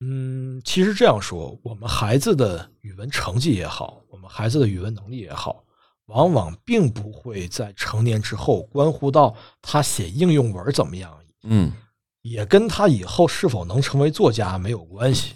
[0.00, 5.64] 嗯，其实这样说，我们孩子的语文成绩也好，我们孩子的语文能力也好，
[6.06, 11.72] 往往并不会在成年之后关乎到他写应用文怎么样，嗯，
[12.22, 15.34] 也跟他以后是否能成为作家没有关系。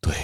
[0.00, 0.14] 对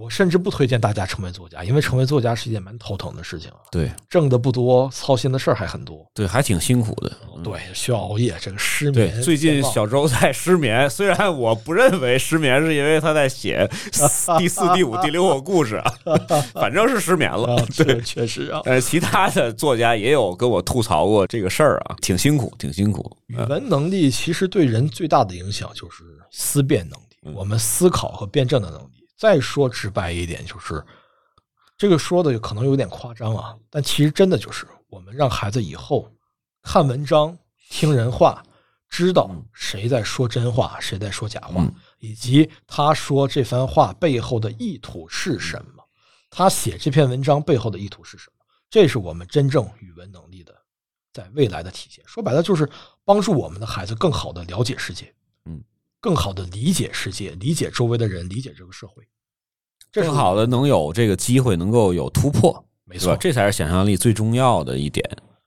[0.00, 6.06] 我甚至不推荐大家成为作家，因为成为作家是一件蛮头疼的事情啊，对挣的不多，操心的事儿还很多。
[6.14, 7.12] 对，还挺辛苦的。
[7.44, 13.68] 对，需要熬夜，这个失对眠。，最近小周在失眠，虽然我不认为失眠是因为他在写
[14.38, 15.92] 第四、第五、第六个故事啊，
[16.54, 17.66] 反正是失眠了啊，。
[17.70, 18.62] 这确实啊。
[18.64, 23.14] 但是，其他的作家也有跟我吐槽过这个事儿啊，挺辛苦，挺辛苦。
[23.26, 28.99] 语文能力其实对人最大的影响就是思辨能力，我们思考和辩证的能力。
[29.20, 30.82] 再说直白一点，就是
[31.76, 36.10] 这个说的可能有点夸张啊，但其实真的就是我们让孩子以后
[36.62, 37.36] 看文章、
[37.68, 38.42] 听人话，
[38.88, 45.84] 知道谁在说真话，谁在说假话嗯，以及他说这番话背后的意图是什么，
[46.30, 50.54] 他写这篇文章背后的意图是什么，这是我们真正语文能力的
[51.12, 52.02] 在未来的体现。
[52.06, 52.66] 说白了，就是
[53.04, 55.19] 帮助我们的孩子更好的了解世界，嗯，
[56.00, 59.06] 更好的理解世界，理解周围的人，理解这个社会。
[59.92, 63.16] 这更好的能有这个机会，能够有突破，没错？
[63.16, 65.04] 这才是想象力最重要的一点，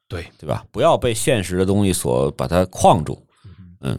[0.07, 0.65] 对，对吧？
[0.71, 3.25] 不要被现实的东西所把它框住，
[3.79, 3.97] 嗯，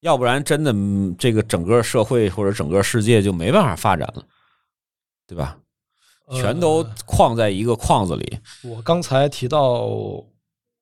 [0.00, 4.24] 要不然真的嗯这个整个社会或者整个世界就没办法发展了，
[5.26, 5.56] 对吧？
[6.32, 9.88] 全都呃框在一个框子里，我刚才提到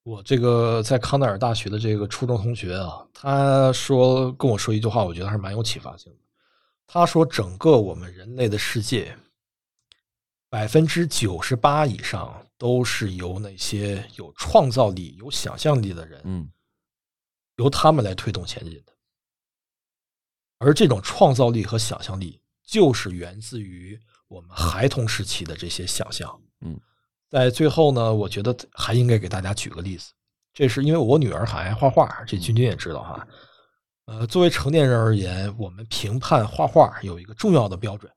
[0.07, 6.19] 我这个在康奈尔大学的这个初中同学啊，他说跟我说一句话，我觉得还是蛮有启发性的。
[6.87, 9.19] 他说，整个我们人类的世界，
[10.49, 16.49] 百分之九十八以上都是由那些有创造力、有想象力的人，嗯
[17.57, 18.93] 由他们来推动前进的。
[20.59, 26.41] 而这种创造力和想象力，就是源自于我们孩童时期的这些想象。
[26.61, 26.78] 嗯，
[27.37, 30.11] 在最后呢，我觉得还应该给大家举个例子，
[30.55, 33.29] 这是因为我女儿很爱画画，这君君也知道哈。
[34.07, 38.11] 呃，作为成年人而言，我们评判画画有一个重要的标准：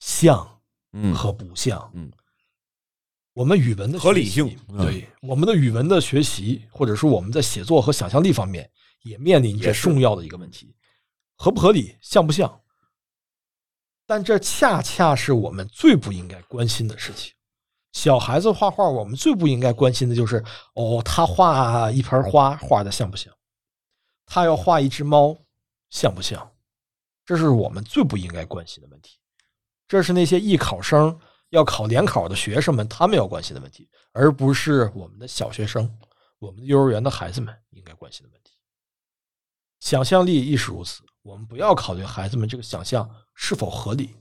[0.00, 0.48] 像
[0.92, 1.90] 嗯和不像。
[1.92, 2.10] 嗯，
[3.34, 8.70] 我们语文的合理性嗯对我们的语文的学习，或者说我们在写作和想象力方面，
[9.02, 10.74] 也面临着也重要的一个问题：
[11.36, 12.62] 合不合理，像不像？
[14.06, 17.30] 但这恰恰是我们最不应该关心的事情。
[17.94, 20.44] 小孩子画画，我们最不应该关心的就是
[20.74, 23.32] 哦，他画一盆花画的像不像？
[24.26, 25.34] 他要画一只猫，
[25.90, 26.52] 像不像？
[27.24, 29.18] 这是我们最不应该关心的问题。
[29.86, 31.16] 这是那些艺考生
[31.50, 35.88] 要考联考的学生们他们要关心的问题，而不是我们的小学生、
[36.40, 38.58] 我们的幼儿园的孩子们应该关心的问题。
[39.78, 44.16] 想象力亦是如此，我们不要考虑孩子们这个想象是否合理，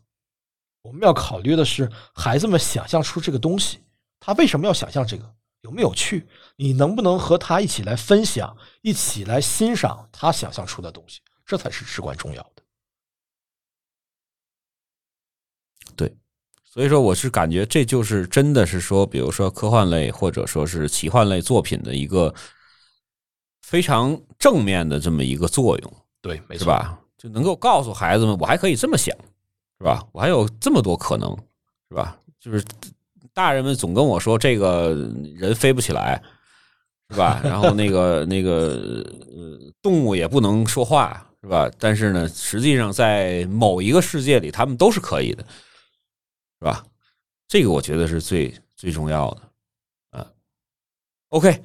[0.84, 3.80] 我们要考虑的是孩子们想象出这个东西，
[4.20, 6.28] 他为什么要想象这个，有没有趣？
[6.58, 11.22] 你能不能和他一起来分享，一起来欣赏他想象出的东西？
[11.46, 12.64] 这才是至关重要的。
[15.96, 16.16] 对
[16.64, 22.34] 所以说，我是感觉这就是真的是说，比如说科幻类或者说是奇幻类作品的一个
[23.62, 26.68] 非常正面的这么一个作用，对，没错？
[26.68, 27.00] 吧？
[27.18, 29.16] 就能够告诉孩子们，我还可以这么想，
[29.84, 30.02] 是吧？
[30.14, 31.30] 我还有这么多可能，
[31.90, 32.18] 是吧？
[32.40, 32.64] 就是
[33.34, 34.94] 大人们总跟我说，这个
[35.36, 36.24] 人飞不起来，
[37.10, 37.42] 是吧？
[37.44, 41.70] 然后那个那个呃，动物也不能说话，是吧？
[41.78, 45.44] 但是呢，实际上在某一个世界里，他们都是可以的，
[46.60, 46.86] 是吧？
[47.50, 49.42] 这个我觉得是最最重要的
[50.18, 50.32] 啊。
[51.28, 51.62] OK，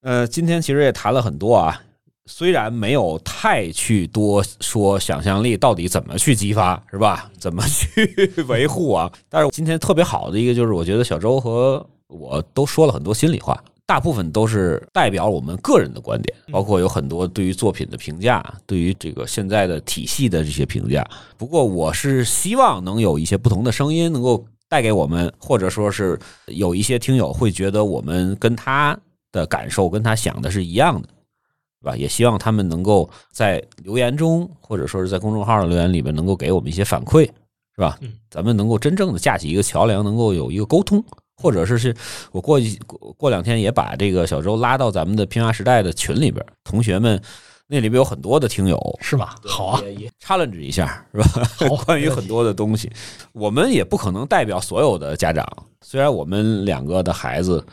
[0.00, 1.80] 呃，今天其实也谈了很多啊，
[2.26, 7.30] 虽然没有太去多说想象力到底怎么去激发，是吧？
[7.38, 9.10] 怎么去 维护啊？
[9.28, 21.06] 但是今天特别好的一个就是，我觉得小周和我都说了很多心里话，大部分都是代表我们个人的观点，包括有很多对于作品的评价，对于这个现在的体系的这些评价。
[21.36, 28.98] 不过，我是希望能有一些不同的声音能够带给我们，或者说是有一些听友会觉得我们跟他
[29.30, 31.08] 的感受跟他想的是一样的。
[31.84, 31.96] 吧？
[31.96, 37.24] 也希望他们能够在留言中，或者说是在公众号的留言里面，能够给我们一些反馈，
[37.74, 37.98] 是吧？
[38.00, 41.04] 嗯，咱们能够真正的架起一个桥梁，能够有一个沟通，
[41.36, 41.94] 或者是是
[42.32, 47.20] 我过一过过两天也把这个小周拉到咱们的拼娃时代的群里边，同学们
[47.66, 49.36] 那里边有很多的听友，是吧？
[49.44, 51.48] 好啊，也也 challenge 一下，是吧？
[51.56, 52.90] 好关于很多的东西，
[53.32, 55.46] 我们也不可能代表所有的家长。
[55.80, 57.64] 虽然我们两个的孩子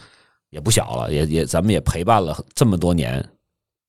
[0.49, 3.23] 也不小了，也也咱们也陪伴了这么多年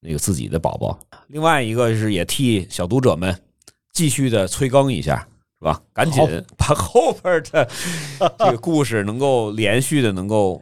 [0.03, 0.99] 那个自己的宝宝。
[1.29, 3.35] 另外一个是也替小读者们
[3.93, 5.27] 继续的催更一下，
[5.61, 5.81] 是吧？
[5.95, 6.23] 赶紧
[6.59, 7.69] 把后边的
[8.39, 10.61] 这个故事能够连续的能够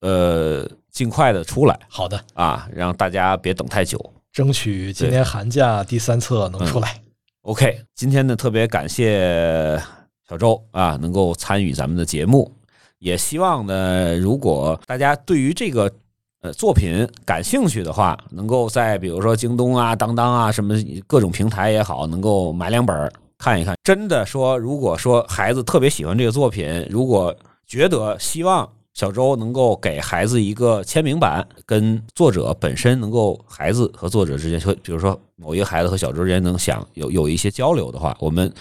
[0.00, 4.12] 呃尽快的出来好的，啊，让大家别等太久。
[4.32, 7.02] 争取今年寒假第三册能出来。
[7.42, 9.80] OK，今天呢特别感谢
[10.28, 12.50] 小周啊，能够参与咱们的节目，
[12.98, 15.92] 也希望呢，如果大家对于这个
[16.40, 20.74] 呃作品感兴趣的话，能够在比如说京东啊、当当啊什么
[21.06, 23.76] 各种平台也好，能够买两本儿看一看。
[23.82, 27.34] 真的说，如果说孩子特别喜欢这个作品，如果
[27.66, 38.52] 觉得希望小周能够给孩子一个签名版，跟作者本身能够孩子和作者之间，比如说某一个孩子和小周之间能想有有一些交流的话，我们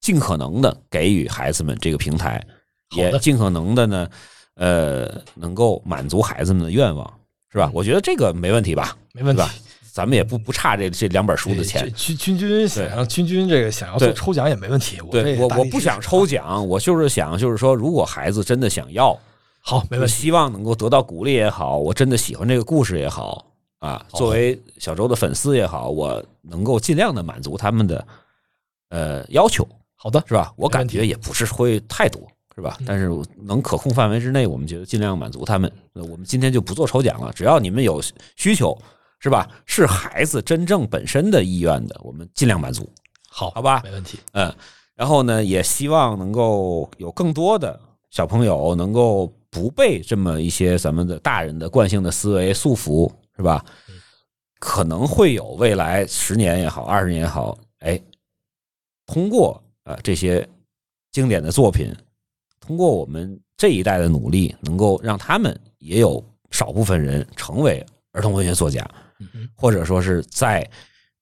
[0.00, 2.42] 尽可能的给予孩子们这个平台，
[2.96, 4.08] 也尽可能的呢，
[4.58, 7.10] 呃，能够满足孩子们的愿望，
[7.50, 7.70] 是吧？
[7.72, 8.96] 我觉得这个没问题吧？
[9.12, 9.50] 没问题吧。
[9.90, 11.92] 咱们也不不差这这两本书的钱。
[11.96, 19.18] 君君君想要君君这个想要做抽奖也没问题，我对我我不想抽奖，我就是想就是说，如果孩子真的想要，
[19.60, 20.12] 好，没问题。
[20.14, 23.44] 希望能够得到鼓励也好，我真的喜欢这个故事也好
[23.80, 28.06] 啊，作为小周的粉丝也好，我能够尽量的满足他们的
[28.90, 29.66] 呃要求，
[29.96, 30.52] 好的，是吧？
[30.56, 32.22] 我感觉也不是会太多，
[32.58, 32.84] 是吧嗯？
[32.88, 35.72] 但是能可控范围之内，我们觉得尽量满足他们。
[35.92, 38.02] 那我们今天就不做抽奖了，只要你们有
[38.34, 38.76] 需求，
[39.20, 39.48] 是吧？
[39.64, 42.92] 是孩子真正本身的意愿的，我们尽量满足。
[43.30, 44.18] 好，好吧没问题。
[44.32, 44.52] 嗯，
[44.96, 47.78] 然后呢，也希望能够有更多的
[48.10, 53.64] 小朋友能够不被这么一些咱们的大人的惯性的思维束缚，是吧？
[54.58, 58.00] 可能会有未来十年也好，二十年也好，哎，
[59.06, 60.44] 通过呃这些
[61.12, 61.94] 经典的作品，
[62.68, 67.82] 通过我们这一代的努力，能够让他们也有少部分人成为
[68.12, 68.86] 儿童文学作家，
[69.54, 70.70] 或者说是在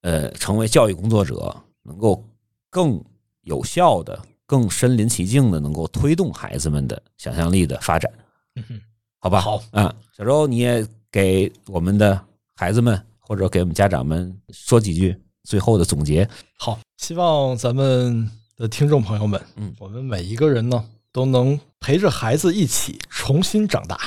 [0.01, 1.55] 呃成为教育工作者，
[1.85, 2.20] 能够
[2.68, 3.01] 更
[3.43, 8.12] 有效的、更身临其境的，能够推动孩子们的想象力的发展，
[8.56, 8.81] 嗯
[9.20, 9.40] 好吧？
[9.40, 12.20] 好，啊，小周你也给我们的
[12.56, 16.28] 孩子们或者给我们家长们说几句最后的总结。
[16.59, 20.85] 好，希望咱们的听众朋友们，嗯我们每一个人呢，
[21.17, 23.99] 都能陪着孩子一起重新长大。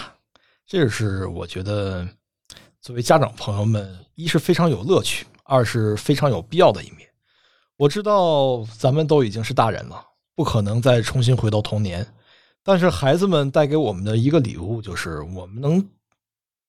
[0.67, 2.07] 这是我觉得
[2.79, 7.09] 作为家长朋友们，一是非常有乐趣，二是非常有必要的一面。
[7.77, 10.05] 我知道咱们都已经是大人了，
[10.35, 12.05] 不可能再重新回到童年，
[12.61, 15.89] 但是孩子们带给我们的一个礼物，就是我们能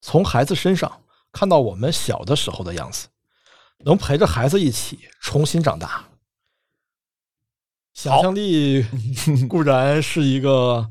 [0.01, 1.03] 从孩子身上
[1.33, 3.09] 看到我们小的时候的样子。
[3.85, 6.03] 能陪着孩子一起重新长大。
[7.95, 8.85] 想象力
[9.49, 10.87] 固然是一个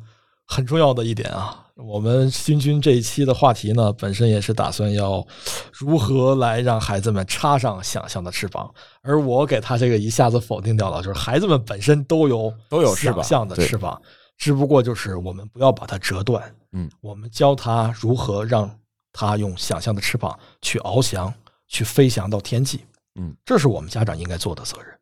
[0.46, 1.66] 很重要的一点啊。
[1.76, 5.26] 我们新军这一期的话题呢，本身也是打算要
[5.72, 8.70] 如何来让孩子们插上想象的翅膀，
[9.02, 14.02] 而我给他这个一下子否定掉了，就是孩子们本身都有都有想象的翅膀，
[14.38, 18.70] 只不过就是我们不要把它折断，嗯，我们教他如何让
[19.14, 21.34] 他用想象的翅膀去翱翔，
[21.70, 22.82] 去飞翔到天际。
[23.18, 24.94] 嗯，这是我们家长应该做的责任。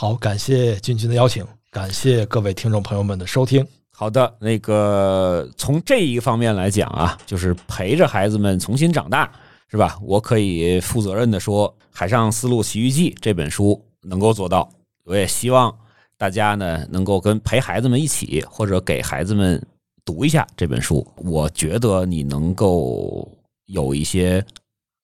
[0.00, 3.66] 好，感谢君君的邀请，感谢各位听众朋友们的收听。
[3.90, 9.28] 好的，那个从这一方面来讲啊，就是陪着孩子们重新长大，
[9.66, 9.98] 是吧？
[10.00, 14.70] 我可以负责任的说，《海上丝路奇遇记》这本书能够做到。
[15.02, 15.76] 我也希望
[16.16, 19.60] 大家呢能够跟陪孩子们一起，或者给孩子们
[20.04, 21.04] 读一下这本书。
[21.16, 23.28] 我觉得你能够
[23.66, 24.46] 有一些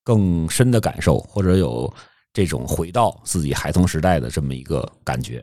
[0.05, 1.93] 更深的感受，或者有
[2.35, 5.43] 这种回到自己孩童时代的这么一个感觉。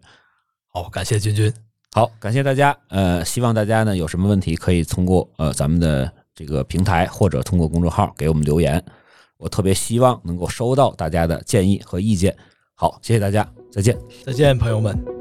[0.68, 1.52] 好，感谢君君。
[1.94, 2.78] 好，感谢大家。
[2.90, 8.84] 呃，希望大家呢有什么问题可以通过呃咱们的这个平台或者通过公众号给我们留言。
[9.38, 12.36] 我特别希望能够收到大家的建议和意见。
[12.76, 13.98] 好，谢谢大家，再见。
[14.26, 15.21] 再见，朋友们。